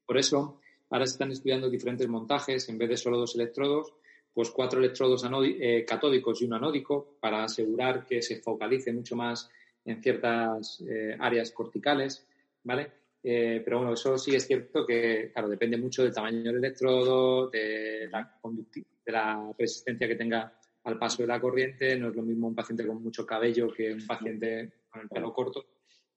Por 0.05 0.17
eso, 0.17 0.59
ahora 0.89 1.05
se 1.05 1.13
están 1.13 1.31
estudiando 1.31 1.69
diferentes 1.69 2.07
montajes, 2.07 2.67
en 2.69 2.77
vez 2.77 2.89
de 2.89 2.97
solo 2.97 3.17
dos 3.17 3.35
electrodos, 3.35 3.93
pues 4.36 4.52
cuatro 4.52 4.80
electrodos 4.80 5.26
eh, 5.45 5.86
catódicos 5.88 6.41
y 6.41 6.45
uno 6.45 6.58
anódico 6.58 7.15
para 7.21 7.45
asegurar 7.45 8.06
que 8.06 8.21
se 8.21 8.41
focalice 8.41 8.91
mucho 8.91 9.15
más 9.15 9.50
en 9.86 10.04
ciertas 10.04 10.82
eh, 10.82 11.15
áreas 11.17 11.52
corticales, 11.52 12.28
¿vale? 12.63 12.91
Eh, 13.24 13.62
pero 13.63 13.78
bueno, 13.78 13.93
eso 13.93 14.17
sí 14.17 14.36
es 14.36 14.45
cierto 14.45 14.86
que, 14.86 15.32
claro, 15.32 15.48
depende 15.48 15.78
mucho 15.78 16.04
del 16.04 16.13
tamaño 16.13 16.43
del 16.43 16.58
electrodo, 16.58 17.50
de 17.50 18.10
la, 18.12 18.38
de 18.43 19.12
la 19.12 19.54
resistencia 19.58 20.08
que 20.08 20.15
tenga 20.15 20.54
al 20.84 21.00
paso 21.00 21.24
de 21.24 21.28
la 21.28 21.39
corriente. 21.39 21.95
No 21.95 22.10
es 22.10 22.15
lo 22.15 22.21
mismo 22.21 22.48
un 22.48 22.56
paciente 22.56 22.86
con 22.86 23.02
mucho 23.02 23.26
cabello 23.26 23.71
que 23.71 23.93
un 23.93 24.06
paciente 24.06 24.69
con 24.89 25.02
el 25.02 25.08
pelo 25.08 25.34
corto. 25.34 25.65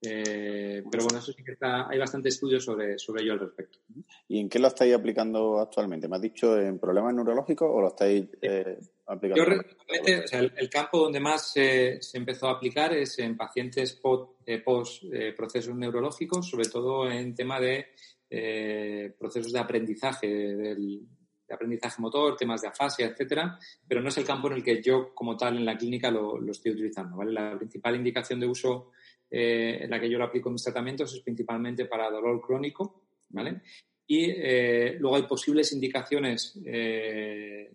Eh, 0.01 0.85
pero 0.91 1.05
bueno, 1.05 1.19
eso 1.19 1.33
sí 1.33 1.43
que 1.43 1.53
está, 1.53 1.89
hay 1.89 1.99
bastante 1.99 2.29
estudios 2.29 2.65
sobre, 2.65 2.99
sobre 2.99 3.23
ello 3.23 3.33
al 3.33 3.41
respecto. 3.41 3.81
¿Y 4.29 4.39
en 4.39 4.49
qué 4.49 4.59
lo 4.59 4.69
estáis 4.69 4.95
aplicando 4.95 5.59
actualmente? 5.59 6.09
¿Me 6.09 6.17
has 6.17 6.23
dicho 6.23 6.59
en 6.59 6.79
problemas 6.79 7.15
neurológicos 7.15 7.69
o 7.71 7.81
lo 7.81 7.89
estáis 7.89 8.29
eh, 8.41 8.79
aplicando? 9.07 9.43
Yo 9.43 9.45
realmente, 9.45 10.25
o 10.25 10.29
sea, 10.29 10.41
el, 10.41 10.71
campo 10.71 10.99
donde 10.99 11.19
más 11.19 11.51
se 11.53 11.99
empezó 12.15 12.49
a 12.49 12.53
aplicar 12.53 12.93
es 12.95 13.19
en 13.19 13.37
pacientes 13.37 13.95
post, 13.95 14.39
eh, 14.47 15.33
procesos 15.37 15.75
neurológicos, 15.75 16.49
sobre 16.49 16.69
todo 16.69 17.11
en 17.11 17.35
tema 17.35 17.59
de 17.59 17.87
eh, 18.31 19.13
procesos 19.19 19.53
de 19.53 19.59
aprendizaje, 19.59 20.29
del, 20.29 21.01
de 21.49 21.55
aprendizaje 21.55 22.01
motor, 22.01 22.37
temas 22.37 22.61
de 22.61 22.69
afasia, 22.69 23.07
etcétera, 23.07 23.59
pero 23.87 24.01
no 24.01 24.11
es 24.11 24.19
el 24.19 24.25
campo 24.25 24.47
en 24.47 24.55
el 24.55 24.63
que 24.63 24.81
yo, 24.81 25.13
como 25.13 25.37
tal, 25.37 25.57
en 25.57 25.65
la 25.65 25.77
clínica 25.77 26.09
lo, 26.09 26.39
lo 26.39 26.53
estoy 26.53 26.71
utilizando. 26.73 27.17
¿vale? 27.17 27.33
La 27.33 27.57
principal 27.57 27.97
indicación 27.97 28.39
de 28.39 28.47
uso 28.47 28.93
eh, 29.31 29.79
en 29.83 29.91
la 29.91 30.01
que 30.01 30.11
yo 30.11 30.19
lo 30.19 30.25
aplico 30.25 30.49
en 30.49 30.55
mis 30.55 30.65
tratamientos 30.65 31.15
es 31.15 31.21
principalmente 31.21 31.87
para 31.87 32.11
dolor 32.11 32.41
crónico, 32.41 33.03
¿vale? 33.31 33.63
Y 34.07 34.31
eh, 34.31 34.97
luego 34.99 35.17
hay 35.17 35.25
posibles 35.25 35.73
indicaciones 35.73 36.59
eh, 36.65 37.71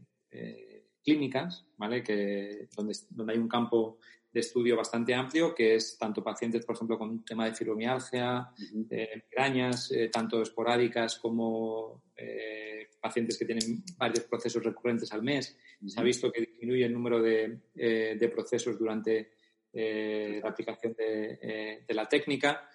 clínicas, 1.04 1.66
¿vale? 1.78 2.02
Que, 2.02 2.68
donde, 2.76 2.96
donde 3.12 3.34
hay 3.34 3.40
un 3.40 3.48
campo 3.48 4.00
de 4.34 4.40
estudio 4.40 4.76
bastante 4.76 5.14
amplio, 5.14 5.54
que 5.54 5.76
es 5.76 5.96
tanto 5.98 6.24
pacientes, 6.24 6.66
por 6.66 6.76
ejemplo, 6.76 6.98
con 6.98 7.10
un 7.10 7.24
tema 7.24 7.46
de 7.46 7.54
fibromialgia, 7.54 8.50
eh, 8.90 9.24
migrañas, 9.30 9.92
eh, 9.92 10.10
tanto 10.12 10.42
esporádicas 10.42 11.20
como 11.20 12.02
eh, 12.18 12.90
pacientes 13.00 13.38
que 13.38 13.46
tienen 13.46 13.84
varios 13.96 14.26
procesos 14.26 14.64
recurrentes 14.64 15.14
al 15.14 15.22
mes. 15.22 15.56
Se 15.86 16.00
ha 16.00 16.04
visto 16.04 16.32
que 16.32 16.42
disminuye 16.42 16.86
el 16.86 16.94
número 16.94 17.22
de, 17.22 17.60
de 17.76 18.30
procesos 18.30 18.80
durante 18.80 19.34
eh, 19.74 20.40
la 20.44 20.50
aplicación 20.52 20.94
de, 20.94 21.40
eh, 21.42 21.84
de 21.88 21.94
la 21.94 22.06
técnica. 22.08 22.70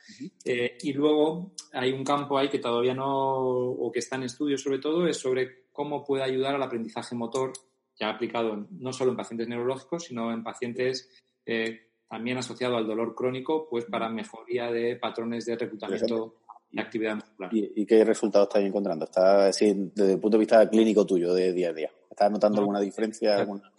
Eh, 0.45 0.77
y 0.83 0.93
luego 0.93 1.53
hay 1.73 1.93
un 1.93 2.05
campo 2.05 2.37
ahí 2.37 2.49
que 2.49 2.59
todavía 2.59 2.95
no, 2.95 3.07
o 3.11 3.91
que 3.93 4.01
está 4.01 4.17
en 4.17 4.25
estudio 4.25 4.59
sobre 4.59 4.79
todo, 4.81 5.07
es 5.07 5.17
sobre 5.17 5.67
cómo 5.73 6.05
puede 6.05 6.25
ayudar 6.25 6.55
al 6.57 6.63
aprendizaje 6.63 7.15
motor, 7.15 7.53
ya 7.99 8.11
aplicado 8.11 8.67
no 8.71 8.93
solo 8.93 9.13
en 9.13 9.17
pacientes 9.17 9.49
neurológicos, 9.49 10.05
sino 10.05 10.33
en 10.33 10.43
pacientes 10.43 11.09
eh, 11.47 11.81
también 12.09 12.39
asociado 12.39 12.77
al 12.77 12.87
dolor 12.87 13.15
crónico, 13.15 13.69
pues 13.71 13.85
para 13.85 14.09
mejoría 14.09 14.71
de 14.73 14.97
patrones 14.97 15.45
de 15.47 15.57
reclutamiento 15.57 16.37
y 16.71 16.81
actividad 16.81 17.15
muscular. 17.17 17.55
¿Y, 17.55 17.73
y 17.83 17.87
qué 17.87 18.05
resultados 18.05 18.49
estáis 18.49 18.67
encontrando? 18.67 19.05
¿Está 19.05 19.47
así, 19.47 19.73
desde 19.95 20.15
el 20.15 20.21
punto 20.21 20.37
de 20.37 20.41
vista 20.41 20.69
clínico 20.69 21.07
tuyo, 21.07 21.33
de 21.35 21.53
día 21.53 21.71
a 21.71 21.73
día? 21.73 21.91
¿Estás 22.11 22.31
notando 22.31 22.57
No. 22.57 22.61
alguna 22.63 22.81
diferencia? 22.81 23.37
alguna- 23.37 23.73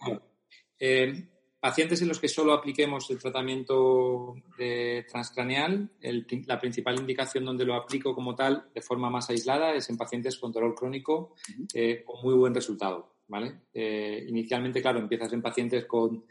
Eh, 0.78 1.28
pacientes 1.60 2.00
en 2.02 2.08
los 2.08 2.18
que 2.18 2.28
solo 2.28 2.52
apliquemos 2.52 3.10
el 3.10 3.18
tratamiento 3.18 4.34
de 4.58 5.06
transcraneal, 5.08 5.90
el 6.00 6.26
la 6.46 6.58
principal 6.58 6.98
indicación 6.98 7.44
donde 7.44 7.64
lo 7.64 7.74
aplico 7.74 8.14
como 8.14 8.34
tal 8.34 8.68
de 8.74 8.80
forma 8.80 9.10
más 9.10 9.30
aislada 9.30 9.74
es 9.74 9.88
en 9.90 9.96
pacientes 9.96 10.38
con 10.38 10.52
dolor 10.52 10.74
crónico 10.74 11.34
eh, 11.74 12.02
con 12.04 12.22
muy 12.22 12.34
buen 12.34 12.54
resultado. 12.54 13.20
¿vale? 13.30 13.60
Eh, 13.72 14.24
inicialmente, 14.28 14.82
claro, 14.82 14.98
empiezas 14.98 15.32
en 15.32 15.40
pacientes 15.40 15.86
con, 15.86 16.24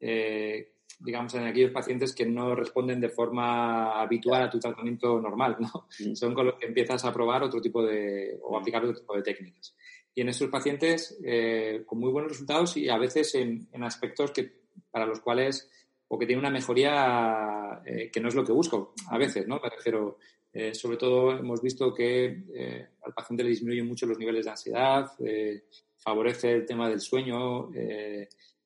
eh, 0.00 0.72
digamos, 0.98 1.34
en 1.34 1.44
aquellos 1.44 1.70
pacientes 1.70 2.14
que 2.14 2.24
no 2.24 2.54
responden 2.54 2.98
de 2.98 3.10
forma 3.10 4.00
habitual 4.00 4.42
a 4.42 4.50
tu 4.50 4.58
tratamiento 4.58 5.20
normal, 5.20 5.58
¿no? 5.60 5.86
Son 6.16 6.34
con 6.34 6.46
los 6.46 6.56
que 6.56 6.66
empiezas 6.66 7.04
a 7.04 7.12
probar 7.12 7.42
otro 7.42 7.60
tipo 7.60 7.84
de, 7.84 8.38
o 8.42 8.58
aplicar 8.58 8.82
otro 8.82 8.98
tipo 8.98 9.14
de 9.14 9.22
técnicas. 9.22 9.76
Y 10.14 10.22
en 10.22 10.30
esos 10.30 10.48
pacientes 10.48 11.18
eh, 11.22 11.82
con 11.84 12.00
muy 12.00 12.10
buenos 12.10 12.32
resultados 12.32 12.74
y 12.78 12.88
a 12.88 12.96
veces 12.96 13.34
en, 13.34 13.68
en 13.70 13.84
aspectos 13.84 14.30
que, 14.30 14.65
para 14.90 15.06
los 15.06 15.20
cuales, 15.20 15.70
o 16.08 16.18
que 16.18 16.26
tienen 16.26 16.44
una 16.44 16.50
mejoría 16.52 17.82
eh, 17.84 18.10
que 18.12 18.20
no 18.20 18.28
es 18.28 18.34
lo 18.34 18.44
que 18.44 18.52
busco, 18.52 18.94
a 19.10 19.18
veces, 19.18 19.46
¿no? 19.46 19.60
Me 19.62 19.68
refiero, 19.70 20.18
eh, 20.52 20.74
sobre 20.74 20.96
todo 20.96 21.32
hemos 21.36 21.60
visto 21.60 21.92
que 21.92 22.44
eh, 22.54 22.86
al 23.02 23.12
paciente 23.12 23.42
le 23.44 23.50
disminuyen 23.50 23.86
mucho 23.86 24.06
los 24.06 24.18
niveles 24.18 24.44
de 24.44 24.50
ansiedad, 24.50 25.10
eh, 25.24 25.64
favorece 25.98 26.52
el 26.52 26.64
tema 26.66 26.88
del 26.88 27.00
sueño, 27.00 27.70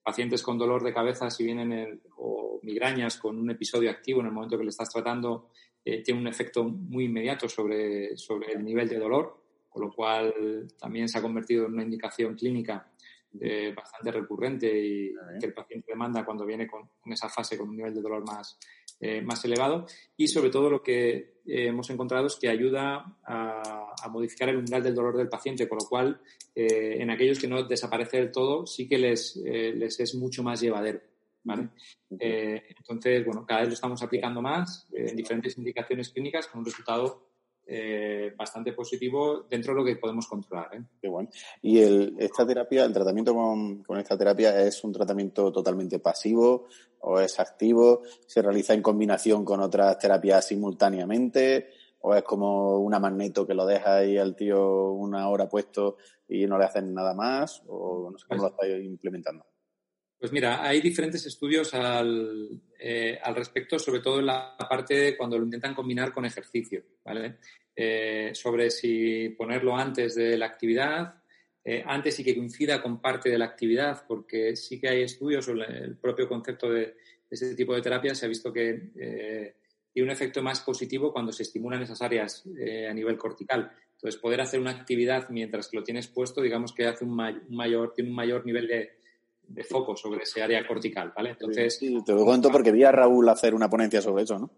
pacientes 0.03 0.43
con 0.43 0.59
dolor 0.59 0.83
de 0.83 0.93
cabeza, 0.93 1.31
si 1.31 1.45
vienen 1.45 1.73
el- 1.73 2.01
o 2.17 2.61
migrañas 2.63 3.17
con 3.17 3.39
un 3.39 3.51
episodio 3.51 3.91
activo 3.91 4.21
en 4.21 4.27
el 4.27 4.33
momento 4.33 4.59
que 4.59 4.65
le 4.65 4.71
estás 4.71 4.91
tratando, 4.91 5.49
tiene 5.83 6.21
un 6.21 6.27
efecto 6.27 6.65
muy 6.65 7.05
inmediato 7.07 7.49
sobre, 7.49 8.15
sobre 8.19 8.53
el 8.53 8.63
nivel 8.63 8.89
de 8.89 8.99
dolor, 8.99 9.39
con 9.71 9.83
lo 9.83 9.93
cual 9.93 10.69
también 10.79 11.09
se 11.09 11.19
ha 11.19 11.23
convertido 11.23 11.65
en 11.67 11.73
una 11.75 11.83
indicación 11.85 12.35
clínica 12.35 12.90
eh, 13.41 13.73
bastante 13.75 14.11
recurrente 14.11 14.67
y 14.67 15.15
que 15.39 15.47
el 15.47 15.53
paciente 15.53 15.93
demanda 15.93 16.25
cuando 16.25 16.45
viene 16.45 16.67
con, 16.67 16.91
esa 17.07 17.29
fase 17.29 17.57
con 17.57 17.69
un 17.69 17.77
nivel 17.77 17.95
de 17.95 18.03
dolor 18.03 18.27
más, 18.27 18.59
eh, 18.99 19.23
más 19.23 19.45
elevado. 19.45 19.87
Y 20.17 20.27
sobre 20.27 20.51
todo 20.51 20.69
lo 20.69 20.83
que 20.83 21.15
eh, 21.15 21.69
hemos 21.69 21.89
encontrado 21.91 22.27
es 22.27 22.37
que 22.37 22.49
ayuda 22.49 23.19
a, 23.25 23.95
a 24.03 24.09
modificar 24.09 24.49
el 24.49 24.57
umbral 24.57 24.83
del 24.83 24.97
dolor 24.97 25.17
del 25.17 25.29
paciente, 25.29 25.69
con 25.69 25.79
lo 25.81 25.89
cual 25.89 26.21
en 26.53 27.09
aquellos 27.09 27.39
que 27.39 27.47
no 27.47 27.63
desaparece 27.63 28.19
del 28.19 28.33
todo 28.33 28.67
sí 28.67 28.87
que 28.87 28.99
les, 28.99 29.37
les 29.37 30.01
es 30.01 30.15
mucho 30.17 30.43
más 30.43 30.61
llevadero. 30.61 31.01
¿vale? 31.45 31.69
Entonces, 32.11 33.25
bueno, 33.25 33.47
cada 33.47 33.61
vez 33.61 33.69
lo 33.69 33.75
estamos 33.75 34.03
aplicando 34.03 34.43
más 34.43 34.87
en 34.93 35.17
diferentes 35.17 35.57
indicaciones 35.57 36.11
clínicas 36.11 36.49
con 36.49 36.59
un 36.59 36.67
resultado 36.67 37.30
eh, 37.67 38.33
bastante 38.37 38.73
positivo 38.73 39.47
dentro 39.49 39.73
de 39.73 39.81
lo 39.81 39.85
que 39.85 39.97
podemos 39.97 40.27
controlar. 40.27 40.75
¿eh? 40.75 40.83
Qué 41.01 41.09
bueno. 41.09 41.29
¿Y 41.63 41.79
el, 41.79 42.17
esta 42.19 42.47
terapia, 42.47 42.85
el 42.85 42.93
tratamiento 42.93 43.35
con, 43.35 43.83
con 43.83 43.99
esta 43.99 44.19
terapia 44.19 44.61
es 44.63 44.83
un 44.83 44.93
tratamiento 44.93 45.53
totalmente 45.53 45.99
pasivo 45.99 46.67
o 47.01 47.21
es 47.21 47.39
activo? 47.39 48.03
¿Se 48.27 48.43
realiza 48.43 48.75
en 48.75 48.83
combinación 48.83 49.45
con 49.45 49.61
otras 49.61 49.99
terapias 49.99 50.47
simultáneamente? 50.47 51.69
¿O 52.01 52.15
es 52.15 52.23
como 52.23 52.79
una 52.79 52.99
magneto 52.99 53.47
que 53.47 53.55
lo 53.55 53.67
deja 53.67 53.97
ahí 53.99 54.17
al 54.17 54.35
tío 54.35 54.93
una 54.93 55.29
hora 55.29 55.49
puesto 55.49 55.99
y 56.29 56.47
no 56.47 56.59
le 56.59 56.65
hacen 56.65 56.95
nada 56.95 57.15
más? 57.15 57.63
¿O 57.67 58.11
no 58.11 58.19
sé 58.19 58.27
cómo 58.29 58.43
lo 58.43 58.49
estáis 58.49 58.85
implementando? 58.85 59.45
Pues 60.21 60.33
mira, 60.33 60.63
hay 60.63 60.83
diferentes 60.83 61.25
estudios 61.25 61.73
al, 61.73 62.61
eh, 62.79 63.19
al 63.23 63.35
respecto, 63.35 63.79
sobre 63.79 64.01
todo 64.01 64.19
en 64.19 64.27
la 64.27 64.55
parte 64.69 64.95
de 64.95 65.17
cuando 65.17 65.39
lo 65.39 65.47
intentan 65.47 65.75
combinar 65.75 66.13
con 66.13 66.27
ejercicio, 66.27 66.83
¿vale? 67.03 67.39
Eh, 67.75 68.33
sobre 68.35 68.71
si 68.71 69.31
ponerlo 69.31 69.75
antes 69.75 70.15
de 70.17 70.37
la 70.37 70.45
actividad, 70.45 71.15
eh, 71.65 71.83
antes 71.87 72.21
y 72.21 72.25
que 72.25 72.37
coincida 72.37 72.83
con 72.83 73.01
parte 73.01 73.31
de 73.31 73.39
la 73.39 73.47
actividad, 73.47 74.05
porque 74.07 74.57
sí 74.57 74.79
que 74.79 74.91
hay 74.91 75.03
estudios 75.05 75.47
sobre 75.47 75.65
el 75.85 75.97
propio 75.97 76.29
concepto 76.29 76.71
de 76.71 76.97
este 77.31 77.55
tipo 77.55 77.75
de 77.75 77.81
terapia, 77.81 78.15
se 78.15 78.27
ha 78.27 78.29
visto 78.29 78.53
que 78.53 78.91
eh, 78.97 79.55
tiene 79.91 80.07
un 80.07 80.13
efecto 80.13 80.43
más 80.43 80.61
positivo 80.61 81.15
cuando 81.15 81.33
se 81.33 81.45
estimulan 81.45 81.81
esas 81.81 82.03
áreas 82.03 82.45
a 82.47 82.93
nivel 82.93 83.17
cortical. 83.17 83.73
Entonces, 83.95 84.21
poder 84.21 84.43
hacer 84.43 84.61
una 84.61 84.73
actividad 84.73 85.31
mientras 85.31 85.69
que 85.69 85.79
lo 85.79 85.83
tienes 85.83 86.09
puesto, 86.09 86.43
digamos 86.43 86.75
que 86.75 86.87
hace 86.87 87.07
un 87.07 87.15
mayor, 87.49 87.95
tiene 87.95 88.11
un 88.11 88.17
mayor 88.17 88.45
nivel 88.45 88.69
de, 88.69 89.00
de 89.51 89.65
foco 89.65 89.97
sobre 89.97 90.23
ese 90.23 90.43
área 90.43 90.67
cortical, 90.67 91.13
¿vale? 91.15 91.31
Entonces, 91.31 91.77
Sí, 91.77 91.99
te 92.05 92.13
lo 92.13 92.25
cuento 92.25 92.51
porque 92.51 92.71
vi 92.71 92.85
a 92.85 92.93
Raúl 92.93 93.29
hacer 93.29 93.55
una 93.55 93.69
ponencia 93.69 94.01
sobre 94.01 94.23
eso, 94.23 94.39
¿no? 94.39 94.51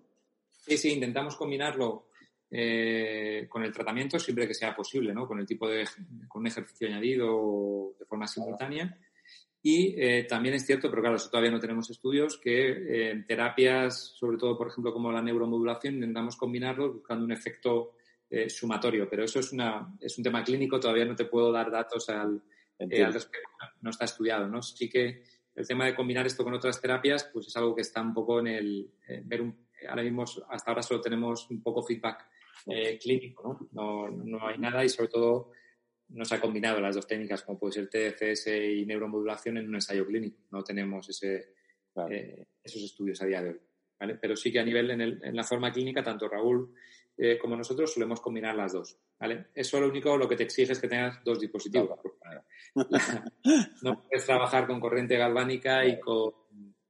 Sí, 0.51 0.77
sí, 0.77 0.93
intentamos 0.93 1.37
combinarlo 1.37 2.09
eh, 2.51 3.47
con 3.49 3.65
el 3.65 3.73
tratamiento 3.73 4.19
siempre 4.19 4.47
que 4.47 4.55
sea 4.55 4.77
posible, 4.77 5.15
¿no? 5.15 5.27
Con 5.27 5.41
el 5.41 5.47
tipo 5.47 5.67
de, 5.69 5.85
con 6.29 6.41
un 6.41 6.47
ejercicio 6.47 6.89
añadido 6.89 7.95
de 7.99 8.05
forma 8.05 8.27
simultánea. 8.27 8.99
Y 9.63 9.95
eh, 9.97 10.25
también 10.25 10.57
es 10.57 10.67
cierto, 10.67 10.91
pero 10.91 11.03
claro, 11.03 11.17
eso 11.17 11.31
todavía 11.31 11.53
no 11.53 11.61
tenemos 11.61 11.89
estudios, 11.89 12.37
que 12.37 12.71
eh, 12.71 13.11
en 13.13 13.25
terapias, 13.25 14.13
sobre 14.19 14.37
todo, 14.37 14.59
por 14.59 14.69
ejemplo, 14.69 14.93
como 14.93 15.11
la 15.11 15.23
neuromodulación, 15.23 15.95
intentamos 15.95 16.37
combinarlos 16.37 16.95
buscando 16.95 17.25
un 17.25 17.33
efecto 17.33 17.95
eh, 18.29 18.51
sumatorio. 18.51 19.09
Pero 19.09 19.25
eso 19.25 19.39
es, 19.39 19.53
una, 19.53 19.97
es 20.01 20.19
un 20.19 20.25
tema 20.25 20.43
clínico, 20.43 20.81
todavía 20.81 21.05
no 21.05 21.15
te 21.15 21.27
puedo 21.27 21.53
dar 21.53 21.71
datos 21.71 22.09
al, 22.09 22.43
eh, 22.83 22.85
Entiendo. 22.85 23.07
al 23.09 23.13
respecto, 23.15 23.49
no 23.81 23.91
está 23.91 24.05
estudiado, 24.05 24.49
¿no? 24.49 24.63
Sí 24.63 24.89
que 24.89 25.23
el 25.55 25.67
tema 25.67 25.85
de 25.87 25.95
combinar 25.95 26.27
esto 26.27 26.45
con 26.45 26.55
otras 26.55 26.81
terapias, 26.81 27.29
pues 27.33 27.47
es 27.49 27.57
algo 27.57 27.75
que 27.75 27.83
está 27.83 28.01
un 28.01 28.15
poco 28.15 28.41
en 28.41 28.47
el 28.47 28.91
eh, 29.09 29.23
ver 29.25 29.43
un, 29.43 29.69
ahora 29.89 30.03
mismo 30.03 30.25
hasta 30.49 30.71
ahora 30.71 30.83
solo 30.83 31.01
tenemos 31.01 31.51
un 31.51 31.63
poco 31.63 31.83
feedback 31.83 32.27
eh, 32.67 32.99
clínico, 32.99 33.69
¿no? 33.73 34.09
¿no? 34.09 34.25
No 34.25 34.47
hay 34.47 34.57
nada 34.59 34.85
y 34.85 34.89
sobre 34.89 35.09
todo 35.09 35.51
no 36.09 36.25
se 36.25 36.35
ha 36.35 36.41
combinado 36.41 36.81
las 36.81 36.95
dos 36.95 37.07
técnicas 37.07 37.43
como 37.43 37.59
puede 37.59 37.73
ser 37.73 37.89
TFS 37.89 38.47
y 38.49 38.85
neuromodulación 38.87 39.57
en 39.59 39.69
un 39.69 39.75
ensayo 39.77 40.07
clínico. 40.07 40.39
No 40.51 40.63
tenemos 40.63 41.09
ese, 41.09 41.55
Claro. 41.93 42.11
eh, 42.15 42.47
esos 42.63 42.83
estudios 42.83 43.21
a 43.23 43.27
día 43.27 43.43
de 43.43 43.51
hoy. 43.51 43.61
¿vale? 44.01 44.15
Pero 44.17 44.35
sí 44.37 44.51
que 44.51 44.61
a 44.61 44.65
nivel 44.65 44.91
en, 44.91 45.01
el- 45.01 45.21
en 45.23 45.37
la 45.37 45.45
forma 45.45 45.71
clínica, 45.73 46.03
tanto 46.03 46.29
Raúl 46.29 46.75
eh, 47.17 47.39
como 47.39 47.57
nosotros 47.57 47.93
solemos 47.93 48.21
combinar 48.21 48.57
las 48.57 48.73
dos. 48.73 48.99
¿vale? 49.19 49.47
Eso 49.55 49.81
lo 49.81 49.89
único 49.89 50.17
lo 50.17 50.29
que 50.29 50.37
te 50.37 50.45
exige 50.45 50.73
es 50.73 50.81
que 50.81 50.89
tengas 50.89 51.23
dos 51.25 51.39
dispositivos. 51.39 51.99
no 53.83 54.03
puedes 54.03 54.27
trabajar 54.27 54.67
con 54.67 54.81
corriente 54.81 55.17
galvánica 55.17 55.87
y 55.87 56.01
con, 56.01 56.33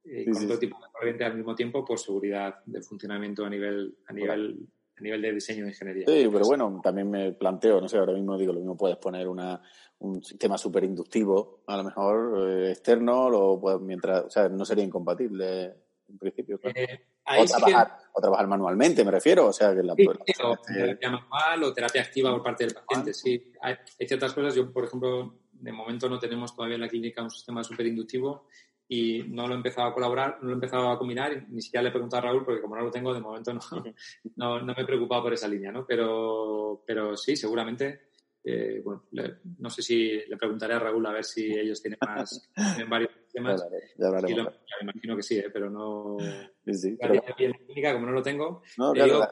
y 0.05 0.25
con 0.25 0.35
sí, 0.35 0.59
tipo 0.59 0.79
de 0.79 0.93
corriente 0.93 1.25
al 1.25 1.37
mismo 1.37 1.55
tiempo 1.55 1.85
por 1.85 1.99
seguridad 1.99 2.57
de 2.65 2.83
funcionamiento 2.83 3.45
a 3.45 3.51
nivel, 3.51 3.99
a 4.07 4.13
nivel, 4.13 4.69
a 4.97 5.01
nivel 5.01 5.23
de 5.23 5.33
diseño 5.33 5.65
de 5.65 5.71
ingeniería. 5.71 6.07
Sí, 6.07 6.29
pero 6.33 6.47
bueno, 6.47 6.81
también 6.83 7.11
me 7.11 7.33
planteo, 7.33 7.81
no 7.81 7.89
sé, 7.89 7.99
ahora 7.99 8.13
mismo 8.13 8.39
digo, 8.39 8.53
lo 8.53 8.61
mismo 8.61 8.77
puedes 8.77 8.97
poner 8.99 9.29
una, 9.29 9.61
un 9.99 10.23
sistema 10.23 10.57
súper 10.57 10.85
inductivo, 10.85 11.63
a 11.67 11.77
lo 11.77 11.85
mejor 11.85 12.49
eh, 12.49 12.71
externo, 12.71 13.29
lo 13.29 13.61
puedes, 13.61 13.81
mientras, 13.81 14.25
o 14.25 14.31
sea, 14.31 14.49
no 14.49 14.65
sería 14.65 14.85
incompatible 14.85 15.82
en 16.13 16.19
principio. 16.19 16.59
claro. 16.61 16.79
Eh, 16.79 17.07
o, 17.27 17.47
sí 17.47 17.55
que- 17.55 17.61
trabajar, 17.61 17.99
o 18.15 18.21
trabajar 18.21 18.47
manualmente, 18.47 19.05
me 19.05 19.11
refiero, 19.11 19.47
o 19.47 19.53
sea, 19.53 19.75
que 19.75 19.83
la, 19.83 19.95
Sí, 19.95 20.05
la- 20.05 20.11
o 20.49 20.53
este- 20.55 20.75
terapia 20.75 21.11
manual 21.11 21.63
o 21.65 21.73
terapia 21.73 22.03
activa 22.03 22.31
por 22.33 22.43
parte 22.43 22.65
del 22.65 22.75
paciente, 22.75 23.15
sí. 23.15 23.53
Hay, 23.61 23.75
hay 23.99 24.07
ciertas 24.07 24.33
cosas, 24.33 24.55
yo, 24.55 24.73
por 24.73 24.85
ejemplo, 24.85 25.35
de 25.53 25.73
momento 25.73 26.09
no 26.09 26.19
tenemos 26.19 26.55
todavía 26.55 26.75
en 26.77 26.81
la 26.83 26.89
clínica 26.89 27.23
un 27.23 27.31
sistema 27.31 27.63
superinductivo 27.65 28.47
y 28.89 29.23
no 29.29 29.47
lo 29.47 29.55
he 29.55 29.57
empezado 29.57 29.89
a 29.89 29.95
colaborar, 29.95 30.39
no 30.41 30.47
lo 30.49 30.51
he 30.51 30.55
empezado 30.55 30.91
a 30.91 30.99
combinar, 30.99 31.47
ni 31.49 31.63
siquiera 31.63 31.83
le 31.83 31.89
he 31.89 31.93
preguntado 31.93 32.23
a 32.23 32.27
Raúl 32.27 32.45
porque 32.45 32.61
como 32.61 32.77
no 32.77 32.83
lo 32.83 32.91
tengo, 32.91 33.15
de 33.15 33.21
momento 33.21 33.55
no, 33.55 33.61
no, 34.37 34.61
no 34.61 34.75
me 34.75 34.83
he 34.83 34.85
preocupado 34.85 35.23
por 35.23 35.33
esa 35.33 35.49
línea, 35.49 35.73
¿no? 35.73 35.87
Pero, 35.87 36.83
pero 36.87 37.17
sí, 37.17 37.37
seguramente, 37.37 38.09
eh, 38.45 38.81
bueno, 38.85 39.05
le- 39.13 39.37
no 39.59 39.71
sé 39.71 39.83
si 39.83 40.11
le 40.29 40.37
preguntaré 40.37 40.75
a 40.75 40.79
Raúl 40.79 41.05
a 41.07 41.13
ver 41.13 41.25
si 41.25 41.53
ellos 41.53 41.81
tienen 41.81 41.99
más, 42.05 42.51
tienen 42.55 42.91
varios 42.91 43.11
Ya 43.13 43.33
temas. 43.33 43.67
ya 43.97 44.07
hablaremos. 44.09 44.39
lo, 44.45 44.51
me 44.51 44.91
imagino 44.93 45.17
que 45.17 45.23
sí, 45.23 45.39
¿eh? 45.39 45.51
pero 45.53 45.71
no... 45.71 46.17
Sí, 46.73 46.97
pero- 47.01 47.15
bien 47.37 47.53
clínica, 47.67 47.93
como 47.93 48.07
no 48.07 48.13
lo 48.13 48.23
tengo, 48.23 48.63
no, 48.79 48.93
claro, 48.93 49.13
digo 49.15 49.27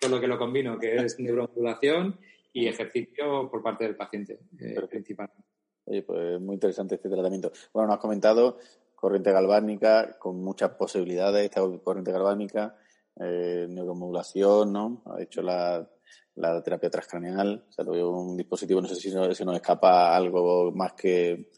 con 0.00 0.10
lo 0.12 0.20
que 0.20 0.26
lo 0.28 0.38
combino, 0.38 0.78
que 0.78 0.94
es 0.96 1.18
neuromodulación 1.18 2.18
y 2.52 2.66
ejercicio 2.68 3.48
por 3.50 3.62
parte 3.62 3.84
del 3.84 3.96
paciente, 3.96 4.40
eh, 4.60 4.74
principalmente. 4.88 5.44
Oye, 5.84 6.02
pues 6.02 6.40
muy 6.40 6.54
interesante 6.54 6.96
este 6.96 7.08
tratamiento. 7.08 7.50
Bueno, 7.72 7.88
nos 7.88 7.96
has 7.96 8.00
comentado 8.02 8.58
corriente 8.94 9.32
galvánica 9.32 10.16
con 10.18 10.42
muchas 10.42 10.70
posibilidades, 10.72 11.44
esta 11.44 11.60
corriente 11.82 12.12
galvánica, 12.12 12.76
eh, 13.20 13.66
neuromodulación, 13.68 14.72
¿no? 14.72 15.02
Ha 15.06 15.22
hecho 15.22 15.42
la, 15.42 15.88
la 16.38 16.62
terapia 16.62 16.90
transcraneal, 16.90 17.64
o 17.68 17.72
sea, 17.72 17.84
un 17.84 18.36
dispositivo, 18.36 18.80
no 18.80 18.88
sé 18.88 18.94
si 18.94 19.10
se 19.10 19.44
nos 19.44 19.56
escapa 19.56 20.16
algo 20.16 20.72
más 20.72 20.92
que, 20.92 21.50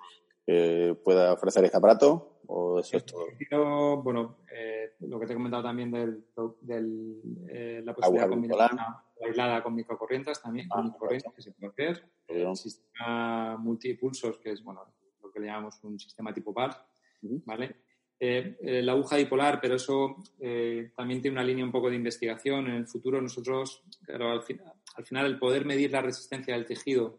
que 0.46 0.96
pueda 1.04 1.32
ofrecer 1.32 1.64
este 1.64 1.76
aparato 1.76 2.40
o 2.46 2.80
eso 2.80 2.96
es 2.96 3.04
todo. 3.04 4.02
Bueno, 4.02 4.38
eh, 4.52 4.94
lo 5.00 5.20
que 5.20 5.26
te 5.26 5.32
he 5.32 5.36
comentado 5.36 5.62
también 5.62 5.90
del, 5.90 6.24
del, 6.60 7.20
eh, 7.48 7.82
la 7.84 7.94
posibilidad 7.94 8.24
de 8.24 8.30
combinar 8.30 8.72
una 8.72 9.04
aislada 9.24 9.62
con 9.62 9.74
microcorrientes 9.74 10.42
también, 10.42 10.66
Ah, 10.70 10.76
con 10.76 10.84
microcorrientes 10.86 11.32
que 11.32 11.42
se 11.42 11.52
puede 11.52 11.68
hacer. 11.70 12.10
Bien. 12.28 12.48
El 12.48 12.56
sistema 12.56 13.56
multipulsos, 13.58 14.38
que 14.38 14.50
es 14.50 14.64
bueno, 14.64 14.84
lo 15.22 15.30
que 15.30 15.40
le 15.40 15.46
llamamos 15.46 15.78
un 15.84 15.98
sistema 15.98 16.32
tipo 16.32 16.52
PAR. 16.52 16.74
¿vale? 17.22 17.76
Eh, 18.22 18.56
eh, 18.60 18.82
la 18.82 18.92
aguja 18.92 19.16
dipolar, 19.16 19.60
pero 19.62 19.76
eso 19.76 20.16
eh, 20.38 20.90
también 20.94 21.22
tiene 21.22 21.36
una 21.36 21.44
línea 21.44 21.64
un 21.64 21.72
poco 21.72 21.88
de 21.88 21.96
investigación. 21.96 22.66
En 22.66 22.74
el 22.74 22.86
futuro 22.86 23.20
nosotros, 23.22 23.82
claro, 24.04 24.30
al, 24.30 24.42
fin- 24.42 24.60
al 24.96 25.04
final 25.06 25.24
el 25.26 25.38
poder 25.38 25.64
medir 25.64 25.90
la 25.90 26.02
resistencia 26.02 26.54
del 26.54 26.66
tejido 26.66 27.18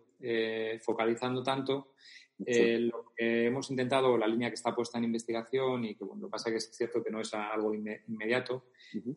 focalizando 0.84 1.42
tanto, 1.42 1.94
lo 2.38 3.12
que 3.16 3.46
hemos 3.48 3.70
intentado, 3.72 4.16
la 4.18 4.28
línea 4.28 4.50
que 4.50 4.54
está 4.56 4.74
puesta 4.76 5.00
en 5.00 5.06
investigación 5.06 5.84
y 5.86 5.96
que 5.96 6.04
bueno, 6.04 6.22
lo 6.22 6.28
que 6.28 6.32
pasa 6.32 6.50
es 6.50 6.54
que 6.54 6.58
es 6.72 6.78
cierto 6.78 7.04
que 7.04 7.10
no 7.10 7.20
es 7.22 7.34
algo 7.34 7.74
inme- 7.74 8.02
inmediato, 8.08 8.66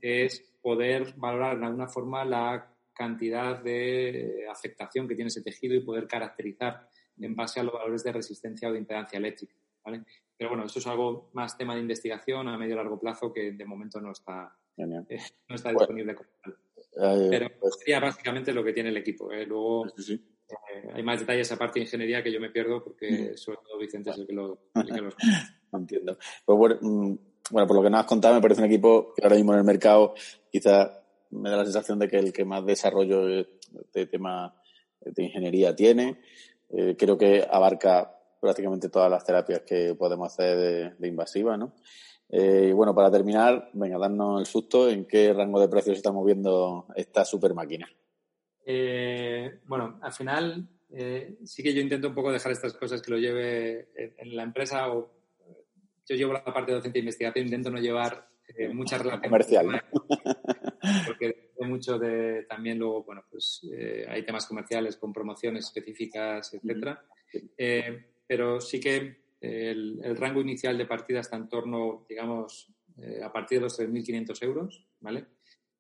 es 0.01 0.41
poder 0.63 1.13
valorar 1.17 1.59
de 1.59 1.67
alguna 1.67 1.89
forma 1.89 2.25
la 2.25 2.71
cantidad 2.95 3.63
de 3.63 4.47
afectación 4.51 5.07
que 5.09 5.15
tiene 5.15 5.29
ese 5.29 5.43
tejido 5.43 5.75
y 5.75 5.81
poder 5.85 6.07
caracterizar 6.07 6.89
en 7.19 7.35
base 7.37 7.61
a 7.61 7.65
los 7.65 7.75
valores 7.75 8.03
de 8.05 8.13
resistencia 8.13 8.69
o 8.69 8.73
de 8.73 8.79
impedancia 8.79 9.19
eléctrica. 9.19 9.55
¿vale? 9.85 10.03
Pero 10.37 10.51
bueno, 10.51 10.65
eso 10.67 10.79
es 10.79 10.87
algo 10.87 11.31
más 11.33 11.57
tema 11.57 11.75
de 11.75 11.81
investigación 11.81 12.49
a 12.49 12.59
medio 12.59 12.75
y 12.75 12.77
largo 12.77 12.99
plazo 12.99 13.33
que 13.33 13.53
de 13.53 13.65
momento 13.65 14.01
no 14.01 14.13
está, 14.13 14.57
eh, 14.77 14.85
no 15.49 15.55
está 15.55 15.69
Bueno. 15.71 15.81
disponible 15.81 16.15
como 16.15 16.29
tal. 16.43 16.57
Eh, 16.97 17.27
Pero 17.31 17.49
pues, 17.61 17.77
sería 17.79 18.01
básicamente 18.01 18.53
lo 18.53 18.65
que 18.65 18.73
tiene 18.73 18.89
el 18.91 18.97
equipo. 18.97 19.31
¿eh? 19.33 19.47
Luego 19.47 19.89
sí, 19.97 20.03
sí. 20.03 20.25
eh, 20.51 20.91
hay 20.95 21.03
más 21.03 21.21
detalles 21.21 21.51
aparte 21.53 21.79
de 21.79 21.85
ingeniería 21.87 22.23
que 22.23 22.33
yo 22.33 22.41
me 22.41 22.51
pierdo 22.51 22.83
porque 22.83 23.33
Mm. 23.33 23.37
sobre 23.37 23.59
todo 23.65 23.79
Vicente 23.79 24.11
es 24.11 24.19
el 24.19 24.27
que 24.27 24.33
lo, 24.33 24.59
el 24.75 24.87
que 24.95 25.01
los 25.01 25.15
Entiendo. 25.73 26.19
Pues 26.45 26.59
bueno, 26.59 26.77
mm, 26.81 27.19
bueno, 27.51 27.67
por 27.67 27.77
lo 27.77 27.83
que 27.83 27.91
nos 27.91 28.01
has 28.01 28.07
contado, 28.07 28.35
me 28.35 28.41
parece 28.41 28.61
un 28.61 28.67
equipo 28.69 29.13
que 29.15 29.23
ahora 29.25 29.37
mismo 29.37 29.53
en 29.53 29.59
el 29.59 29.65
mercado 29.65 30.15
quizás 30.51 30.91
me 31.31 31.51
da 31.51 31.57
la 31.59 31.65
sensación 31.65 31.99
de 31.99 32.09
que 32.09 32.17
el 32.19 32.33
que 32.33 32.45
más 32.45 32.65
desarrollo 32.65 33.25
de, 33.27 33.49
de 33.93 34.07
tema 34.07 34.55
de 35.01 35.23
ingeniería 35.25 35.75
tiene. 35.75 36.21
Eh, 36.71 36.95
creo 36.99 37.19
que 37.19 37.45
abarca 37.49 38.14
prácticamente 38.45 38.91
todas 38.91 39.11
las 39.11 39.25
terapias 39.25 39.63
que 39.63 39.95
podemos 39.95 40.31
hacer 40.31 40.57
de, 40.59 40.91
de 40.99 41.09
invasiva, 41.09 41.57
¿no? 41.57 41.73
Eh, 42.29 42.69
y 42.69 42.73
bueno, 42.73 42.95
para 42.95 43.11
terminar, 43.11 43.71
venga, 43.73 43.99
darnos 43.99 44.41
el 44.41 44.47
susto 44.47 44.91
en 44.91 45.07
qué 45.07 45.33
rango 45.33 45.59
de 45.61 45.69
precios 45.69 45.97
está 45.97 46.13
moviendo 46.13 46.87
esta 46.95 47.25
super 47.25 47.55
máquina. 47.55 47.89
Eh, 48.67 49.61
bueno, 49.67 49.99
al 50.03 50.13
final 50.13 50.69
eh, 50.93 51.39
sí 51.45 51.63
que 51.63 51.73
yo 51.73 51.81
intento 51.81 52.09
un 52.09 52.15
poco 52.15 52.33
dejar 52.33 52.53
estas 52.53 52.75
cosas 52.75 53.01
que 53.01 53.13
lo 53.13 53.19
lleve 53.19 53.89
en, 53.97 54.15
en 54.19 54.37
la 54.37 54.43
empresa 54.43 54.93
o 54.93 55.11
yo 56.07 56.17
llevo 56.17 56.35
la 56.35 56.45
parte 56.45 56.73
de 56.73 56.77
docente 56.77 56.99
e 56.99 57.01
investigación, 57.01 57.47
intento 57.47 57.71
no 57.71 57.79
llevar 57.79 58.29
eh, 58.49 58.69
mucha 58.69 58.99
relación 58.99 59.23
Comercial, 59.23 59.67
¿no? 59.69 59.79
porque 61.07 61.29
depende 61.29 61.67
mucho 61.67 61.99
de 61.99 62.45
también 62.47 62.79
luego, 62.79 63.05
bueno, 63.05 63.23
pues 63.31 63.67
hay 64.07 64.23
temas 64.23 64.45
comerciales 64.45 64.99
con 64.99 65.15
promociones 65.15 65.65
específicas, 65.65 66.53
etcétera. 66.53 67.03
Eh, 67.57 68.14
pero 68.27 68.61
sí 68.61 68.81
que 68.81 69.17
el, 69.41 70.01
el 70.03 70.17
rango 70.17 70.41
inicial 70.41 70.77
de 70.79 70.87
partida 70.87 71.21
está 71.21 71.37
en 71.37 71.49
torno, 71.49 72.07
digamos, 72.09 72.69
eh, 72.99 73.21
a 73.23 73.33
partir 73.33 73.59
de 73.59 73.65
los 73.65 73.79
3.500 73.79 74.43
euros, 74.43 74.87
¿vale? 75.01 75.27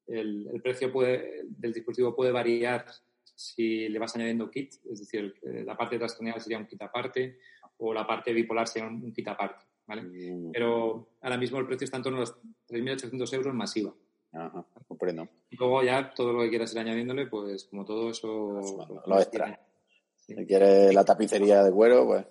El, 0.07 0.49
el 0.53 0.61
precio 0.61 0.93
puede, 0.93 1.45
del 1.49 1.73
dispositivo 1.73 2.15
puede 2.15 2.31
variar 2.33 2.85
si 3.23 3.89
le 3.89 3.99
vas 3.99 4.15
añadiendo 4.17 4.51
kit, 4.51 4.75
es 4.91 5.01
decir, 5.01 5.35
el- 5.43 5.65
la 5.67 5.77
parte 5.77 5.97
transcranial 5.99 6.41
sería 6.41 6.59
un 6.59 6.67
kit 6.67 6.81
aparte 6.83 7.39
o 7.79 7.93
la 7.95 8.07
parte 8.07 8.33
bipolar 8.33 8.69
sería 8.69 8.87
un, 8.89 9.03
un 9.03 9.13
kit 9.13 9.27
aparte, 9.29 9.65
¿vale? 9.87 10.03
Mm, 10.03 10.53
Pero 10.53 11.09
ahora 11.23 11.37
mismo 11.39 11.59
el 11.59 11.67
precio 11.67 11.85
está 11.87 11.97
en 11.97 12.03
torno 12.03 12.19
a 12.19 12.21
los 12.21 12.37
3.800 12.69 13.33
euros 13.35 13.55
masiva. 13.55 13.95
Ajá, 14.33 14.67
comprendo. 14.87 15.29
Y 15.51 15.57
luego 15.57 15.83
ya 15.83 16.13
todo 16.13 16.33
lo 16.33 16.43
que 16.43 16.51
quieras 16.51 16.73
ir 16.75 16.81
añadiéndole, 16.81 17.27
pues 17.29 17.65
como 17.65 17.85
todo 17.85 18.11
eso... 18.11 18.61
Sumando, 18.63 19.03
lo 19.07 19.19
extra. 19.19 19.61
Si 20.27 20.35
quieres 20.47 20.95
la 20.95 21.05
tapicería 21.05 21.63
de 21.63 21.71
cuero, 21.73 22.07
pues. 22.07 22.27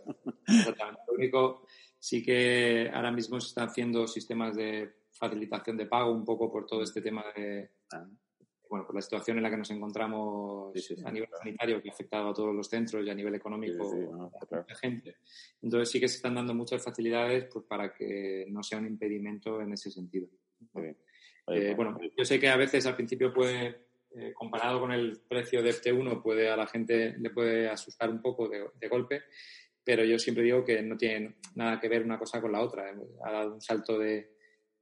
Lo 1.07 1.13
único, 1.15 1.65
sí 1.99 2.23
que 2.23 2.89
ahora 2.93 3.11
mismo 3.11 3.39
se 3.39 3.47
están 3.49 3.69
haciendo 3.69 4.07
sistemas 4.07 4.55
de 4.55 4.91
facilitación 5.11 5.77
de 5.77 5.85
pago 5.85 6.11
un 6.11 6.25
poco 6.25 6.51
por 6.51 6.65
todo 6.65 6.81
este 6.83 7.01
tema 7.01 7.23
de, 7.35 7.69
Ah. 7.91 8.07
bueno, 8.67 8.85
por 8.87 8.95
la 8.95 9.01
situación 9.01 9.37
en 9.37 9.43
la 9.43 9.51
que 9.51 9.57
nos 9.57 9.69
encontramos 9.69 10.73
Sí, 10.73 10.95
sí, 10.95 11.03
a 11.05 11.11
nivel 11.11 11.29
sanitario 11.37 11.79
que 11.81 11.89
ha 11.89 11.93
afectado 11.93 12.29
a 12.29 12.33
todos 12.33 12.55
los 12.55 12.67
centros 12.67 13.05
y 13.05 13.09
a 13.11 13.13
nivel 13.13 13.35
económico 13.35 13.91
Sí, 13.91 13.99
no, 14.11 14.25
está 14.33 14.39
a 14.41 14.47
claro. 14.47 14.63
mucha 14.63 14.75
gente. 14.79 15.17
Entonces 15.61 15.89
sí 15.91 15.99
que 15.99 16.07
se 16.07 16.15
están 16.15 16.33
dando 16.33 16.55
muchas 16.55 16.83
facilidades 16.83 17.45
pues, 17.53 17.63
para 17.65 17.93
que 17.93 18.47
no 18.49 18.63
sea 18.63 18.79
un 18.79 18.87
impedimento 18.87 19.61
en 19.61 19.73
ese 19.73 19.91
sentido. 19.91 20.27
Muy 20.73 20.83
bien. 20.83 20.97
Eh, 20.97 21.51
Oye, 21.51 21.75
bueno, 21.75 21.99
yo 22.17 22.25
sé 22.25 22.39
que 22.39 22.49
a 22.49 22.55
veces 22.57 22.85
al 22.87 22.95
principio 22.95 23.31
puede, 23.33 23.82
eh, 24.15 24.33
comparado 24.33 24.79
con 24.79 24.91
el 24.91 25.21
precio 25.27 25.61
de 25.61 25.71
FT1, 25.71 26.21
puede 26.21 26.49
a 26.49 26.55
la 26.55 26.67
gente 26.67 27.15
le 27.17 27.29
puede 27.29 27.69
asustar 27.69 28.09
un 28.09 28.21
poco 28.21 28.47
de, 28.47 28.65
de 28.79 28.87
golpe, 28.87 29.23
pero 29.83 30.03
yo 30.03 30.17
siempre 30.17 30.43
digo 30.43 30.63
que 30.63 30.81
no 30.81 30.97
tiene 30.97 31.35
nada 31.55 31.79
que 31.79 31.89
ver 31.89 32.03
una 32.03 32.17
cosa 32.17 32.41
con 32.41 32.51
la 32.51 32.61
otra. 32.61 32.93
Ha 33.25 33.31
dado 33.31 33.55
un 33.55 33.61
salto 33.61 33.99
de, 33.99 34.33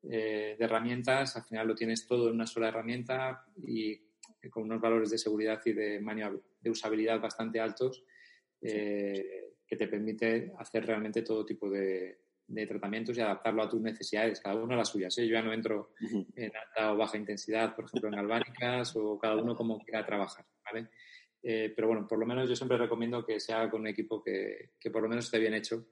eh, 0.03 0.55
de 0.57 0.65
herramientas, 0.65 1.35
al 1.35 1.43
final 1.43 1.67
lo 1.67 1.75
tienes 1.75 2.07
todo 2.07 2.29
en 2.29 2.35
una 2.35 2.47
sola 2.47 2.69
herramienta 2.69 3.45
y 3.57 4.01
con 4.49 4.63
unos 4.63 4.81
valores 4.81 5.11
de 5.11 5.19
seguridad 5.19 5.61
y 5.63 5.73
de, 5.73 6.01
usabilidad 6.65 7.19
bastante 7.19 7.59
altos 7.59 8.03
eh, 8.61 9.53
que 9.67 9.75
te 9.75 9.87
permite 9.87 10.53
hacer 10.57 10.87
realmente 10.87 11.21
todo 11.21 11.45
tipo 11.45 11.69
de, 11.69 12.17
de 12.51 12.67
tratamientos 12.67 13.17
y 13.17 13.21
adaptarlo 13.21 13.63
a 13.63 13.69
tus 13.69 13.81
necesidades, 13.81 14.41
cada 14.41 14.55
uno 14.55 14.73
a 14.73 14.77
las 14.77 14.89
suyas. 14.89 15.17
¿eh? 15.17 15.27
Yo 15.27 15.33
ya 15.33 15.41
no 15.41 15.53
entro 15.53 15.93
en 16.35 16.51
alta 16.55 16.93
o 16.93 16.97
baja 16.97 17.17
intensidad, 17.17 17.75
por 17.75 17.85
ejemplo, 17.85 18.09
en 18.09 18.15
galvánicas 18.15 18.95
o 18.95 19.17
cada 19.17 19.41
uno 19.41 19.55
como 19.55 19.79
quiera 19.79 20.05
trabajar, 20.05 20.45
¿vale? 20.65 20.89
Eh, 21.43 21.73
pero 21.75 21.87
bueno, 21.87 22.07
por 22.07 22.19
lo 22.19 22.25
menos 22.25 22.47
yo 22.47 22.55
siempre 22.55 22.77
recomiendo 22.77 23.25
que 23.25 23.39
se 23.39 23.53
haga 23.53 23.69
con 23.69 23.81
un 23.81 23.87
equipo 23.87 24.21
que, 24.21 24.73
que 24.79 24.91
por 24.91 25.01
lo 25.01 25.09
menos 25.09 25.25
esté 25.25 25.39
bien 25.39 25.55
hecho 25.55 25.87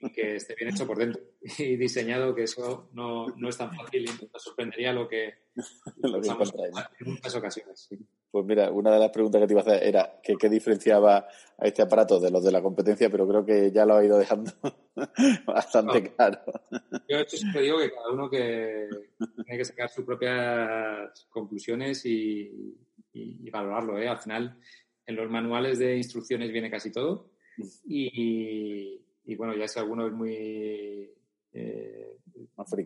y 0.00 0.12
que 0.12 0.36
esté 0.36 0.54
bien 0.54 0.70
hecho 0.70 0.86
por 0.86 0.98
dentro 0.98 1.22
y 1.58 1.76
diseñado, 1.76 2.34
que 2.34 2.44
eso 2.44 2.90
no, 2.92 3.26
no 3.36 3.48
es 3.48 3.56
tan 3.56 3.74
fácil 3.74 4.02
y 4.02 4.06
nos 4.32 4.42
sorprendería 4.42 4.92
lo 4.92 5.08
que 5.08 5.50
Lo 6.02 6.20
que 6.20 6.28
en 6.28 7.10
muchas 7.10 7.34
ocasiones. 7.34 7.86
sí. 7.88 7.98
Pues 8.30 8.46
mira, 8.46 8.70
una 8.70 8.92
de 8.92 9.00
las 9.00 9.10
preguntas 9.10 9.40
que 9.40 9.46
te 9.48 9.52
iba 9.52 9.60
a 9.60 9.64
hacer 9.64 9.82
era 9.82 10.20
que 10.22 10.36
qué 10.36 10.48
diferenciaba 10.48 11.26
a 11.58 11.66
este 11.66 11.82
aparato 11.82 12.20
de 12.20 12.30
los 12.30 12.44
de 12.44 12.52
la 12.52 12.62
competencia, 12.62 13.10
pero 13.10 13.26
creo 13.26 13.44
que 13.44 13.72
ya 13.72 13.84
lo 13.84 13.96
ha 13.96 14.04
ido 14.04 14.18
dejando 14.18 14.52
bastante 15.46 16.02
No. 16.02 16.14
claro. 16.16 16.38
Yo 17.08 17.18
hecho 17.18 17.36
siempre 17.36 17.62
digo 17.62 17.78
que 17.78 17.90
cada 17.90 18.10
uno 18.12 18.28
que 18.30 18.88
tiene 19.44 19.58
que 19.58 19.64
sacar 19.64 19.88
sus 19.90 20.04
propias 20.04 21.26
conclusiones 21.30 22.04
y, 22.06 22.76
y- 23.12 23.46
y 23.46 23.50
valorarlo. 23.50 23.98
¿eh? 23.98 24.08
Al 24.08 24.18
final, 24.18 24.58
en 25.06 25.16
los 25.16 25.30
manuales 25.30 25.78
de 25.78 25.96
instrucciones 25.96 26.52
viene 26.52 26.70
casi 26.70 26.90
todo. 26.92 27.30
Y, 27.84 29.00
y 29.24 29.34
bueno, 29.36 29.54
ya 29.56 29.66
si 29.68 29.78
alguno 29.78 30.06
es 30.06 30.12
muy... 30.12 31.10
eh, 31.52 32.16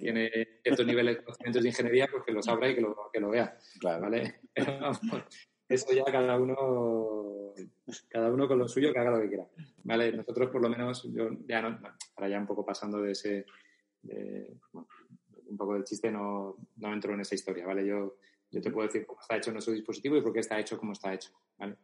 tiene 0.00 0.30
ciertos 0.62 0.86
niveles 0.86 1.16
de 1.16 1.22
conocimientos 1.24 1.62
de 1.62 1.68
ingeniería, 1.68 2.08
pues 2.10 2.24
que 2.24 2.32
lo 2.32 2.42
sabrá 2.42 2.68
y 2.70 2.74
que 2.74 2.80
lo, 2.80 2.96
que 3.12 3.20
lo 3.20 3.30
vea. 3.30 3.56
Claro. 3.78 4.02
¿vale? 4.02 4.40
Pero, 4.54 4.90
eso 5.68 5.92
ya 5.92 6.04
cada 6.04 6.38
uno 6.38 7.52
cada 8.08 8.30
uno 8.30 8.48
con 8.48 8.58
lo 8.58 8.68
suyo 8.68 8.92
que 8.92 8.98
haga 8.98 9.12
lo 9.12 9.20
que 9.22 9.28
quiera. 9.28 9.46
¿vale? 9.84 10.12
Nosotros 10.12 10.50
por 10.50 10.62
lo 10.62 10.68
menos, 10.68 11.04
yo 11.12 11.30
ya 11.46 11.62
no, 11.62 11.78
ahora 12.16 12.28
ya 12.28 12.38
un 12.38 12.46
poco 12.46 12.64
pasando 12.64 13.00
de 13.00 13.12
ese, 13.12 13.46
de, 14.02 14.56
bueno, 14.72 14.88
un 15.46 15.56
poco 15.56 15.74
del 15.74 15.84
chiste, 15.84 16.10
no, 16.10 16.56
no 16.76 16.92
entro 16.92 17.14
en 17.14 17.20
esa 17.20 17.34
historia, 17.34 17.66
¿vale? 17.66 17.86
Yo, 17.86 18.16
yo 18.50 18.60
te 18.60 18.70
puedo 18.70 18.86
decir 18.86 19.06
cómo 19.06 19.20
está 19.20 19.36
hecho 19.36 19.52
nuestro 19.52 19.72
dispositivo 19.74 20.16
y 20.16 20.22
por 20.22 20.32
qué 20.32 20.40
está 20.40 20.58
hecho 20.58 20.78
como 20.78 20.92
está 20.92 21.12
hecho, 21.14 21.30
¿vale? 21.58 21.76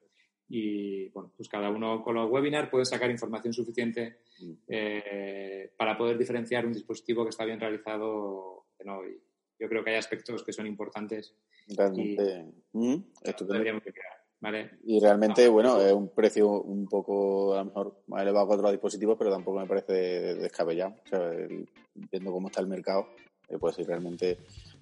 y 0.53 1.09
bueno, 1.11 1.31
pues 1.37 1.49
cada 1.49 1.71
uno 1.71 2.03
con 2.03 2.17
los 2.17 2.29
webinars 2.29 2.71
puede 2.71 2.85
sacar 2.85 3.09
información 3.09 3.53
suficiente 3.53 4.19
Mm. 4.41 4.53
eh, 4.69 5.73
para 5.77 5.97
poder 5.97 6.17
diferenciar 6.17 6.67
un 6.67 6.73
dispositivo 6.73 7.25
que 7.25 7.31
está 7.31 7.45
bien 7.45 7.61
realizado 7.61 8.67
de 8.79 8.85
no. 8.85 9.07
Y 9.07 9.21
yo 9.61 9.69
creo 9.69 9.85
que 9.85 9.91
hay 9.91 9.97
aspectos 9.97 10.43
que 10.43 10.53
son 10.53 10.67
importantes 10.67 11.35
Realmente, 11.77 12.47
mm, 12.73 12.95
que 13.23 13.93
¿vale? 14.41 14.71
Y 14.85 14.99
realmente, 15.01 15.47
bueno, 15.49 15.81
es 15.81 15.93
un 15.93 16.09
precio 16.09 16.49
un 16.63 16.87
poco, 16.89 17.55
a 17.55 17.59
lo 17.59 17.65
mejor, 17.67 18.03
más 18.09 18.23
elevado 18.23 18.49
que 18.49 18.55
otros 18.55 18.71
dispositivos, 18.73 19.17
pero 19.19 19.31
tampoco 19.31 19.61
me 19.61 19.67
parece 19.67 19.93
descabellado. 20.35 20.95
O 21.05 21.09
sea, 21.09 21.33
el- 21.33 21.69
viendo 21.95 22.33
cómo 22.33 22.49
está 22.49 22.61
el 22.63 22.67
mercado, 22.69 23.09
eh, 23.49 23.59
pues 23.59 23.77
si 23.77 23.83
realmente 23.85 24.39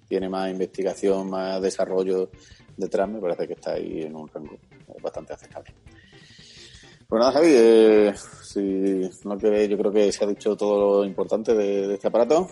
tiene 0.07 0.29
más 0.29 0.49
investigación, 0.49 1.29
más 1.29 1.61
desarrollo 1.61 2.31
detrás, 2.77 3.09
me 3.09 3.19
parece 3.19 3.47
que 3.47 3.53
está 3.53 3.73
ahí 3.73 4.03
en 4.03 4.15
un 4.15 4.27
rango 4.29 4.53
eh, 4.55 4.93
bastante 5.01 5.33
aceptable. 5.33 5.73
Pues 7.07 7.19
nada, 7.19 7.31
Javi, 7.31 7.49
eh, 7.51 8.13
si 8.15 9.09
no 9.25 9.37
que 9.37 9.67
yo 9.67 9.77
creo 9.77 9.91
que 9.91 10.11
se 10.11 10.23
ha 10.23 10.27
dicho 10.27 10.55
todo 10.55 10.99
lo 11.01 11.05
importante 11.05 11.53
de, 11.53 11.87
de 11.87 11.93
este 11.95 12.07
aparato. 12.07 12.47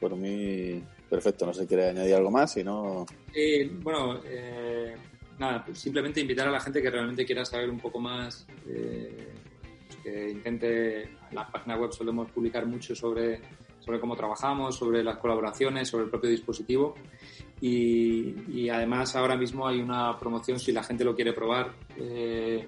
Por 0.00 0.16
mí, 0.16 0.82
perfecto. 1.12 1.44
No 1.44 1.52
sé 1.52 1.62
si 1.62 1.66
quiere 1.66 1.90
añadir 1.90 2.14
algo 2.14 2.30
más, 2.30 2.54
si 2.54 2.64
no... 2.64 3.04
Sí, 3.34 3.64
bueno, 3.82 4.18
eh, 4.24 4.94
nada, 5.38 5.62
pues 5.62 5.78
simplemente 5.78 6.22
invitar 6.22 6.48
a 6.48 6.50
la 6.50 6.58
gente 6.60 6.80
que 6.80 6.90
realmente 6.90 7.26
quiera 7.26 7.44
saber 7.44 7.68
un 7.68 7.78
poco 7.78 8.00
más, 8.00 8.46
eh, 8.66 9.28
pues 9.86 10.00
que 10.02 10.30
intente, 10.30 11.02
en 11.02 11.34
la 11.34 11.46
página 11.46 11.76
web 11.76 11.92
solemos 11.92 12.30
publicar 12.30 12.64
mucho 12.64 12.94
sobre, 12.94 13.42
sobre 13.80 14.00
cómo 14.00 14.16
trabajamos, 14.16 14.74
sobre 14.76 15.04
las 15.04 15.18
colaboraciones, 15.18 15.88
sobre 15.88 16.04
el 16.04 16.10
propio 16.10 16.30
dispositivo 16.30 16.94
y, 17.60 18.34
y 18.50 18.70
además 18.70 19.14
ahora 19.14 19.36
mismo 19.36 19.68
hay 19.68 19.80
una 19.80 20.18
promoción 20.18 20.58
si 20.58 20.72
la 20.72 20.82
gente 20.82 21.04
lo 21.04 21.14
quiere 21.14 21.34
probar. 21.34 21.72
eh, 21.98 22.66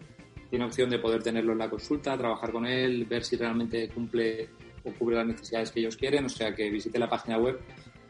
tiene 0.50 0.66
opción 0.66 0.88
de 0.88 1.00
poder 1.00 1.20
tenerlo 1.20 1.52
en 1.52 1.58
la 1.58 1.68
consulta, 1.68 2.16
trabajar 2.16 2.52
con 2.52 2.64
él, 2.64 3.06
ver 3.06 3.24
si 3.24 3.34
realmente 3.34 3.88
cumple 3.88 4.50
o 4.84 4.92
cubre 4.92 5.16
las 5.16 5.26
necesidades 5.26 5.72
que 5.72 5.80
ellos 5.80 5.96
quieren. 5.96 6.26
O 6.26 6.28
sea, 6.28 6.54
que 6.54 6.70
visite 6.70 6.96
la 6.96 7.08
página 7.08 7.38
web, 7.38 7.58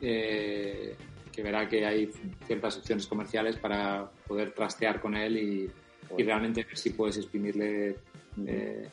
eh, 0.00 0.94
que 1.32 1.42
verá 1.42 1.68
que 1.68 1.84
hay 1.84 2.10
ciertas 2.46 2.78
opciones 2.78 3.06
comerciales 3.06 3.56
para 3.56 4.08
poder 4.26 4.52
trastear 4.52 5.00
con 5.00 5.14
él 5.16 5.36
y, 5.36 5.70
y 6.16 6.22
realmente 6.22 6.64
ver 6.64 6.76
si 6.76 6.90
puedes 6.90 7.16
exprimirle 7.16 7.96
eh, 8.46 8.88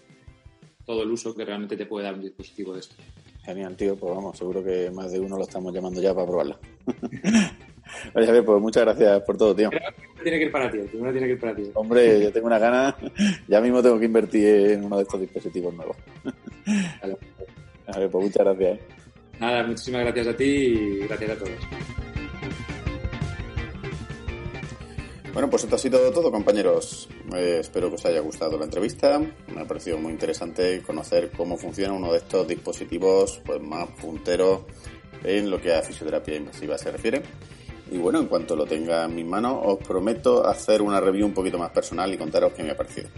todo 0.86 1.04
el 1.04 1.12
uso 1.12 1.36
que 1.36 1.46
realmente 1.46 1.78
te 1.78 1.86
puede 1.86 2.06
dar 2.06 2.16
un 2.16 2.22
dispositivo 2.22 2.74
de 2.74 2.80
esto. 2.80 2.96
Genial, 3.44 3.76
tío. 3.76 3.96
Pues 3.96 4.14
vamos, 4.14 4.38
seguro 4.38 4.64
que 4.64 4.92
más 4.92 5.12
de 5.12 5.20
uno 5.20 5.38
lo 5.38 5.44
estamos 5.44 5.74
llamando 5.74 6.02
ya 6.02 6.14
para 6.14 6.28
probarla. 6.28 6.60
Oye, 8.14 8.26
Javier, 8.26 8.46
pues 8.46 8.62
muchas 8.62 8.84
gracias 8.84 9.22
por 9.24 9.38
todo, 9.38 9.56
tío. 9.56 9.70
Pero 9.70 9.86
tiene 10.24 10.40
que 10.40 10.46
ir 10.46 10.52
para 10.52 10.72
ti, 10.72 10.78
primero 10.80 11.12
tiene 11.12 11.28
que 11.28 11.34
ir 11.34 11.40
para 11.40 11.56
ti. 11.56 11.64
Hombre, 11.74 12.22
yo 12.22 12.32
tengo 12.32 12.48
una 12.48 12.60
gana. 12.60 12.96
Ya 13.48 13.60
mismo 13.62 13.82
tengo 13.82 14.00
que 14.00 14.06
invertir 14.06 14.72
en 14.72 14.86
uno 14.86 14.98
de 14.98 15.04
estos 15.04 15.20
dispositivos 15.20 15.74
nuevos. 15.74 15.98
Vale. 17.02 17.18
A 17.88 18.00
ver, 18.00 18.10
pues 18.10 18.26
muchas 18.26 18.46
gracias. 18.46 18.80
¿eh? 18.80 19.01
Nada, 19.42 19.64
muchísimas 19.64 20.04
gracias 20.04 20.28
a 20.28 20.38
ti 20.38 20.44
y 20.44 21.00
gracias 21.00 21.32
a 21.32 21.36
todos. 21.36 21.50
Bueno, 25.34 25.50
pues 25.50 25.64
esto 25.64 25.78
ha 25.78 25.80
sido 25.80 26.12
todo, 26.12 26.30
compañeros. 26.30 27.10
Eh, 27.34 27.58
espero 27.60 27.90
que 27.90 27.96
os 27.96 28.06
haya 28.06 28.20
gustado 28.20 28.60
la 28.60 28.66
entrevista. 28.66 29.18
Me 29.18 29.62
ha 29.62 29.66
parecido 29.66 29.98
muy 29.98 30.12
interesante 30.12 30.84
conocer 30.84 31.32
cómo 31.36 31.58
funciona 31.58 31.92
uno 31.92 32.12
de 32.12 32.20
estos 32.20 32.48
dispositivos 32.48 33.42
pues, 33.44 33.60
más 33.60 33.90
punteros 34.00 34.62
en 35.24 35.50
lo 35.50 35.60
que 35.60 35.74
a 35.74 35.82
fisioterapia 35.82 36.36
invasiva 36.36 36.78
se 36.78 36.92
refiere. 36.92 37.24
Y 37.90 37.98
bueno, 37.98 38.20
en 38.20 38.28
cuanto 38.28 38.56
lo 38.56 38.68
tenga 38.68 39.06
en 39.06 39.16
mis 39.16 39.26
manos, 39.26 39.60
os 39.64 39.80
prometo 39.80 40.46
hacer 40.46 40.84
una 40.84 41.00
review 41.00 41.26
un 41.26 41.34
poquito 41.34 41.58
más 41.58 41.72
personal 41.72 42.14
y 42.14 42.18
contaros 42.20 42.54
qué 42.54 42.62
me 42.62 42.72
ha 42.72 42.78
parecido. 42.78 43.10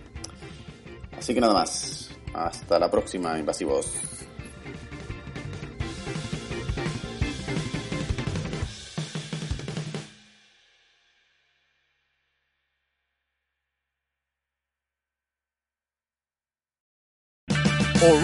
Así 1.18 1.34
que 1.34 1.42
nada 1.42 1.54
más. 1.54 2.12
Hasta 2.34 2.80
la 2.80 2.90
próxima, 2.90 3.38
invasivos. 3.38 3.92